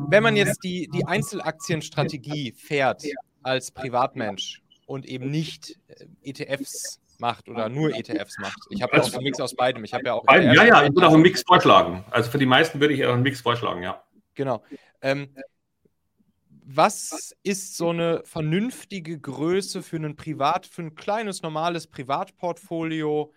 Wenn 0.10 0.22
man 0.22 0.36
jetzt 0.36 0.62
die, 0.66 0.90
die 0.94 1.06
Einzelaktienstrategie 1.06 2.52
fährt 2.52 3.04
als 3.44 3.72
Privatmensch 3.72 4.62
und 4.88 5.06
eben 5.06 5.32
nicht 5.32 5.80
äh, 5.88 6.06
ETFs 6.22 7.00
macht 7.20 7.50
oder 7.50 7.70
nur 7.70 7.96
ETFs 7.96 8.38
macht. 8.40 8.58
Ich 8.70 8.82
habe 8.82 8.98
ja 8.98 9.04
auch 9.04 9.14
einen 9.14 9.24
Mix 9.24 9.40
aus 9.40 9.56
beidem. 9.56 9.84
Ich 9.84 9.94
habe 9.94 10.06
ja 10.06 10.14
auch. 10.14 10.26
ja, 10.28 10.42
ja, 10.42 10.84
ich 10.84 10.94
würde 10.94 11.08
auch 11.08 11.14
einen 11.14 11.22
Mix 11.22 11.44
vorschlagen. 11.44 12.04
Also 12.12 12.30
für 12.32 12.38
die 12.38 12.46
meisten 12.46 12.80
würde 12.80 12.94
ich 12.94 13.06
auch 13.06 13.14
einen 13.14 13.24
Mix 13.24 13.42
vorschlagen, 13.42 13.84
ja. 13.84 14.04
Genau. 14.36 14.64
Ähm, 15.02 15.36
was 16.66 17.36
ist 17.44 17.78
so 17.78 17.90
eine 17.90 18.22
vernünftige 18.24 19.20
Größe 19.20 19.84
für 19.84 19.98
ein 19.98 20.16
Privat, 20.16 20.66
für 20.66 20.82
ein 20.82 20.96
kleines, 20.96 21.42
normales 21.42 21.88
Privatportfolio 21.88 23.34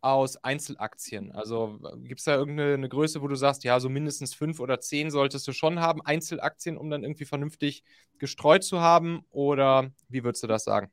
aus 0.00 0.36
Einzelaktien? 0.44 1.32
Also 1.32 1.78
gibt 2.04 2.20
es 2.20 2.24
da 2.24 2.36
irgendeine 2.36 2.88
Größe, 2.88 3.20
wo 3.20 3.28
du 3.28 3.34
sagst, 3.34 3.64
ja, 3.64 3.80
so 3.80 3.88
mindestens 3.88 4.34
fünf 4.34 4.60
oder 4.60 4.80
zehn 4.80 5.10
solltest 5.10 5.46
du 5.48 5.52
schon 5.52 5.80
haben, 5.80 6.02
Einzelaktien, 6.02 6.76
um 6.76 6.88
dann 6.88 7.02
irgendwie 7.02 7.24
vernünftig 7.24 7.82
gestreut 8.18 8.62
zu 8.64 8.80
haben? 8.80 9.24
Oder 9.30 9.90
wie 10.08 10.24
würdest 10.24 10.42
du 10.44 10.46
das 10.46 10.64
sagen? 10.64 10.90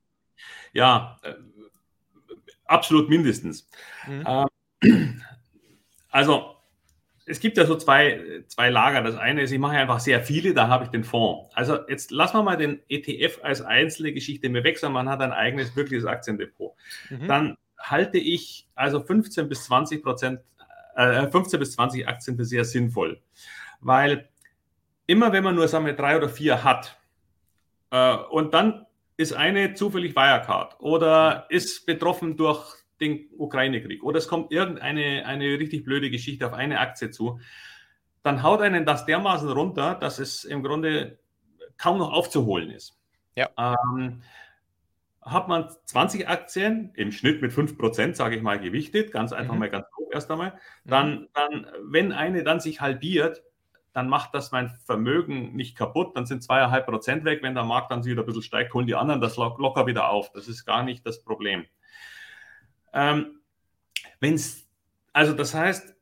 Ja, 0.73 1.17
äh, 1.23 1.35
absolut 2.65 3.09
mindestens. 3.09 3.67
Mhm. 4.07 4.47
Ähm, 4.81 5.21
also 6.09 6.55
es 7.25 7.39
gibt 7.39 7.57
ja 7.57 7.65
so 7.65 7.75
zwei, 7.75 8.43
zwei 8.47 8.69
Lager. 8.69 9.01
Das 9.01 9.15
eine 9.15 9.41
ist, 9.41 9.51
ich 9.51 9.59
mache 9.59 9.75
einfach 9.75 9.99
sehr 9.99 10.21
viele, 10.21 10.53
da 10.53 10.67
habe 10.67 10.85
ich 10.85 10.91
den 10.91 11.03
Fonds. 11.03 11.49
Also 11.55 11.79
jetzt 11.87 12.11
lassen 12.11 12.37
wir 12.37 12.43
mal 12.43 12.57
den 12.57 12.81
ETF 12.87 13.39
als 13.41 13.61
einzelne 13.61 14.13
Geschichte 14.13 14.49
mir 14.49 14.63
weg, 14.63 14.77
sondern 14.77 15.05
man 15.05 15.13
hat 15.13 15.21
ein 15.21 15.31
eigenes 15.31 15.75
wirkliches 15.75 16.05
Aktiendepot. 16.05 16.73
Mhm. 17.09 17.27
Dann 17.27 17.57
halte 17.79 18.17
ich 18.17 18.67
also 18.75 19.01
15 19.01 19.49
bis 19.49 19.65
20 19.65 20.03
Prozent, 20.03 20.39
äh, 20.95 21.27
15 21.27 21.59
bis 21.59 21.73
20 21.73 22.07
Aktien 22.07 22.37
für 22.37 22.45
sehr 22.45 22.63
sinnvoll. 22.63 23.21
Weil 23.81 24.29
immer 25.07 25.31
wenn 25.33 25.43
man 25.43 25.55
nur, 25.55 25.67
sagen 25.67 25.85
wir, 25.85 25.93
drei 25.93 26.17
oder 26.17 26.29
vier 26.29 26.63
hat 26.63 26.97
äh, 27.89 28.15
und 28.15 28.53
dann 28.53 28.85
ist 29.17 29.33
eine 29.33 29.73
zufällig 29.73 30.15
Wirecard 30.15 30.79
oder 30.79 31.45
ist 31.49 31.85
betroffen 31.85 32.37
durch 32.37 32.75
den 32.99 33.27
Ukraine-Krieg 33.37 34.03
oder 34.03 34.17
es 34.17 34.27
kommt 34.27 34.51
irgendeine 34.51 35.25
eine 35.25 35.59
richtig 35.59 35.83
blöde 35.83 36.09
Geschichte 36.09 36.45
auf 36.45 36.53
eine 36.53 36.79
Aktie 36.79 37.11
zu, 37.11 37.39
dann 38.23 38.43
haut 38.43 38.61
einen 38.61 38.85
das 38.85 39.05
dermaßen 39.05 39.49
runter, 39.49 39.95
dass 39.95 40.19
es 40.19 40.43
im 40.43 40.63
Grunde 40.63 41.19
kaum 41.77 41.97
noch 41.97 42.11
aufzuholen 42.11 42.71
ist. 42.71 42.97
Ja. 43.35 43.49
Ähm, 43.57 44.21
hat 45.21 45.47
man 45.47 45.69
20 45.85 46.27
Aktien 46.27 46.91
im 46.93 47.11
Schnitt 47.11 47.41
mit 47.41 47.51
5%, 47.51 48.13
sage 48.13 48.35
ich 48.35 48.41
mal, 48.41 48.59
gewichtet, 48.59 49.11
ganz 49.11 49.33
einfach 49.33 49.53
mhm. 49.53 49.59
mal 49.59 49.69
ganz 49.69 49.87
grob 49.91 50.13
erst 50.13 50.29
einmal, 50.29 50.59
dann, 50.85 51.21
mhm. 51.21 51.27
dann, 51.33 51.67
wenn 51.83 52.11
eine 52.11 52.43
dann 52.43 52.59
sich 52.59 52.79
halbiert, 52.79 53.43
dann 53.95 54.09
macht 54.09 54.35
das 54.35 54.51
mein 54.51 54.69
Vermögen 54.85 55.55
nicht 55.55 55.77
kaputt, 55.77 56.17
dann 56.17 56.25
sind 56.25 56.43
zweieinhalb 56.43 56.85
Prozent 56.85 57.23
weg. 57.23 57.41
Wenn 57.41 57.55
der 57.55 57.63
Markt 57.63 57.91
dann 57.91 58.03
wieder 58.03 58.23
ein 58.23 58.25
bisschen 58.25 58.41
steigt, 58.41 58.73
holen 58.73 58.87
die 58.87 58.95
anderen 58.95 59.21
das 59.21 59.37
locker 59.37 59.87
wieder 59.87 60.09
auf. 60.09 60.33
Das 60.33 60.49
ist 60.49 60.65
gar 60.65 60.83
nicht 60.83 61.07
das 61.07 61.23
Problem. 61.23 61.65
Ähm, 62.91 63.39
Wenn 64.19 64.33
es, 64.33 64.67
also 65.13 65.31
das 65.31 65.53
heißt, 65.53 65.95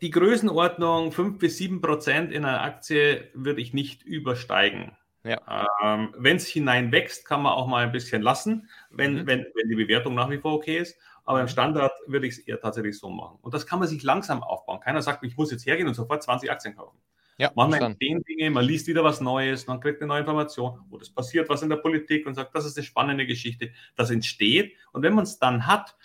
die 0.00 0.10
Größenordnung 0.10 1.12
5 1.12 1.38
bis 1.38 1.58
7 1.58 1.82
Prozent 1.82 2.32
in 2.32 2.46
einer 2.46 2.62
Aktie 2.62 3.28
würde 3.34 3.60
ich 3.60 3.74
nicht 3.74 4.02
übersteigen. 4.04 4.96
Ja. 5.22 5.66
Ähm, 5.82 6.14
wenn 6.16 6.36
es 6.36 6.46
hineinwächst, 6.46 7.26
kann 7.26 7.42
man 7.42 7.52
auch 7.52 7.66
mal 7.66 7.84
ein 7.84 7.92
bisschen 7.92 8.22
lassen, 8.22 8.70
wenn, 8.88 9.12
mhm. 9.12 9.26
wenn, 9.26 9.46
wenn 9.54 9.68
die 9.68 9.76
Bewertung 9.76 10.14
nach 10.14 10.30
wie 10.30 10.38
vor 10.38 10.54
okay 10.54 10.78
ist. 10.78 10.96
Aber 11.26 11.40
im 11.40 11.44
mhm. 11.44 11.50
Standard 11.50 11.92
würde 12.06 12.26
ich 12.26 12.38
es 12.38 12.38
eher 12.38 12.58
tatsächlich 12.58 12.98
so 12.98 13.10
machen. 13.10 13.38
Und 13.42 13.52
das 13.52 13.66
kann 13.66 13.80
man 13.80 13.88
sich 13.88 14.02
langsam 14.02 14.42
aufbauen. 14.42 14.80
Keiner 14.80 15.02
sagt, 15.02 15.24
ich 15.24 15.36
muss 15.36 15.50
jetzt 15.50 15.66
hergehen 15.66 15.88
und 15.88 15.92
sofort 15.92 16.22
20 16.22 16.50
Aktien 16.50 16.74
kaufen. 16.74 16.98
Ja, 17.38 17.52
man 17.54 17.70
macht 17.70 17.98
zehn 18.00 18.22
Dinge, 18.24 18.50
man 18.50 18.64
liest 18.64 18.88
wieder 18.88 19.04
was 19.04 19.20
Neues, 19.20 19.68
man 19.68 19.78
kriegt 19.80 20.00
eine 20.00 20.08
neue 20.08 20.20
Information, 20.20 20.80
wo 20.88 20.98
das 20.98 21.08
passiert, 21.08 21.48
was 21.48 21.62
in 21.62 21.68
der 21.68 21.76
Politik 21.76 22.26
und 22.26 22.34
sagt, 22.34 22.52
das 22.54 22.66
ist 22.66 22.76
eine 22.76 22.84
spannende 22.84 23.26
Geschichte. 23.26 23.72
Das 23.94 24.10
entsteht. 24.10 24.74
Und 24.92 25.02
wenn 25.02 25.14
man 25.14 25.22
es 25.22 25.38
dann 25.38 25.66
hat, 25.66 25.96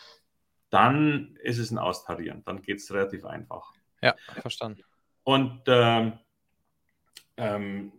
dann 0.70 1.36
ist 1.42 1.58
es 1.58 1.72
ein 1.72 1.80
Austarieren. 1.80 2.44
Dann 2.46 2.62
geht 2.62 2.78
es 2.78 2.94
relativ 2.94 3.26
einfach. 3.26 3.74
Ja, 4.02 4.16
verstanden. 4.42 4.84
Und 5.24 5.62
ähm, 5.68 6.20
ähm, 7.38 7.92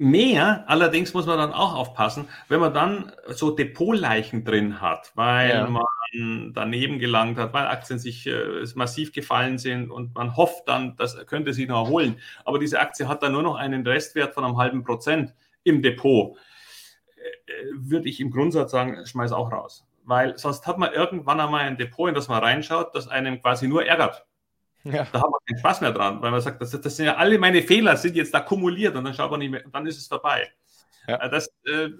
mehr, 0.00 0.64
allerdings 0.66 1.12
muss 1.12 1.26
man 1.26 1.36
dann 1.36 1.52
auch 1.52 1.74
aufpassen, 1.74 2.26
wenn 2.48 2.58
man 2.58 2.72
dann 2.72 3.12
so 3.28 3.50
Depotleichen 3.50 4.44
drin 4.44 4.80
hat, 4.80 5.12
weil 5.14 5.50
ja. 5.50 5.66
man 5.68 5.84
daneben 6.54 6.98
gelangt 6.98 7.38
hat, 7.38 7.52
weil 7.52 7.66
Aktien 7.66 7.98
sich 7.98 8.26
äh, 8.26 8.64
massiv 8.74 9.12
gefallen 9.12 9.58
sind 9.58 9.90
und 9.90 10.14
man 10.14 10.36
hofft 10.36 10.66
dann, 10.66 10.96
das 10.96 11.16
könnte 11.26 11.52
sich 11.52 11.68
noch 11.68 11.84
erholen. 11.84 12.16
Aber 12.44 12.58
diese 12.58 12.80
Aktie 12.80 13.06
hat 13.06 13.22
dann 13.22 13.32
nur 13.32 13.42
noch 13.42 13.56
einen 13.56 13.86
Restwert 13.86 14.34
von 14.34 14.44
einem 14.44 14.56
halben 14.56 14.82
Prozent 14.82 15.34
im 15.62 15.82
Depot. 15.82 16.36
Äh, 17.16 17.52
würde 17.74 18.08
ich 18.08 18.20
im 18.20 18.30
Grundsatz 18.30 18.72
sagen, 18.72 19.06
schmeiß 19.06 19.32
auch 19.32 19.52
raus 19.52 19.86
weil 20.04 20.36
sonst 20.38 20.66
hat 20.66 20.76
man 20.76 20.92
irgendwann 20.92 21.38
einmal 21.38 21.60
ein 21.60 21.76
Depot, 21.76 22.08
in 22.08 22.14
das 22.14 22.26
man 22.26 22.42
reinschaut, 22.42 22.94
das 22.94 23.06
einem 23.06 23.40
quasi 23.40 23.68
nur 23.68 23.86
ärgert. 23.86 24.26
Ja. 24.84 25.06
Da 25.12 25.20
hat 25.20 25.30
man 25.30 25.40
keinen 25.46 25.58
Spaß 25.58 25.80
mehr 25.82 25.92
dran, 25.92 26.22
weil 26.22 26.30
man 26.30 26.40
sagt, 26.40 26.60
das, 26.62 26.70
das, 26.70 26.96
sind 26.96 27.06
ja 27.06 27.16
alle 27.16 27.38
meine 27.38 27.62
Fehler, 27.62 27.96
sind 27.96 28.16
jetzt 28.16 28.34
akkumuliert 28.34 28.96
und 28.96 29.04
dann 29.04 29.14
schaut 29.14 29.30
man 29.30 29.40
nicht 29.40 29.50
mehr, 29.50 29.62
dann 29.70 29.86
ist 29.86 29.98
es 29.98 30.06
vorbei. 30.06 30.48
Ja. 31.06 31.16
Äh, 31.16 31.30
das, 31.30 31.48
äh, 31.64 31.90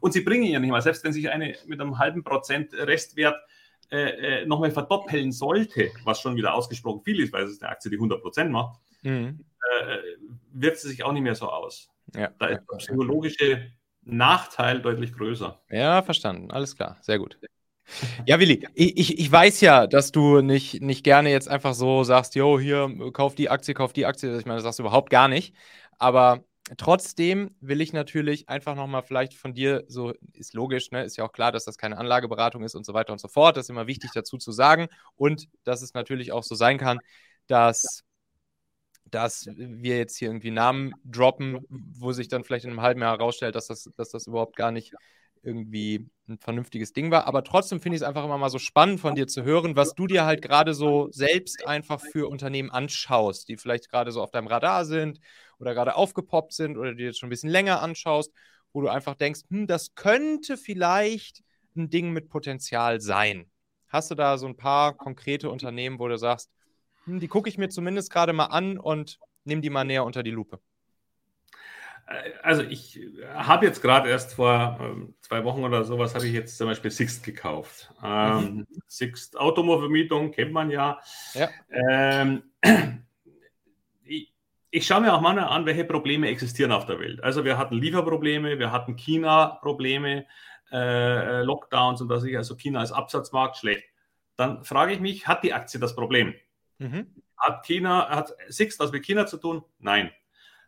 und 0.00 0.12
sie 0.12 0.22
bringen 0.22 0.44
ja 0.44 0.58
nicht 0.58 0.70
mal, 0.70 0.80
selbst 0.80 1.04
wenn 1.04 1.12
sich 1.12 1.28
eine 1.30 1.54
mit 1.66 1.80
einem 1.80 1.98
halben 1.98 2.24
Prozent 2.24 2.72
Restwert 2.72 3.36
äh, 3.90 4.42
äh, 4.42 4.46
nochmal 4.46 4.70
verdoppeln 4.70 5.32
sollte, 5.32 5.90
was 6.04 6.20
schon 6.20 6.36
wieder 6.36 6.54
ausgesprochen 6.54 7.02
viel 7.02 7.20
ist, 7.20 7.32
weil 7.32 7.44
es 7.44 7.52
ist 7.52 7.62
eine 7.62 7.72
Aktie, 7.72 7.90
die 7.90 7.96
100 7.96 8.22
Prozent 8.22 8.50
macht, 8.50 8.78
mhm. 9.02 9.44
äh, 9.80 9.96
wirkt 10.52 10.78
sie 10.78 10.88
sich 10.88 11.02
auch 11.04 11.12
nicht 11.12 11.22
mehr 11.22 11.34
so 11.34 11.48
aus. 11.48 11.90
Ja. 12.14 12.30
Da 12.38 12.46
ist 12.46 12.62
der 12.70 12.76
psychologische 12.76 13.72
Nachteil 14.02 14.80
deutlich 14.80 15.12
größer. 15.12 15.60
Ja, 15.70 16.02
verstanden. 16.02 16.50
Alles 16.50 16.76
klar. 16.76 16.98
Sehr 17.02 17.18
gut. 17.18 17.38
Ja, 18.26 18.38
Willi, 18.38 18.66
ich, 18.74 19.18
ich 19.18 19.32
weiß 19.32 19.60
ja, 19.60 19.86
dass 19.86 20.12
du 20.12 20.40
nicht, 20.40 20.80
nicht 20.80 21.04
gerne 21.04 21.30
jetzt 21.30 21.48
einfach 21.48 21.74
so 21.74 22.04
sagst, 22.04 22.34
jo, 22.34 22.58
hier, 22.58 22.88
kauf 23.12 23.34
die 23.34 23.50
Aktie, 23.50 23.74
kauf 23.74 23.92
die 23.92 24.06
Aktie. 24.06 24.36
Ich 24.38 24.46
meine, 24.46 24.56
das 24.56 24.64
sagst 24.64 24.78
du 24.78 24.82
überhaupt 24.82 25.10
gar 25.10 25.28
nicht. 25.28 25.54
Aber 25.98 26.44
trotzdem 26.76 27.54
will 27.60 27.80
ich 27.80 27.92
natürlich 27.92 28.48
einfach 28.48 28.74
nochmal 28.74 29.02
vielleicht 29.02 29.34
von 29.34 29.54
dir, 29.54 29.84
so 29.88 30.12
ist 30.34 30.54
logisch, 30.54 30.90
ne, 30.90 31.04
ist 31.04 31.16
ja 31.16 31.24
auch 31.24 31.32
klar, 31.32 31.52
dass 31.52 31.64
das 31.64 31.76
keine 31.78 31.98
Anlageberatung 31.98 32.62
ist 32.62 32.74
und 32.74 32.86
so 32.86 32.94
weiter 32.94 33.12
und 33.12 33.20
so 33.20 33.28
fort. 33.28 33.56
Das 33.56 33.66
ist 33.66 33.70
immer 33.70 33.86
wichtig 33.86 34.10
dazu 34.14 34.38
zu 34.38 34.52
sagen. 34.52 34.88
Und 35.16 35.48
dass 35.64 35.82
es 35.82 35.94
natürlich 35.94 36.32
auch 36.32 36.44
so 36.44 36.54
sein 36.54 36.78
kann, 36.78 36.98
dass 37.46 38.04
dass 39.10 39.48
wir 39.56 39.98
jetzt 39.98 40.16
hier 40.16 40.28
irgendwie 40.28 40.52
Namen 40.52 40.92
droppen, 41.04 41.58
wo 41.68 42.12
sich 42.12 42.28
dann 42.28 42.44
vielleicht 42.44 42.64
in 42.64 42.70
einem 42.70 42.82
halben 42.82 43.00
Jahr 43.00 43.18
herausstellt, 43.18 43.56
dass 43.56 43.66
das, 43.66 43.90
dass 43.96 44.10
das 44.10 44.28
überhaupt 44.28 44.54
gar 44.54 44.70
nicht 44.70 44.94
irgendwie 45.42 46.08
ein 46.28 46.38
vernünftiges 46.38 46.92
Ding 46.92 47.10
war. 47.10 47.26
Aber 47.26 47.44
trotzdem 47.44 47.80
finde 47.80 47.96
ich 47.96 48.02
es 48.02 48.08
einfach 48.08 48.24
immer 48.24 48.38
mal 48.38 48.50
so 48.50 48.58
spannend 48.58 49.00
von 49.00 49.14
dir 49.14 49.26
zu 49.26 49.42
hören, 49.42 49.76
was 49.76 49.94
du 49.94 50.06
dir 50.06 50.24
halt 50.24 50.42
gerade 50.42 50.74
so 50.74 51.08
selbst 51.10 51.66
einfach 51.66 52.00
für 52.00 52.28
Unternehmen 52.28 52.70
anschaust, 52.70 53.48
die 53.48 53.56
vielleicht 53.56 53.90
gerade 53.90 54.12
so 54.12 54.22
auf 54.22 54.30
deinem 54.30 54.46
Radar 54.46 54.84
sind 54.84 55.20
oder 55.58 55.74
gerade 55.74 55.96
aufgepoppt 55.96 56.52
sind 56.52 56.76
oder 56.76 56.94
die 56.94 57.04
jetzt 57.04 57.18
schon 57.18 57.28
ein 57.28 57.30
bisschen 57.30 57.50
länger 57.50 57.82
anschaust, 57.82 58.32
wo 58.72 58.80
du 58.80 58.88
einfach 58.88 59.14
denkst, 59.14 59.40
hm, 59.48 59.66
das 59.66 59.94
könnte 59.94 60.56
vielleicht 60.56 61.42
ein 61.76 61.90
Ding 61.90 62.10
mit 62.10 62.28
Potenzial 62.28 63.00
sein. 63.00 63.50
Hast 63.88 64.10
du 64.10 64.14
da 64.14 64.38
so 64.38 64.46
ein 64.46 64.56
paar 64.56 64.96
konkrete 64.96 65.50
Unternehmen, 65.50 65.98
wo 65.98 66.08
du 66.08 66.16
sagst, 66.16 66.50
hm, 67.06 67.18
die 67.18 67.28
gucke 67.28 67.48
ich 67.48 67.58
mir 67.58 67.68
zumindest 67.68 68.10
gerade 68.10 68.32
mal 68.32 68.46
an 68.46 68.78
und 68.78 69.18
nehme 69.44 69.62
die 69.62 69.70
mal 69.70 69.84
näher 69.84 70.04
unter 70.04 70.22
die 70.22 70.30
Lupe. 70.30 70.60
Äh, 72.10 72.32
also 72.42 72.62
ich 72.62 73.00
habe 73.32 73.66
jetzt 73.66 73.80
gerade 73.80 74.10
erst 74.10 74.34
vor 74.34 74.78
ähm, 74.80 75.14
zwei 75.20 75.44
Wochen 75.44 75.64
oder 75.64 75.84
sowas, 75.84 76.14
habe 76.14 76.26
ich 76.26 76.34
jetzt 76.34 76.58
zum 76.58 76.66
Beispiel 76.66 76.90
Sixt 76.90 77.24
gekauft. 77.24 77.90
Ähm, 78.04 78.42
mhm. 78.42 78.66
Sixt 78.86 79.38
Automobilvermietung 79.38 80.32
kennt 80.32 80.52
man 80.52 80.70
ja. 80.70 81.00
ja. 81.34 81.48
Ähm, 81.70 82.42
ich, 84.04 84.34
ich 84.70 84.86
schaue 84.86 85.00
mir 85.00 85.14
auch 85.14 85.20
mal 85.20 85.38
an, 85.38 85.66
welche 85.66 85.84
Probleme 85.84 86.28
existieren 86.28 86.72
auf 86.72 86.86
der 86.86 86.98
Welt. 86.98 87.22
Also 87.22 87.44
wir 87.44 87.56
hatten 87.56 87.76
Lieferprobleme, 87.76 88.58
wir 88.58 88.72
hatten 88.72 88.96
China-Probleme, 88.96 90.26
äh, 90.72 91.42
Lockdowns 91.42 92.00
und 92.00 92.08
dass 92.08 92.24
ich 92.24 92.36
also 92.36 92.56
China 92.56 92.80
als 92.80 92.92
Absatzmarkt 92.92 93.56
schlecht. 93.56 93.84
Dann 94.36 94.64
frage 94.64 94.92
ich 94.92 95.00
mich, 95.00 95.26
hat 95.26 95.42
die 95.42 95.52
Aktie 95.52 95.80
das 95.80 95.94
Problem? 95.94 96.34
Mhm. 96.78 97.06
Hat 97.36 97.66
China, 97.66 98.08
hat 98.08 98.32
Sixt 98.48 98.78
was 98.80 98.92
mit 98.92 99.04
China 99.04 99.26
zu 99.26 99.36
tun? 99.38 99.64
Nein. 99.78 100.10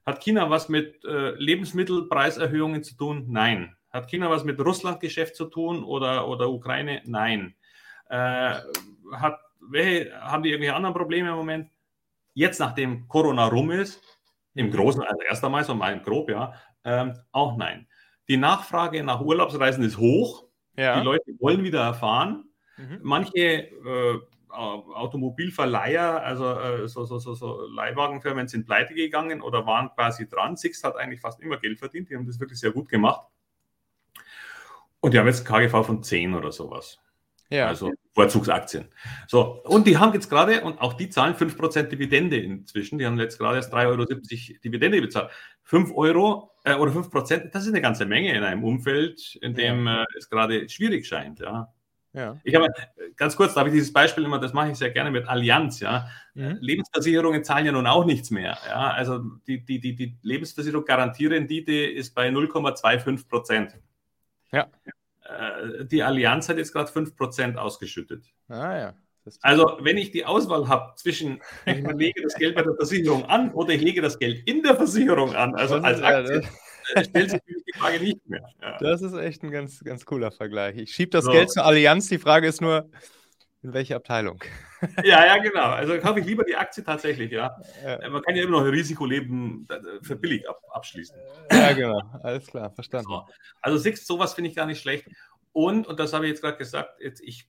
Hat 0.05 0.23
China 0.23 0.51
was 0.51 0.69
mit 0.69 1.05
äh, 1.05 1.31
Lebensmittelpreiserhöhungen 1.37 2.83
zu 2.83 2.97
tun? 2.97 3.27
Nein. 3.29 3.77
Hat 3.91 4.09
China 4.09 4.31
was 4.31 4.45
mit 4.45 4.59
Russlandgeschäft 4.61 5.37
zu 5.37 5.47
tun 5.47 5.85
oder, 5.85 6.27
oder 6.29 6.51
Ukraine? 6.51 7.03
Nein. 7.05 7.55
Äh, 8.09 8.55
hat, 9.13 9.39
welche, 9.61 10.13
haben 10.21 10.43
die 10.43 10.51
irgendwelche 10.51 10.75
anderen 10.75 10.95
Probleme 10.95 11.31
im 11.31 11.37
Moment? 11.37 11.71
Jetzt, 12.35 12.59
nachdem 12.59 13.07
Corona 13.09 13.47
rum 13.47 13.71
ist, 13.71 14.03
im 14.55 14.71
Großen, 14.71 15.03
also 15.03 15.21
erst 15.23 15.45
einmal, 15.45 15.65
so 15.65 15.75
mal 15.75 15.99
grob, 16.01 16.31
ja, 16.31 16.55
ähm, 16.85 17.15
auch 17.31 17.57
nein. 17.57 17.87
Die 18.29 18.37
Nachfrage 18.37 19.03
nach 19.03 19.21
Urlaubsreisen 19.21 19.85
ist 19.85 19.99
hoch. 19.99 20.45
Ja. 20.77 20.99
Die 20.99 21.05
Leute 21.05 21.33
wollen 21.39 21.63
wieder 21.63 21.83
erfahren. 21.83 22.45
Mhm. 22.77 22.99
Manche 23.03 23.39
äh, 23.39 24.19
Automobilverleiher, 24.53 26.23
also 26.23 26.53
äh, 26.59 26.89
so, 26.89 27.05
so, 27.05 27.19
so, 27.19 27.35
so 27.35 27.67
Leihwagenfirmen 27.67 28.49
sind 28.49 28.67
pleite 28.67 28.95
gegangen 28.95 29.41
oder 29.41 29.67
waren 29.67 29.91
quasi 29.95 30.29
dran. 30.29 30.57
Six 30.57 30.85
hat 30.85 30.97
eigentlich 30.97 31.21
fast 31.21 31.41
immer 31.41 31.57
Geld 31.57 31.79
verdient, 31.79 32.11
die 32.11 32.17
haben 32.17 32.27
das 32.27 32.39
wirklich 32.39 32.61
sehr 32.61 32.73
gut 32.73 32.89
gemacht. 32.89 33.27
Und 35.01 35.15
die 35.15 35.19
haben 35.19 35.27
jetzt 35.27 35.45
KGV 35.45 35.85
von 35.85 36.03
10 36.03 36.35
oder 36.35 36.53
sowas. 36.53 36.99
Ja. 37.51 37.67
Also 37.67 37.93
Vorzugsaktien. 38.15 38.87
So, 39.27 39.63
und 39.65 39.87
die 39.87 39.99
haben 39.99 40.15
jetzt 40.15 40.31
gerade, 40.31 40.63
und 40.63 40.81
auch 40.81 40.95
die 40.95 41.11
zahlen 41.11 41.35
5% 41.35 41.83
Dividende 41.85 42.39
inzwischen, 42.39 42.99
die 42.99 43.05
haben 43.05 43.19
jetzt 43.19 43.39
gerade 43.39 43.57
erst 43.57 43.75
3,70 43.75 43.89
Euro 43.89 44.07
Dividende 44.65 45.01
bezahlt. 45.01 45.31
5 45.65 45.93
Euro 45.95 46.51
äh, 46.65 46.75
oder 46.75 46.93
5%, 46.93 47.51
das 47.51 47.65
ist 47.65 47.71
eine 47.71 47.83
ganze 47.83 48.07
Menge 48.07 48.35
in 48.35 48.43
einem 48.43 48.65
Umfeld, 48.65 49.37
in 49.43 49.55
dem 49.55 49.87
äh, 49.87 50.05
es 50.17 50.31
gerade 50.31 50.69
schwierig 50.69 51.07
scheint. 51.07 51.41
Ja. 51.41 51.73
Ja. 52.15 52.39
Ich 52.45 52.55
habe 52.55 52.69
ganz 53.17 53.37
kurz, 53.37 53.55
da 53.55 53.61
habe 53.61 53.71
ich 53.71 53.75
dieses 53.75 53.93
Beispiel 53.93 54.25
immer, 54.25 54.39
das 54.39 54.53
mache 54.53 54.71
ich 54.71 54.77
sehr 54.77 54.91
gerne 54.91 55.11
mit 55.11 55.27
Allianz, 55.29 55.81
ja. 55.81 56.09
Mhm. 56.35 56.59
Lebensversicherungen 56.61 57.43
zahlen 57.43 57.67
ja 57.67 57.73
nun 57.73 57.87
auch 57.87 58.05
nichts 58.05 58.31
mehr. 58.31 58.59
Ja. 58.67 58.91
Also 58.91 59.19
die, 59.47 59.65
die, 59.65 59.81
die, 59.81 59.97
die 59.97 60.19
Lebensversicherung 60.23 60.85
Garantierendite 60.85 61.73
ist 61.73 62.15
bei 62.15 62.29
0,25 62.29 63.29
Prozent. 63.29 63.79
Ja. 64.53 64.69
Äh, 65.25 65.87
die 65.87 66.03
Allianz 66.03 66.49
hat 66.49 66.59
jetzt 66.59 66.73
gerade 66.73 66.93
5 66.93 67.17
Prozent 67.17 67.59
ausgeschüttet. 67.59 68.25
Ah 68.49 68.77
ja. 68.77 68.95
Also, 69.41 69.79
wenn 69.81 69.99
ich 69.99 70.11
die 70.11 70.25
Auswahl 70.25 70.69
habe 70.69 70.95
zwischen, 70.97 71.41
ich 71.65 71.77
lege 71.95 72.23
das 72.23 72.35
Geld 72.35 72.57
bei 72.57 72.63
der 72.63 72.75
Versicherung 72.75 73.25
an 73.27 73.53
oder 73.53 73.73
ich 73.73 73.81
lege 73.81 74.03
das 74.03 74.19
Geld 74.19 74.49
in 74.49 74.63
der 74.63 74.75
Versicherung 74.75 75.37
an, 75.37 75.55
also 75.55 75.77
als 75.83 76.03
Aktie, 76.03 76.39
äh, 76.39 76.43
stellt 77.05 77.31
sich 77.31 77.41
die 77.47 77.79
Frage 77.79 78.01
nicht 78.01 78.29
mehr. 78.29 78.43
Ja. 78.61 78.79
Das 78.79 79.03
ist 79.03 79.15
echt 79.15 79.43
ein 79.43 79.51
ganz, 79.51 79.81
ganz 79.85 80.05
cooler 80.05 80.31
Vergleich. 80.31 80.77
Ich 80.77 80.95
schiebe 80.95 81.11
das 81.11 81.25
so. 81.25 81.33
Geld 81.33 81.51
zur 81.51 81.65
Allianz. 81.65 82.09
Die 82.09 82.19
Frage 82.19 82.47
ist 82.47 82.61
nur, 82.61 82.91
in 83.63 83.73
welche 83.73 83.95
Abteilung? 83.95 84.43
Ja, 85.05 85.25
ja, 85.25 85.39
genau. 85.39 85.67
Also 85.67 85.97
kaufe 85.99 86.19
ich 86.19 86.27
lieber 86.27 86.45
die 86.45 86.57
Aktie 86.57 86.83
tatsächlich, 86.83 87.31
ja. 87.31 87.57
ja. 87.85 87.95
Äh, 87.95 88.11
man 88.11 88.21
kann 88.23 88.35
ja 88.35 88.43
immer 88.43 88.59
noch 88.59 88.67
ein 88.67 88.71
Risikoleben 88.71 89.69
äh, 89.71 90.05
für 90.05 90.17
billig 90.17 90.49
ab, 90.49 90.61
abschließen. 90.71 91.17
Ja, 91.53 91.73
genau. 91.73 92.03
Alles 92.23 92.47
klar, 92.47 92.73
verstanden. 92.73 93.07
So. 93.09 93.25
Also 93.61 93.79
Sixt, 93.79 94.07
sowas 94.07 94.35
finde 94.35 94.51
ich 94.51 94.57
gar 94.57 94.67
nicht 94.67 94.81
schlecht. 94.81 95.07
Und, 95.53 95.87
und 95.87 96.01
das 96.01 96.13
habe 96.13 96.25
ich 96.25 96.31
jetzt 96.31 96.43
gerade 96.43 96.59
gesagt, 96.59 97.01
jetzt, 97.01 97.21
ich 97.21 97.49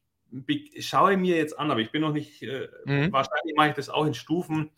schaue 0.80 1.18
mir 1.18 1.38
jetzt 1.38 1.58
an, 1.58 1.72
aber 1.72 1.80
ich 1.80 1.92
bin 1.92 2.02
noch 2.02 2.14
nicht, 2.14 2.44
äh, 2.44 2.68
mhm. 2.86 3.12
wahrscheinlich 3.12 3.56
mache 3.56 3.70
ich 3.70 3.76
das 3.76 3.90
auch 3.90 4.06
in 4.06 4.14
Stufen 4.14 4.70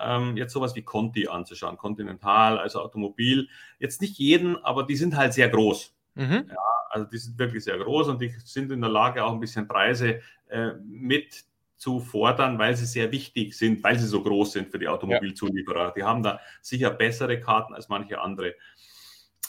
ähm, 0.00 0.36
jetzt 0.36 0.52
sowas 0.52 0.74
wie 0.74 0.82
Conti 0.82 1.28
anzuschauen, 1.28 1.76
Continental, 1.76 2.58
also 2.58 2.80
Automobil. 2.80 3.48
Jetzt 3.78 4.00
nicht 4.00 4.18
jeden, 4.18 4.56
aber 4.64 4.84
die 4.84 4.96
sind 4.96 5.16
halt 5.16 5.34
sehr 5.34 5.48
groß. 5.48 5.94
Mhm. 6.14 6.46
Ja, 6.48 6.56
also 6.90 7.06
die 7.06 7.18
sind 7.18 7.38
wirklich 7.38 7.64
sehr 7.64 7.78
groß 7.78 8.08
und 8.08 8.20
die 8.20 8.34
sind 8.44 8.70
in 8.70 8.80
der 8.80 8.90
Lage, 8.90 9.24
auch 9.24 9.32
ein 9.32 9.40
bisschen 9.40 9.66
Preise 9.66 10.20
äh, 10.48 10.72
mit 10.84 11.44
zu 11.76 12.00
fordern, 12.00 12.58
weil 12.58 12.76
sie 12.76 12.86
sehr 12.86 13.10
wichtig 13.12 13.54
sind, 13.54 13.82
weil 13.82 13.98
sie 13.98 14.06
so 14.06 14.22
groß 14.22 14.52
sind 14.52 14.70
für 14.70 14.78
die 14.78 14.88
Automobilzulieferer. 14.88 15.92
Die 15.96 16.02
haben 16.02 16.22
da 16.22 16.40
sicher 16.62 16.90
bessere 16.90 17.40
Karten 17.40 17.74
als 17.74 17.88
manche 17.88 18.20
andere. 18.20 18.54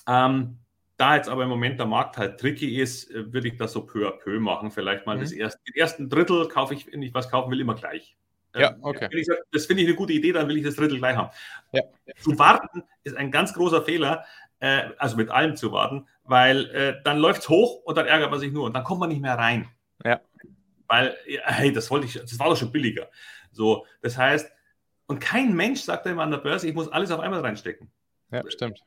Ähm, 0.08 0.58
da 0.98 1.16
jetzt 1.16 1.30
aber 1.30 1.44
im 1.44 1.50
Moment 1.50 1.80
der 1.80 1.86
Markt 1.86 2.18
halt 2.18 2.40
tricky 2.40 2.80
ist, 2.80 3.12
äh, 3.12 3.32
würde 3.32 3.50
ich 3.50 3.58
das 3.58 3.74
so 3.74 3.86
peu 3.86 4.08
à 4.08 4.12
peu 4.12 4.40
machen. 4.40 4.72
Vielleicht 4.72 5.06
mal 5.06 5.18
mhm. 5.18 5.22
das 5.22 5.32
erste, 5.32 5.62
den 5.64 5.76
ersten 5.76 6.10
Drittel 6.10 6.48
kaufe 6.48 6.74
ich, 6.74 6.92
wenn 6.92 7.02
ich 7.02 7.14
was 7.14 7.30
kaufen 7.30 7.52
will, 7.52 7.60
immer 7.60 7.76
gleich. 7.76 8.18
Ja, 8.56 8.72
ähm, 8.72 8.78
okay. 8.82 9.10
Ich, 9.12 9.28
das 9.52 9.66
finde 9.66 9.84
ich 9.84 9.90
eine 9.90 9.98
gute 9.98 10.14
Idee, 10.14 10.32
dann 10.32 10.48
will 10.48 10.58
ich 10.58 10.64
das 10.64 10.76
Drittel 10.76 10.98
gleich 10.98 11.16
haben. 11.16 11.30
Ja. 11.72 11.84
Zu 12.22 12.38
warten 12.40 12.84
ist 13.04 13.16
ein 13.16 13.32
ganz 13.32 13.54
großer 13.54 13.82
Fehler, 13.82 14.26
äh, 14.60 14.84
also 14.98 15.18
mit 15.18 15.30
allem 15.30 15.56
zu 15.56 15.72
warten, 15.72 16.08
weil 16.24 16.66
äh, 16.72 17.02
dann 17.04 17.18
läuft 17.18 17.42
es 17.42 17.50
hoch 17.50 17.84
und 17.84 17.98
dann 17.98 18.08
ärgert 18.08 18.32
man 18.32 18.40
sich 18.40 18.52
nur 18.52 18.66
und 18.66 18.74
dann 18.74 18.84
kommt 18.84 19.00
man 19.00 19.10
nicht 19.10 19.22
mehr 19.22 19.38
rein. 19.38 19.70
Ja. 20.04 20.22
Weil, 20.88 21.16
hey, 21.44 21.74
das 21.74 21.90
wollte 21.92 22.06
ich, 22.06 22.14
das 22.14 22.40
war 22.40 22.50
doch 22.50 22.58
schon 22.58 22.72
billiger. 22.72 23.10
So, 23.52 23.86
das 24.02 24.18
heißt, 24.18 24.52
und 25.08 25.20
kein 25.20 25.56
Mensch 25.56 25.82
sagt 25.82 26.06
immer 26.06 26.24
an 26.24 26.32
der 26.32 26.38
Börse, 26.38 26.68
ich 26.68 26.74
muss 26.74 26.92
alles 26.92 27.12
auf 27.12 27.20
einmal 27.20 27.42
reinstecken. 27.42 27.92
Ja, 28.32 28.42
stimmt. 28.50 28.80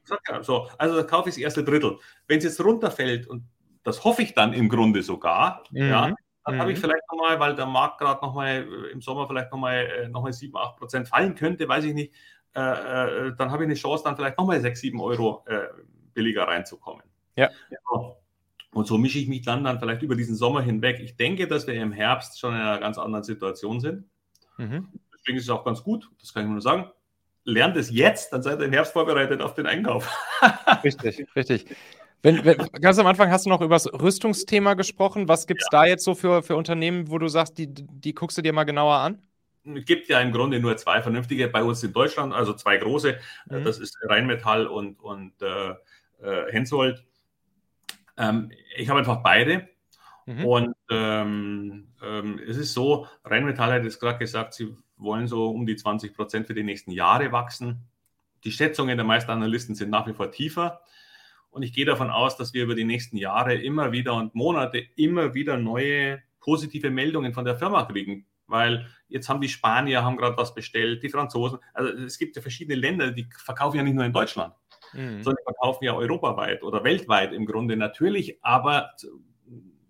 So, 0.42 0.68
also 0.78 0.96
da 0.96 1.02
kaufe 1.04 1.28
ich 1.28 1.36
das 1.36 1.42
erste 1.42 1.64
Drittel. 1.64 1.98
Wenn 2.26 2.38
es 2.38 2.44
jetzt 2.44 2.62
runterfällt, 2.62 3.26
und 3.26 3.44
das 3.84 4.04
hoffe 4.04 4.22
ich 4.22 4.34
dann 4.34 4.52
im 4.52 4.68
Grunde 4.68 5.02
sogar, 5.02 5.64
mhm. 5.70 5.88
ja, 5.88 6.14
mhm. 6.54 6.60
habe 6.60 6.72
ich 6.72 6.78
vielleicht 6.78 7.02
nochmal, 7.10 7.38
weil 7.40 7.54
der 7.54 7.66
Markt 7.66 7.98
gerade 7.98 8.24
nochmal 8.24 8.66
äh, 8.66 8.92
im 8.92 9.00
Sommer 9.00 9.26
vielleicht 9.26 9.50
nochmal 9.50 9.86
äh, 9.86 10.08
noch 10.08 10.22
mal 10.22 10.32
7, 10.32 10.56
8 10.56 10.76
Prozent 10.76 11.08
fallen 11.08 11.34
könnte, 11.34 11.68
weiß 11.68 11.84
ich 11.84 11.94
nicht, 11.94 12.12
äh, 12.54 12.60
äh, 12.60 13.32
dann 13.36 13.50
habe 13.50 13.64
ich 13.64 13.68
eine 13.68 13.74
Chance, 13.74 14.04
dann 14.04 14.16
vielleicht 14.16 14.38
nochmal 14.38 14.60
6, 14.60 14.80
7 14.80 15.00
Euro 15.00 15.44
äh, 15.46 15.68
billiger 16.14 16.44
reinzukommen. 16.44 17.02
Ja. 17.36 17.50
ja. 17.70 17.78
Und 18.72 18.86
so 18.86 18.98
mische 18.98 19.18
ich 19.18 19.28
mich 19.28 19.42
dann, 19.42 19.64
dann 19.64 19.78
vielleicht 19.78 20.02
über 20.02 20.16
diesen 20.16 20.36
Sommer 20.36 20.60
hinweg. 20.60 21.00
Ich 21.00 21.16
denke, 21.16 21.46
dass 21.46 21.66
wir 21.66 21.74
im 21.74 21.92
Herbst 21.92 22.38
schon 22.38 22.54
in 22.54 22.60
einer 22.60 22.78
ganz 22.78 22.98
anderen 22.98 23.24
Situation 23.24 23.80
sind. 23.80 24.04
Mhm. 24.56 24.88
Deswegen 25.14 25.38
ist 25.38 25.44
es 25.44 25.50
auch 25.50 25.64
ganz 25.64 25.82
gut, 25.82 26.10
das 26.20 26.34
kann 26.34 26.44
ich 26.44 26.50
nur 26.50 26.60
sagen. 26.60 26.90
Lernt 27.44 27.76
es 27.76 27.90
jetzt, 27.90 28.32
dann 28.32 28.42
seid 28.42 28.58
ihr 28.58 28.66
im 28.66 28.72
Herbst 28.72 28.92
vorbereitet 28.92 29.40
auf 29.40 29.54
den 29.54 29.66
Einkauf. 29.66 30.12
richtig, 30.84 31.26
richtig. 31.34 31.66
Wenn, 32.22 32.44
wenn, 32.44 32.56
ganz 32.80 32.98
am 32.98 33.06
Anfang 33.06 33.30
hast 33.30 33.46
du 33.46 33.50
noch 33.50 33.60
über 33.60 33.76
das 33.76 33.86
Rüstungsthema 33.92 34.74
gesprochen. 34.74 35.28
Was 35.28 35.46
gibt 35.46 35.62
es 35.62 35.68
ja. 35.72 35.80
da 35.80 35.86
jetzt 35.86 36.04
so 36.04 36.14
für, 36.14 36.42
für 36.42 36.56
Unternehmen, 36.56 37.10
wo 37.10 37.18
du 37.18 37.28
sagst, 37.28 37.58
die, 37.58 37.68
die 37.72 38.14
guckst 38.14 38.36
du 38.36 38.42
dir 38.42 38.52
mal 38.52 38.64
genauer 38.64 38.96
an? 38.96 39.22
Es 39.64 39.84
gibt 39.84 40.08
ja 40.08 40.20
im 40.20 40.32
Grunde 40.32 40.60
nur 40.60 40.76
zwei 40.76 41.02
vernünftige 41.02 41.48
bei 41.48 41.62
uns 41.62 41.82
in 41.82 41.92
Deutschland, 41.92 42.32
also 42.32 42.54
zwei 42.54 42.76
große. 42.76 43.18
Mhm. 43.50 43.64
Das 43.64 43.78
ist 43.78 43.96
Rheinmetall 44.02 44.66
und, 44.66 45.00
und 45.00 45.32
äh, 45.42 45.70
äh 46.22 46.52
Hensoldt. 46.52 47.04
Ähm, 48.16 48.50
ich 48.76 48.88
habe 48.88 48.98
einfach 48.98 49.22
beide. 49.22 49.68
Mhm. 50.26 50.44
Und 50.44 50.74
ähm, 50.90 51.88
ähm, 52.02 52.40
es 52.46 52.56
ist 52.56 52.74
so, 52.74 53.06
Rheinmetall 53.24 53.72
hat 53.72 53.84
jetzt 53.84 54.00
gerade 54.00 54.18
gesagt, 54.18 54.54
sie 54.54 54.74
wollen 54.96 55.28
so 55.28 55.50
um 55.50 55.66
die 55.66 55.76
20 55.76 56.14
Prozent 56.14 56.46
für 56.46 56.54
die 56.54 56.64
nächsten 56.64 56.90
Jahre 56.90 57.32
wachsen. 57.32 57.86
Die 58.44 58.52
Schätzungen 58.52 58.96
der 58.96 59.06
meisten 59.06 59.30
Analysten 59.30 59.74
sind 59.74 59.90
nach 59.90 60.06
wie 60.06 60.12
vor 60.12 60.30
tiefer. 60.30 60.82
Und 61.58 61.64
ich 61.64 61.72
gehe 61.72 61.84
davon 61.84 62.10
aus, 62.10 62.36
dass 62.36 62.54
wir 62.54 62.64
über 62.64 62.74
die 62.74 62.84
nächsten 62.84 63.16
Jahre 63.16 63.54
immer 63.54 63.92
wieder 63.92 64.14
und 64.14 64.34
Monate 64.34 64.82
immer 64.96 65.34
wieder 65.34 65.56
neue 65.56 66.22
positive 66.40 66.90
Meldungen 66.90 67.34
von 67.34 67.44
der 67.44 67.56
Firma 67.56 67.84
kriegen. 67.84 68.26
Weil 68.46 68.86
jetzt 69.08 69.28
haben 69.28 69.40
die 69.40 69.48
Spanier 69.48 70.02
haben 70.02 70.16
gerade 70.16 70.36
was 70.36 70.54
bestellt, 70.54 71.02
die 71.02 71.10
Franzosen. 71.10 71.58
Also 71.74 71.92
es 72.04 72.18
gibt 72.18 72.36
ja 72.36 72.42
verschiedene 72.42 72.76
Länder, 72.76 73.10
die 73.10 73.28
verkaufen 73.36 73.76
ja 73.76 73.82
nicht 73.82 73.94
nur 73.94 74.04
in 74.04 74.12
Deutschland 74.12 74.54
mhm. 74.92 75.22
sondern 75.22 75.42
verkaufen 75.44 75.84
ja 75.84 75.94
europaweit 75.94 76.62
oder 76.62 76.84
weltweit 76.84 77.32
im 77.32 77.46
Grunde 77.46 77.76
natürlich, 77.76 78.42
aber 78.42 78.92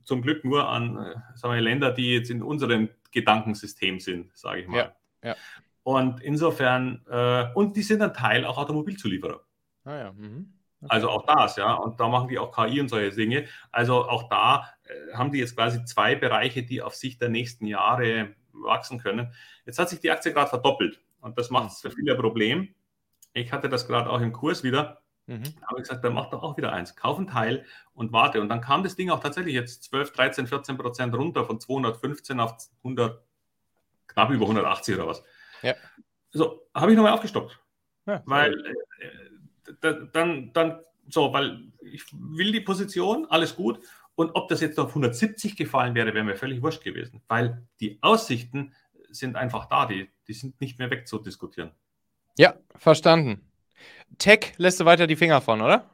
zum 0.05 0.23
Glück 0.23 0.45
nur 0.45 0.69
an 0.69 0.97
äh, 0.97 1.15
sagen 1.35 1.55
wir, 1.55 1.61
Länder, 1.61 1.93
die 1.93 2.15
jetzt 2.15 2.31
in 2.31 2.43
unserem 2.43 2.89
Gedankensystem 3.13 4.01
sind, 4.01 4.37
sage 4.37 4.63
ich 4.63 4.69
mal. 4.69 4.95
Ja, 5.23 5.31
ja. 5.31 5.37
Und 5.83 6.21
insofern, 6.21 7.03
äh, 7.09 7.47
und 7.55 7.77
die 7.77 7.83
sind 7.83 8.03
ein 8.03 8.13
Teil 8.13 8.45
auch 8.45 8.59
Automobilzulieferer. 8.59 9.41
Ah 9.85 9.97
ja. 9.97 10.13
Mhm. 10.13 10.53
Also 10.87 11.09
auch 11.11 11.27
das, 11.27 11.57
ja. 11.57 11.75
Und 11.75 11.99
da 11.99 12.09
machen 12.09 12.29
die 12.29 12.39
auch 12.39 12.55
KI 12.55 12.81
und 12.81 12.89
solche 12.89 13.15
Dinge. 13.17 13.47
Also 13.73 14.09
auch 14.09 14.29
da 14.29 14.69
äh, 14.85 15.15
haben 15.15 15.33
die 15.33 15.39
jetzt 15.39 15.57
quasi 15.57 15.85
zwei 15.85 16.15
Bereiche, 16.15 16.63
die 16.63 16.83
auf 16.83 16.95
Sicht 16.95 17.21
der 17.21 17.29
nächsten 17.29 17.67
Jahre 17.67 18.35
wachsen 18.53 18.99
können. 19.01 19.33
Jetzt 19.67 19.79
hat 19.79 19.89
sich 19.89 20.01
die 20.01 20.11
Aktie 20.11 20.33
gerade 20.33 20.49
verdoppelt 20.49 21.01
und 21.21 21.37
das 21.39 21.51
macht 21.51 21.73
es 21.73 21.81
für 21.81 21.91
viele 21.91 22.13
ein 22.13 22.21
Problem. 22.21 22.75
Ich 23.33 23.53
hatte 23.53 23.69
das 23.69 23.87
gerade 23.87 24.11
auch 24.11 24.21
im 24.21 24.33
Kurs 24.33 24.63
wieder. 24.63 25.03
Mhm. 25.27 25.43
Da 25.61 25.67
habe 25.69 25.81
ich 25.81 25.89
gesagt, 25.89 26.05
dann 26.05 26.15
mach 26.15 26.31
doch 26.31 26.43
auch 26.43 26.57
wieder 26.57 26.73
eins. 26.73 26.97
Kauf 26.97 27.19
einen 27.19 27.27
Teil 27.27 27.65
und 27.93 28.13
warte. 28.13 28.41
Und 28.41 28.49
dann 28.49 28.61
kam 28.61 28.83
das 28.83 28.97
Ding 28.97 29.11
auch 29.11 29.21
tatsächlich 29.21 29.55
jetzt 29.55 29.85
12, 29.85 30.13
13, 30.13 30.47
14 30.47 30.79
Prozent 30.79 31.15
runter 31.15 31.45
von 31.45 31.61
215 31.61 32.41
auf 32.41 32.57
100, 32.79 33.23
knapp 34.07 34.31
über 34.31 34.45
180 34.45 34.95
oder 34.95 35.07
was. 35.07 35.23
Ja. 35.63 35.75
So, 36.31 36.69
habe 36.75 36.93
ich 36.93 36.97
nochmal 36.97 37.13
aufgestockt. 37.13 37.61
Ja, 38.07 38.23
weil 38.25 38.55
äh, 39.01 39.09
dann, 39.81 40.53
dann, 40.53 40.81
so, 41.09 41.33
weil 41.33 41.73
ich 41.81 42.05
will 42.13 42.53
die 42.53 42.61
Position, 42.61 43.27
alles 43.27 43.57
gut. 43.57 43.81
Und 44.15 44.33
ob 44.35 44.49
das 44.49 44.61
jetzt 44.61 44.79
auf 44.81 44.89
170 44.89 45.57
gefallen 45.57 45.95
wäre, 45.95 46.13
wäre 46.13 46.25
mir 46.25 46.37
völlig 46.37 46.61
wurscht 46.63 46.83
gewesen. 46.83 47.23
Weil 47.29 47.67
die 47.81 47.99
Aussichten 48.01 48.75
sind 49.11 49.37
einfach 49.37 49.67
da, 49.67 49.87
die, 49.87 50.11
die 50.27 50.33
sind 50.33 50.61
nicht 50.61 50.79
mehr 50.79 50.91
wegzudiskutieren. 50.91 51.71
Ja, 52.37 52.55
verstanden. 52.77 53.41
Tech 54.19 54.55
lässt 54.57 54.81
du 54.81 54.85
weiter 54.85 55.07
die 55.07 55.17
Finger 55.17 55.41
von, 55.41 55.61
oder? 55.61 55.89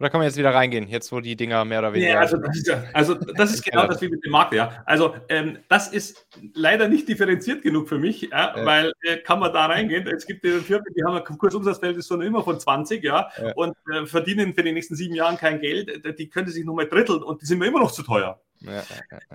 Oder 0.00 0.10
kann 0.10 0.18
man 0.18 0.26
jetzt 0.26 0.38
wieder 0.38 0.54
reingehen, 0.54 0.88
jetzt 0.88 1.12
wo 1.12 1.20
die 1.20 1.36
Dinger 1.36 1.64
mehr 1.64 1.80
oder 1.80 1.92
weniger. 1.92 2.12
Ja, 2.12 2.20
also, 2.20 2.38
das 2.38 2.56
ist, 2.56 2.66
ja, 2.66 2.84
also 2.94 3.14
das 3.36 3.52
ist 3.52 3.62
genau 3.62 3.86
das 3.86 4.00
wie 4.00 4.08
mit 4.08 4.24
dem 4.24 4.32
Markt, 4.32 4.54
ja. 4.54 4.82
Also 4.86 5.14
ähm, 5.28 5.58
das 5.68 5.88
ist 5.88 6.26
leider 6.54 6.88
nicht 6.88 7.06
differenziert 7.06 7.62
genug 7.62 7.88
für 7.88 7.98
mich, 7.98 8.22
ja, 8.22 8.56
ja. 8.56 8.64
weil 8.64 8.92
äh, 9.02 9.18
kann 9.18 9.38
man 9.38 9.52
da 9.52 9.66
reingehen. 9.66 10.06
Es 10.08 10.26
gibt 10.26 10.44
die 10.44 10.52
Firmen, 10.60 10.92
die 10.96 11.04
haben 11.04 11.16
ein 11.16 11.38
Kursumsatzfeld 11.38 11.96
ist 11.98 12.08
schon 12.08 12.22
immer 12.22 12.42
von 12.42 12.58
20, 12.58 13.04
ja, 13.04 13.30
ja. 13.40 13.52
und 13.54 13.76
äh, 13.92 14.06
verdienen 14.06 14.54
für 14.54 14.62
die 14.62 14.72
nächsten 14.72 14.96
sieben 14.96 15.14
Jahre 15.14 15.36
kein 15.36 15.60
Geld. 15.60 16.04
Äh, 16.04 16.14
die 16.14 16.28
können 16.28 16.48
sich 16.48 16.64
nochmal 16.64 16.88
dritteln 16.88 17.22
und 17.22 17.42
die 17.42 17.46
sind 17.46 17.58
mir 17.58 17.66
immer 17.66 17.80
noch 17.80 17.92
zu 17.92 18.02
teuer. 18.02 18.40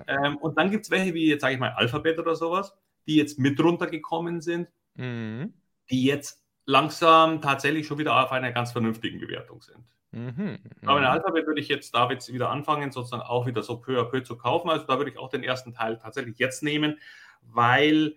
Ähm, 0.06 0.36
und 0.36 0.58
dann 0.58 0.70
gibt 0.70 0.84
es 0.84 0.90
welche 0.90 1.14
wie 1.14 1.28
jetzt 1.28 1.40
sage 1.40 1.54
ich 1.54 1.60
mal 1.60 1.70
Alphabet 1.70 2.18
oder 2.18 2.36
sowas, 2.36 2.74
die 3.06 3.16
jetzt 3.16 3.38
mit 3.38 3.58
runtergekommen 3.60 4.40
sind 4.40 4.68
mhm. 4.96 5.52
die 5.90 6.04
jetzt 6.04 6.42
langsam 6.64 7.40
tatsächlich 7.40 7.86
schon 7.86 7.98
wieder 7.98 8.22
auf 8.22 8.32
einer 8.32 8.52
ganz 8.52 8.72
vernünftigen 8.72 9.20
Bewertung 9.20 9.62
sind. 9.62 9.84
Mhm. 10.16 10.58
Aber 10.86 10.98
in 10.98 11.04
Alphabet 11.04 11.46
würde 11.46 11.60
ich 11.60 11.68
jetzt 11.68 11.94
da 11.94 12.10
jetzt 12.10 12.32
wieder 12.32 12.48
anfangen, 12.48 12.90
sozusagen 12.90 13.22
auch 13.22 13.46
wieder 13.46 13.62
so 13.62 13.76
peu 13.76 14.00
à 14.00 14.04
peu 14.04 14.22
zu 14.22 14.38
kaufen. 14.38 14.70
Also 14.70 14.86
da 14.86 14.96
würde 14.96 15.10
ich 15.10 15.18
auch 15.18 15.28
den 15.28 15.42
ersten 15.42 15.74
Teil 15.74 15.98
tatsächlich 15.98 16.38
jetzt 16.38 16.62
nehmen, 16.62 16.98
weil 17.42 18.14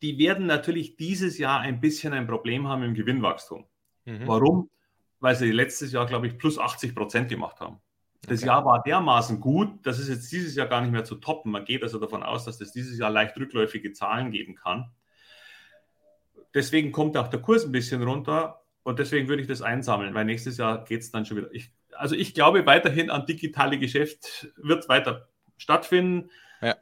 die 0.00 0.18
werden 0.18 0.46
natürlich 0.46 0.96
dieses 0.96 1.36
Jahr 1.36 1.60
ein 1.60 1.82
bisschen 1.82 2.14
ein 2.14 2.26
Problem 2.26 2.68
haben 2.68 2.82
im 2.82 2.94
Gewinnwachstum. 2.94 3.66
Mhm. 4.06 4.26
Warum? 4.26 4.70
Weil 5.20 5.34
sie 5.34 5.52
letztes 5.52 5.92
Jahr, 5.92 6.06
glaube 6.06 6.26
ich, 6.26 6.38
plus 6.38 6.58
80 6.58 6.94
Prozent 6.94 7.28
gemacht 7.28 7.60
haben. 7.60 7.80
Das 8.22 8.40
okay. 8.40 8.46
Jahr 8.46 8.64
war 8.64 8.82
dermaßen 8.82 9.40
gut, 9.40 9.86
dass 9.86 9.98
es 9.98 10.08
jetzt 10.08 10.32
dieses 10.32 10.54
Jahr 10.56 10.68
gar 10.68 10.80
nicht 10.80 10.90
mehr 10.90 11.04
zu 11.04 11.16
toppen. 11.16 11.52
Man 11.52 11.66
geht 11.66 11.82
also 11.82 11.98
davon 11.98 12.22
aus, 12.22 12.46
dass 12.46 12.62
es 12.62 12.72
dieses 12.72 12.98
Jahr 12.98 13.10
leicht 13.10 13.36
rückläufige 13.36 13.92
Zahlen 13.92 14.30
geben 14.30 14.54
kann. 14.54 14.90
Deswegen 16.54 16.92
kommt 16.92 17.18
auch 17.18 17.28
der 17.28 17.42
Kurs 17.42 17.66
ein 17.66 17.72
bisschen 17.72 18.02
runter 18.02 18.63
und 18.84 18.98
deswegen 18.98 19.28
würde 19.28 19.42
ich 19.42 19.48
das 19.48 19.62
einsammeln, 19.62 20.14
weil 20.14 20.26
nächstes 20.26 20.58
Jahr 20.58 20.84
geht 20.84 21.00
es 21.00 21.10
dann 21.10 21.24
schon 21.24 21.38
wieder. 21.38 21.52
Ich, 21.52 21.72
also 21.96 22.14
ich 22.14 22.34
glaube 22.34 22.64
weiterhin 22.66 23.10
an 23.10 23.26
digitale 23.26 23.78
Geschäft 23.78 24.52
wird 24.56 24.88
weiter 24.88 25.28
stattfinden. 25.56 26.30
Ja. 26.60 26.76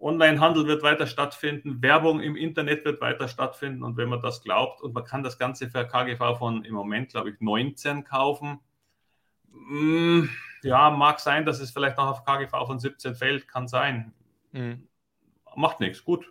Online-Handel 0.00 0.66
wird 0.66 0.82
weiter 0.82 1.06
stattfinden, 1.06 1.80
Werbung 1.80 2.20
im 2.20 2.36
Internet 2.36 2.84
wird 2.84 3.00
weiter 3.00 3.28
stattfinden 3.28 3.82
und 3.84 3.96
wenn 3.96 4.08
man 4.08 4.20
das 4.20 4.42
glaubt 4.42 4.82
und 4.82 4.92
man 4.92 5.04
kann 5.04 5.22
das 5.22 5.38
Ganze 5.38 5.70
für 5.70 5.86
KGV 5.86 6.38
von 6.38 6.64
im 6.64 6.74
Moment, 6.74 7.10
glaube 7.10 7.30
ich, 7.30 7.40
19 7.40 8.04
kaufen. 8.04 8.58
Mm, 9.50 10.24
ja, 10.62 10.90
mag 10.90 11.20
sein, 11.20 11.46
dass 11.46 11.60
es 11.60 11.70
vielleicht 11.70 11.96
noch 11.96 12.08
auf 12.08 12.24
KGV 12.24 12.66
von 12.66 12.78
17 12.80 13.14
fällt, 13.14 13.48
kann 13.48 13.68
sein. 13.68 14.12
Mhm. 14.52 14.88
Macht 15.54 15.80
nichts, 15.80 16.04
gut. 16.04 16.30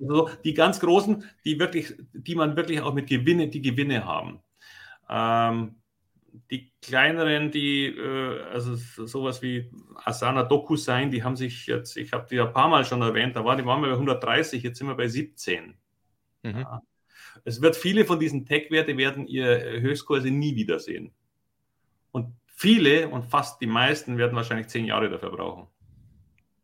Also 0.00 0.28
die 0.44 0.54
ganz 0.54 0.80
großen, 0.80 1.24
die 1.44 1.58
wirklich, 1.58 1.94
die 2.12 2.34
man 2.34 2.56
wirklich 2.56 2.80
auch 2.80 2.94
mit 2.94 3.06
Gewinne, 3.08 3.48
die 3.48 3.62
Gewinne 3.62 4.04
haben. 4.04 4.40
Ähm, 5.08 5.76
die 6.50 6.72
kleineren, 6.82 7.50
die, 7.50 7.86
äh, 7.86 8.42
also 8.52 8.76
sowas 9.06 9.42
wie 9.42 9.70
Asana 10.04 10.42
Doku 10.42 10.76
sein, 10.76 11.10
die 11.10 11.22
haben 11.22 11.36
sich 11.36 11.66
jetzt, 11.66 11.96
ich 11.96 12.12
habe 12.12 12.26
die 12.30 12.40
ein 12.40 12.52
paar 12.52 12.68
Mal 12.68 12.84
schon 12.84 13.02
erwähnt, 13.02 13.36
da 13.36 13.44
waren 13.44 13.58
die 13.58 13.64
waren 13.64 13.80
wir 13.80 13.88
bei 13.88 13.94
130, 13.94 14.62
jetzt 14.62 14.78
sind 14.78 14.86
wir 14.86 14.94
bei 14.94 15.08
17. 15.08 15.74
Mhm. 16.42 16.58
Ja. 16.58 16.82
Es 17.44 17.60
wird 17.60 17.76
viele 17.76 18.04
von 18.04 18.18
diesen 18.18 18.44
Tech-Werte 18.46 18.96
werden 18.96 19.26
ihr 19.26 19.46
Höchstkurse 19.80 20.30
nie 20.30 20.56
wiedersehen. 20.56 21.12
Und 22.12 22.34
viele 22.46 23.08
und 23.08 23.24
fast 23.24 23.60
die 23.60 23.66
meisten 23.66 24.16
werden 24.18 24.36
wahrscheinlich 24.36 24.68
zehn 24.68 24.86
Jahre 24.86 25.10
dafür 25.10 25.30
brauchen. 25.30 25.68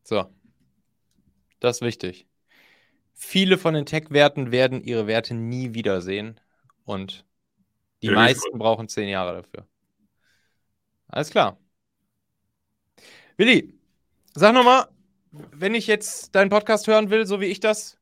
So. 0.03 0.25
Das 1.61 1.77
ist 1.77 1.83
wichtig. 1.83 2.27
Viele 3.25 3.57
von 3.57 3.73
den 3.73 3.87
Tech-Werten 3.87 4.51
werden 4.51 4.83
ihre 4.83 5.07
Werte 5.07 5.33
nie 5.33 5.75
wiedersehen 5.75 6.39
und 6.85 7.25
die 8.03 8.09
ja, 8.09 8.15
meisten 8.15 8.59
brauchen 8.59 8.89
zehn 8.89 9.09
Jahre 9.09 9.41
dafür. 9.41 9.67
Alles 11.07 11.31
klar. 11.31 11.57
Willi, 13.37 13.79
sag 14.35 14.53
nochmal, 14.53 14.89
wenn 15.31 15.75
ich 15.75 15.87
jetzt 15.87 16.35
deinen 16.35 16.51
Podcast 16.51 16.89
hören 16.89 17.11
will, 17.11 17.25
so 17.25 17.41
wie 17.41 17.47
ich 17.47 17.61
das, 17.61 17.97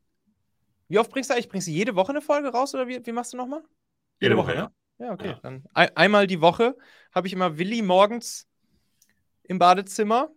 wie 0.89 0.99
oft 0.99 1.13
bringst 1.13 1.29
du 1.29 1.35
eigentlich? 1.35 1.51
Bringst 1.51 1.69
du 1.69 1.73
jede 1.73 1.95
Woche 1.95 2.11
eine 2.11 2.23
Folge 2.23 2.49
raus 2.49 2.75
oder 2.75 2.89
wie, 2.89 3.05
wie 3.05 3.13
machst 3.13 3.35
du 3.35 3.37
nochmal? 3.37 3.61
Jede, 4.21 4.35
jede 4.35 4.37
Woche, 4.39 4.49
Woche, 4.49 4.57
ja. 4.57 4.73
Ne? 4.99 5.07
Ja, 5.07 5.13
okay. 5.13 5.29
Ja. 5.29 5.41
Dann 5.43 5.65
ein, 5.75 5.97
einmal 5.97 6.27
die 6.27 6.41
Woche 6.41 6.77
habe 7.15 7.29
ich 7.29 7.35
immer 7.35 7.59
Willi 7.59 7.83
morgens 7.83 8.49
im 9.45 9.59
Badezimmer 9.59 10.31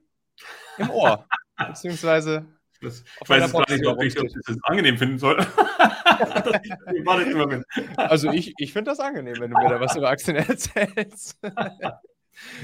im 0.78 0.90
Ohr. 0.90 1.26
beziehungsweise 1.68 2.46
das, 2.84 3.04
ich 3.22 3.30
weiß 3.30 3.44
jetzt 3.44 3.54
gar 3.54 3.70
nicht, 3.70 3.88
ob 3.88 4.04
ich, 4.04 4.20
ob 4.20 4.26
ich 4.26 4.34
das 4.46 4.58
angenehm 4.64 4.98
finden 4.98 5.18
soll. 5.18 5.38
also 7.98 8.32
ich, 8.32 8.54
ich 8.58 8.74
finde 8.74 8.92
das 8.92 9.00
angenehm, 9.00 9.36
wenn 9.40 9.52
du 9.52 9.58
mir 9.58 9.70
da 9.70 9.80
was 9.80 9.96
über 9.96 10.10
Aktien 10.10 10.36
erzählst. 10.48 11.40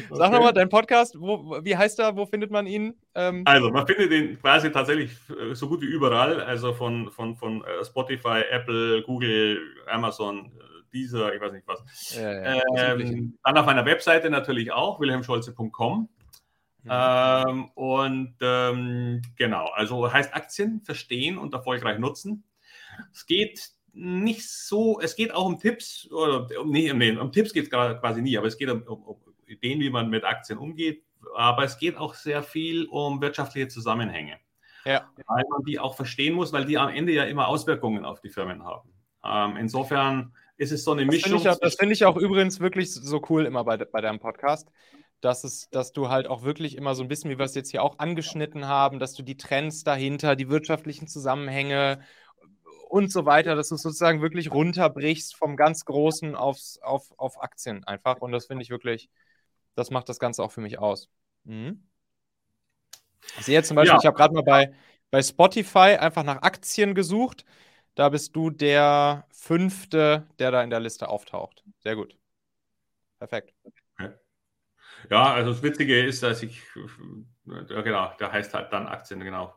Sag 0.09 0.27
okay. 0.27 0.35
nochmal, 0.35 0.53
dein 0.53 0.69
Podcast, 0.69 1.15
wo, 1.19 1.63
wie 1.63 1.77
heißt 1.77 1.99
er, 1.99 2.15
wo 2.15 2.25
findet 2.25 2.51
man 2.51 2.65
ihn? 2.67 2.95
Ähm, 3.15 3.43
also, 3.45 3.69
man 3.69 3.85
findet 3.85 4.11
ihn 4.11 4.39
quasi 4.39 4.71
tatsächlich 4.71 5.11
äh, 5.29 5.53
so 5.53 5.69
gut 5.69 5.81
wie 5.81 5.85
überall, 5.85 6.41
also 6.41 6.73
von, 6.73 7.11
von, 7.11 7.35
von 7.35 7.63
äh, 7.63 7.85
Spotify, 7.85 8.41
Apple, 8.49 9.03
Google, 9.03 9.59
Amazon, 9.87 10.51
äh, 10.57 10.93
Deezer, 10.93 11.33
ich 11.33 11.41
weiß 11.41 11.51
nicht 11.51 11.67
was. 11.67 12.15
Ja, 12.15 12.57
ja, 12.57 12.61
ähm, 12.75 13.37
dann 13.43 13.57
auf 13.57 13.65
meiner 13.65 13.85
Webseite 13.85 14.29
natürlich 14.29 14.71
auch, 14.71 14.99
wilhelmscholze.com. 14.99 16.09
Mhm. 16.83 16.91
Ähm, 16.91 17.69
und 17.75 18.35
ähm, 18.41 19.21
genau, 19.35 19.67
also 19.67 20.11
heißt 20.11 20.33
Aktien 20.33 20.81
verstehen 20.81 21.37
und 21.37 21.53
erfolgreich 21.53 21.99
nutzen. 21.99 22.43
Es 23.13 23.25
geht 23.25 23.71
nicht 23.93 24.49
so, 24.49 24.99
es 25.01 25.15
geht 25.15 25.33
auch 25.33 25.45
um 25.45 25.59
Tipps, 25.59 26.09
oder 26.11 26.47
nee, 26.65 26.91
nee 26.93 27.15
um 27.17 27.31
Tipps 27.31 27.53
geht 27.53 27.65
es 27.65 27.69
quasi 27.69 28.21
nie, 28.21 28.37
aber 28.37 28.47
es 28.47 28.57
geht 28.57 28.69
um, 28.69 28.83
um, 28.83 29.03
um 29.03 29.17
Ideen, 29.45 29.79
wie 29.79 29.89
man 29.89 30.09
mit 30.09 30.23
Aktien 30.23 30.57
umgeht. 30.57 31.03
Aber 31.35 31.63
es 31.63 31.77
geht 31.77 31.97
auch 31.97 32.13
sehr 32.13 32.43
viel 32.43 32.85
um 32.85 33.21
wirtschaftliche 33.21 33.67
Zusammenhänge. 33.67 34.37
Ja. 34.85 35.09
Weil 35.27 35.43
man 35.49 35.63
die 35.65 35.79
auch 35.79 35.95
verstehen 35.95 36.35
muss, 36.35 36.53
weil 36.53 36.65
die 36.65 36.77
am 36.77 36.89
Ende 36.89 37.11
ja 37.11 37.25
immer 37.25 37.47
Auswirkungen 37.47 38.05
auf 38.05 38.21
die 38.21 38.29
Firmen 38.29 38.63
haben. 38.63 38.89
Ähm, 39.23 39.57
insofern 39.57 40.33
ist 40.57 40.71
es 40.71 40.83
so 40.83 40.91
eine 40.91 41.05
Mischung. 41.05 41.43
Das 41.43 41.57
finde 41.57 41.67
ich, 41.67 41.75
find 41.77 41.91
ich, 41.91 42.05
auch 42.05 42.15
übrigens 42.15 42.59
wirklich 42.59 42.93
so 42.93 43.21
cool 43.29 43.45
immer 43.45 43.63
bei, 43.63 43.77
bei 43.77 44.01
deinem 44.01 44.19
Podcast, 44.19 44.69
dass, 45.21 45.43
es, 45.43 45.69
dass 45.69 45.91
du 45.91 46.09
halt 46.09 46.27
auch 46.27 46.43
wirklich 46.43 46.75
immer 46.75 46.95
so 46.95 47.03
ein 47.03 47.07
bisschen, 47.07 47.29
wie 47.29 47.37
wir 47.37 47.45
es 47.45 47.55
jetzt 47.55 47.71
hier 47.71 47.83
auch 47.83 47.99
angeschnitten 47.99 48.67
haben, 48.67 48.99
dass 48.99 49.13
du 49.13 49.23
die 49.23 49.37
Trends 49.37 49.83
dahinter, 49.83 50.35
die 50.35 50.49
wirtschaftlichen 50.49 51.07
Zusammenhänge 51.07 51.99
und 52.89 53.11
so 53.11 53.25
weiter, 53.25 53.55
dass 53.55 53.69
du 53.69 53.75
es 53.75 53.81
sozusagen 53.83 54.21
wirklich 54.21 54.51
runterbrichst 54.51 55.35
vom 55.35 55.55
ganz 55.55 55.85
Großen 55.85 56.35
aufs, 56.35 56.79
auf, 56.81 57.11
auf 57.17 57.41
Aktien 57.41 57.83
einfach. 57.83 58.17
Und 58.21 58.31
das 58.31 58.47
finde 58.47 58.63
ich 58.63 58.69
wirklich, 58.69 59.09
das 59.75 59.91
macht 59.91 60.09
das 60.09 60.19
Ganze 60.19 60.43
auch 60.43 60.51
für 60.51 60.61
mich 60.61 60.79
aus. 60.79 61.09
Mhm. 61.43 61.83
Ich 63.37 63.45
sehe 63.45 63.55
jetzt 63.55 63.67
zum 63.67 63.75
Beispiel, 63.75 63.93
ja. 63.93 63.99
ich 63.99 64.05
habe 64.05 64.17
gerade 64.17 64.33
mal 64.33 64.43
bei, 64.43 64.73
bei 65.11 65.21
Spotify 65.21 65.97
einfach 65.99 66.23
nach 66.23 66.41
Aktien 66.41 66.95
gesucht. 66.95 67.45
Da 67.95 68.09
bist 68.09 68.35
du 68.35 68.49
der 68.49 69.27
fünfte, 69.31 70.27
der 70.39 70.51
da 70.51 70.63
in 70.63 70.69
der 70.69 70.79
Liste 70.79 71.09
auftaucht. 71.09 71.63
Sehr 71.83 71.95
gut. 71.95 72.17
Perfekt. 73.19 73.53
Ja, 75.09 75.33
also 75.33 75.51
das 75.51 75.63
Witzige 75.63 76.03
ist, 76.05 76.23
dass 76.23 76.43
ich, 76.43 76.61
ja, 77.69 77.81
genau, 77.81 78.11
der 78.19 78.31
heißt 78.31 78.53
halt 78.53 78.71
dann 78.71 78.87
Aktien, 78.87 79.19
genau. 79.21 79.53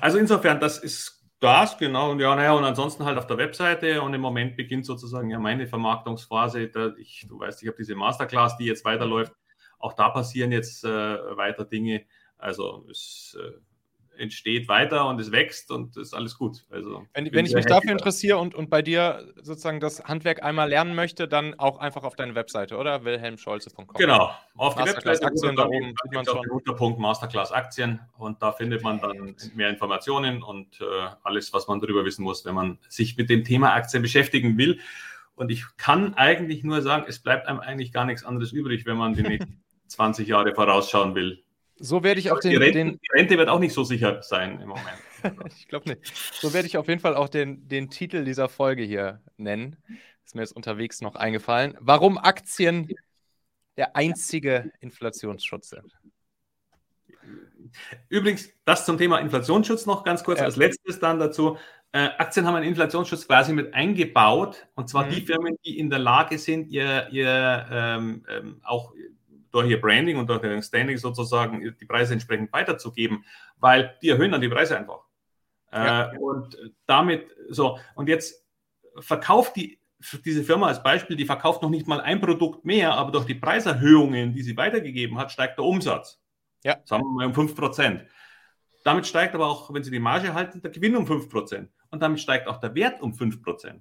Also 0.00 0.18
insofern, 0.18 0.60
das 0.60 0.78
ist 0.78 1.22
das, 1.42 1.76
genau. 1.76 2.12
Und 2.12 2.20
ja, 2.20 2.34
naja, 2.36 2.52
und 2.52 2.64
ansonsten 2.64 3.04
halt 3.04 3.18
auf 3.18 3.26
der 3.26 3.36
Webseite 3.36 4.00
und 4.00 4.14
im 4.14 4.20
Moment 4.20 4.56
beginnt 4.56 4.86
sozusagen 4.86 5.28
ja 5.28 5.40
meine 5.40 5.66
Vermarktungsphase. 5.66 6.68
Da 6.68 6.94
ich, 6.96 7.26
du 7.28 7.40
weißt, 7.40 7.62
ich 7.62 7.68
habe 7.68 7.76
diese 7.76 7.96
Masterclass, 7.96 8.56
die 8.56 8.66
jetzt 8.66 8.84
weiterläuft. 8.84 9.32
Auch 9.78 9.94
da 9.94 10.10
passieren 10.10 10.52
jetzt 10.52 10.84
äh, 10.84 10.88
weiter 11.36 11.64
Dinge. 11.64 12.04
Also 12.38 12.86
es 12.88 13.36
äh, 13.40 13.58
entsteht 14.18 14.68
weiter 14.68 15.06
und 15.08 15.20
es 15.20 15.32
wächst 15.32 15.70
und 15.70 15.96
ist 15.96 16.14
alles 16.14 16.36
gut. 16.36 16.64
Also, 16.70 17.06
wenn, 17.14 17.32
wenn 17.32 17.46
ich 17.46 17.54
mich 17.54 17.66
dafür 17.66 17.92
interessiere 17.92 18.38
und, 18.38 18.54
und 18.54 18.70
bei 18.70 18.82
dir 18.82 19.32
sozusagen 19.42 19.80
das 19.80 20.04
Handwerk 20.04 20.42
einmal 20.42 20.68
lernen 20.68 20.94
möchte, 20.94 21.28
dann 21.28 21.54
auch 21.58 21.78
einfach 21.78 22.04
auf 22.04 22.16
deine 22.16 22.34
Webseite, 22.34 22.76
oder? 22.76 23.04
wilhelmscholze.com. 23.04 23.86
Genau, 23.96 24.30
auf 24.56 24.74
die 24.74 24.84
Webseite 24.84 25.26
Aktien 25.26 25.56
da 25.56 25.66
oben 25.66 25.94
sieht 26.02 26.12
man 26.12 26.24
schon. 26.24 26.46
Guter 26.48 26.74
Punkt 26.74 26.98
Masterclass 26.98 27.52
Aktien 27.52 28.00
und 28.18 28.42
da 28.42 28.52
findet 28.52 28.82
man 28.82 29.00
dann 29.00 29.34
mehr 29.54 29.70
Informationen 29.70 30.42
und 30.42 30.80
äh, 30.80 30.84
alles, 31.22 31.52
was 31.52 31.68
man 31.68 31.80
darüber 31.80 32.04
wissen 32.04 32.22
muss, 32.22 32.44
wenn 32.44 32.54
man 32.54 32.78
sich 32.88 33.16
mit 33.16 33.30
dem 33.30 33.44
Thema 33.44 33.72
Aktien 33.72 34.02
beschäftigen 34.02 34.58
will. 34.58 34.78
Und 35.34 35.50
ich 35.50 35.64
kann 35.76 36.14
eigentlich 36.14 36.62
nur 36.62 36.82
sagen, 36.82 37.04
es 37.08 37.18
bleibt 37.18 37.48
einem 37.48 37.60
eigentlich 37.60 37.92
gar 37.92 38.04
nichts 38.04 38.24
anderes 38.24 38.52
übrig, 38.52 38.86
wenn 38.86 38.96
man 38.96 39.14
die 39.14 39.22
nächsten 39.22 39.62
20 39.88 40.28
Jahre 40.28 40.54
vorausschauen 40.54 41.14
will. 41.14 41.42
So 41.84 42.04
werde 42.04 42.20
ich 42.20 42.30
auch 42.30 42.38
den, 42.38 42.52
die 42.52 42.56
Rente, 42.56 42.78
den. 42.78 43.00
Die 43.00 43.18
Rente 43.18 43.36
wird 43.36 43.48
auch 43.48 43.58
nicht 43.58 43.72
so 43.72 43.82
sicher 43.82 44.22
sein 44.22 44.60
im 44.60 44.68
Moment. 44.68 44.96
ich 45.56 45.66
glaube 45.66 45.90
nicht. 45.90 46.16
So 46.32 46.54
werde 46.54 46.66
ich 46.68 46.76
auf 46.78 46.86
jeden 46.86 47.00
Fall 47.00 47.16
auch 47.16 47.28
den, 47.28 47.66
den 47.66 47.90
Titel 47.90 48.24
dieser 48.24 48.48
Folge 48.48 48.84
hier 48.84 49.20
nennen. 49.36 49.76
Ist 50.24 50.36
mir 50.36 50.42
jetzt 50.42 50.54
unterwegs 50.54 51.00
noch 51.00 51.16
eingefallen. 51.16 51.76
Warum 51.80 52.18
Aktien 52.18 52.88
der 53.76 53.96
einzige 53.96 54.70
Inflationsschutz 54.80 55.70
sind. 55.70 55.92
Übrigens, 58.08 58.50
das 58.64 58.84
zum 58.86 58.98
Thema 58.98 59.18
Inflationsschutz 59.18 59.86
noch 59.86 60.04
ganz 60.04 60.22
kurz 60.22 60.38
ja. 60.38 60.44
als 60.44 60.56
letztes 60.56 61.00
dann 61.00 61.18
dazu. 61.18 61.56
Äh, 61.92 62.10
Aktien 62.18 62.46
haben 62.46 62.54
einen 62.54 62.68
Inflationsschutz 62.68 63.26
quasi 63.26 63.52
mit 63.52 63.74
eingebaut, 63.74 64.66
und 64.74 64.88
zwar 64.88 65.06
mhm. 65.06 65.10
die 65.10 65.20
Firmen, 65.22 65.58
die 65.64 65.78
in 65.78 65.90
der 65.90 65.98
Lage 65.98 66.38
sind, 66.38 66.68
ihr, 66.68 67.08
ihr 67.10 67.66
ähm, 67.70 68.24
ähm, 68.28 68.60
auch 68.62 68.92
durch 69.52 69.68
ihr 69.68 69.80
Branding 69.80 70.16
und 70.16 70.28
durch 70.28 70.42
ihr 70.42 70.62
Standing 70.62 70.96
sozusagen 70.96 71.76
die 71.78 71.84
Preise 71.84 72.14
entsprechend 72.14 72.52
weiterzugeben, 72.52 73.24
weil 73.58 73.96
die 74.02 74.08
erhöhen 74.08 74.32
dann 74.32 74.40
die 74.40 74.48
Preise 74.48 74.76
einfach. 74.76 75.04
Ja. 75.72 76.12
Äh, 76.12 76.18
und 76.18 76.56
damit 76.86 77.26
so, 77.48 77.78
und 77.94 78.08
jetzt 78.08 78.44
verkauft 78.98 79.56
die 79.56 79.78
diese 80.24 80.42
Firma 80.42 80.66
als 80.66 80.82
Beispiel, 80.82 81.16
die 81.16 81.24
verkauft 81.24 81.62
noch 81.62 81.70
nicht 81.70 81.86
mal 81.86 82.00
ein 82.00 82.20
Produkt 82.20 82.64
mehr, 82.64 82.94
aber 82.94 83.12
durch 83.12 83.24
die 83.24 83.36
Preiserhöhungen, 83.36 84.34
die 84.34 84.42
sie 84.42 84.56
weitergegeben 84.56 85.16
hat, 85.16 85.30
steigt 85.30 85.58
der 85.58 85.64
Umsatz. 85.64 86.20
Ja. 86.64 86.78
Sagen 86.84 87.04
wir 87.04 87.10
mal 87.12 87.26
um 87.26 87.32
5%. 87.32 88.00
Damit 88.84 89.06
steigt 89.06 89.34
aber 89.34 89.46
auch, 89.46 89.72
wenn 89.72 89.84
sie 89.84 89.92
die 89.92 90.00
Marge 90.00 90.34
halten, 90.34 90.60
der 90.60 90.72
Gewinn 90.72 90.96
um 90.96 91.06
5%. 91.06 91.68
Und 91.90 92.02
damit 92.02 92.20
steigt 92.20 92.48
auch 92.48 92.58
der 92.58 92.74
Wert 92.74 93.00
um 93.00 93.12
5% 93.12 93.80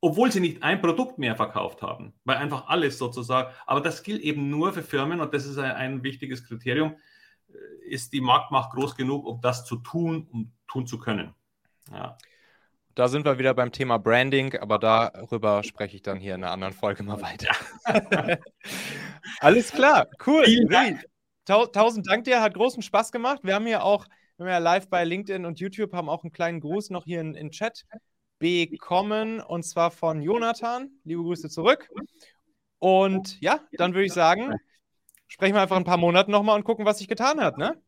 obwohl 0.00 0.32
sie 0.32 0.40
nicht 0.40 0.62
ein 0.62 0.80
Produkt 0.80 1.18
mehr 1.18 1.36
verkauft 1.36 1.82
haben, 1.82 2.14
weil 2.24 2.38
einfach 2.38 2.68
alles 2.68 2.98
sozusagen, 2.98 3.52
aber 3.66 3.80
das 3.80 4.02
gilt 4.02 4.22
eben 4.22 4.48
nur 4.48 4.72
für 4.72 4.82
Firmen 4.82 5.20
und 5.20 5.34
das 5.34 5.46
ist 5.46 5.58
ein, 5.58 5.72
ein 5.72 6.02
wichtiges 6.02 6.44
Kriterium, 6.44 6.96
äh, 7.48 7.88
ist 7.88 8.12
die 8.12 8.20
Marktmacht 8.20 8.72
groß 8.72 8.96
genug, 8.96 9.26
um 9.26 9.40
das 9.40 9.64
zu 9.64 9.76
tun, 9.76 10.26
um 10.30 10.52
tun 10.66 10.86
zu 10.86 10.98
können. 10.98 11.34
Ja. 11.92 12.16
Da 12.94 13.08
sind 13.08 13.24
wir 13.24 13.38
wieder 13.38 13.54
beim 13.54 13.72
Thema 13.72 13.98
Branding, 13.98 14.56
aber 14.56 14.78
darüber 14.78 15.62
spreche 15.62 15.96
ich 15.96 16.02
dann 16.02 16.18
hier 16.18 16.34
in 16.34 16.44
einer 16.44 16.52
anderen 16.52 16.74
Folge 16.74 17.02
mal 17.02 17.20
weiter. 17.22 17.54
Alles 19.40 19.70
klar, 19.70 20.08
cool. 20.26 20.44
Dank. 20.68 21.04
Tausend 21.44 22.08
Dank 22.08 22.24
dir, 22.24 22.42
hat 22.42 22.54
großen 22.54 22.82
Spaß 22.82 23.12
gemacht. 23.12 23.40
Wir 23.42 23.54
haben 23.54 23.66
hier 23.66 23.84
auch, 23.84 24.06
wir 24.36 24.46
haben 24.46 24.52
ja 24.52 24.58
live 24.58 24.88
bei 24.88 25.04
LinkedIn 25.04 25.46
und 25.46 25.60
YouTube, 25.60 25.92
haben 25.92 26.08
auch 26.08 26.24
einen 26.24 26.32
kleinen 26.32 26.60
Gruß 26.60 26.90
noch 26.90 27.04
hier 27.04 27.20
in, 27.20 27.34
in 27.34 27.50
Chat 27.50 27.84
bekommen 28.40 29.40
und 29.40 29.62
zwar 29.64 29.90
von 29.90 30.22
Jonathan. 30.22 30.90
Liebe 31.04 31.22
Grüße 31.22 31.48
zurück. 31.48 31.88
Und 32.78 33.40
ja, 33.40 33.60
dann 33.72 33.94
würde 33.94 34.06
ich 34.06 34.12
sagen, 34.12 34.54
sprechen 35.28 35.54
wir 35.54 35.60
einfach 35.60 35.76
ein 35.76 35.84
paar 35.84 35.98
Monate 35.98 36.30
nochmal 36.30 36.56
und 36.56 36.64
gucken, 36.64 36.86
was 36.86 36.98
sich 36.98 37.08
getan 37.08 37.40
hat. 37.40 37.58
Ne? 37.58 37.80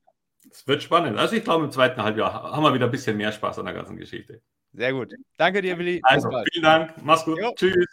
Es 0.51 0.67
wird 0.67 0.83
spannend. 0.83 1.19
Also 1.19 1.35
ich 1.35 1.45
glaube, 1.45 1.65
im 1.65 1.71
zweiten 1.71 2.03
Halbjahr 2.03 2.53
haben 2.53 2.63
wir 2.63 2.75
wieder 2.75 2.87
ein 2.87 2.91
bisschen 2.91 3.17
mehr 3.17 3.33
Spaß 3.33 3.59
an 3.59 3.65
der 3.65 3.75
ganzen 3.75 3.97
Geschichte. 3.97 4.43
Sehr 4.75 4.93
gut. 4.93 5.15
Danke 5.37 5.63
dir, 5.63 5.79
Willi. 5.79 6.01
Also, 6.03 6.31
vielen 6.53 6.63
Dank. 6.63 6.95
Mach's 7.03 7.25
gut. 7.25 7.39
Jo. 7.39 7.53
Tschüss. 7.57 7.87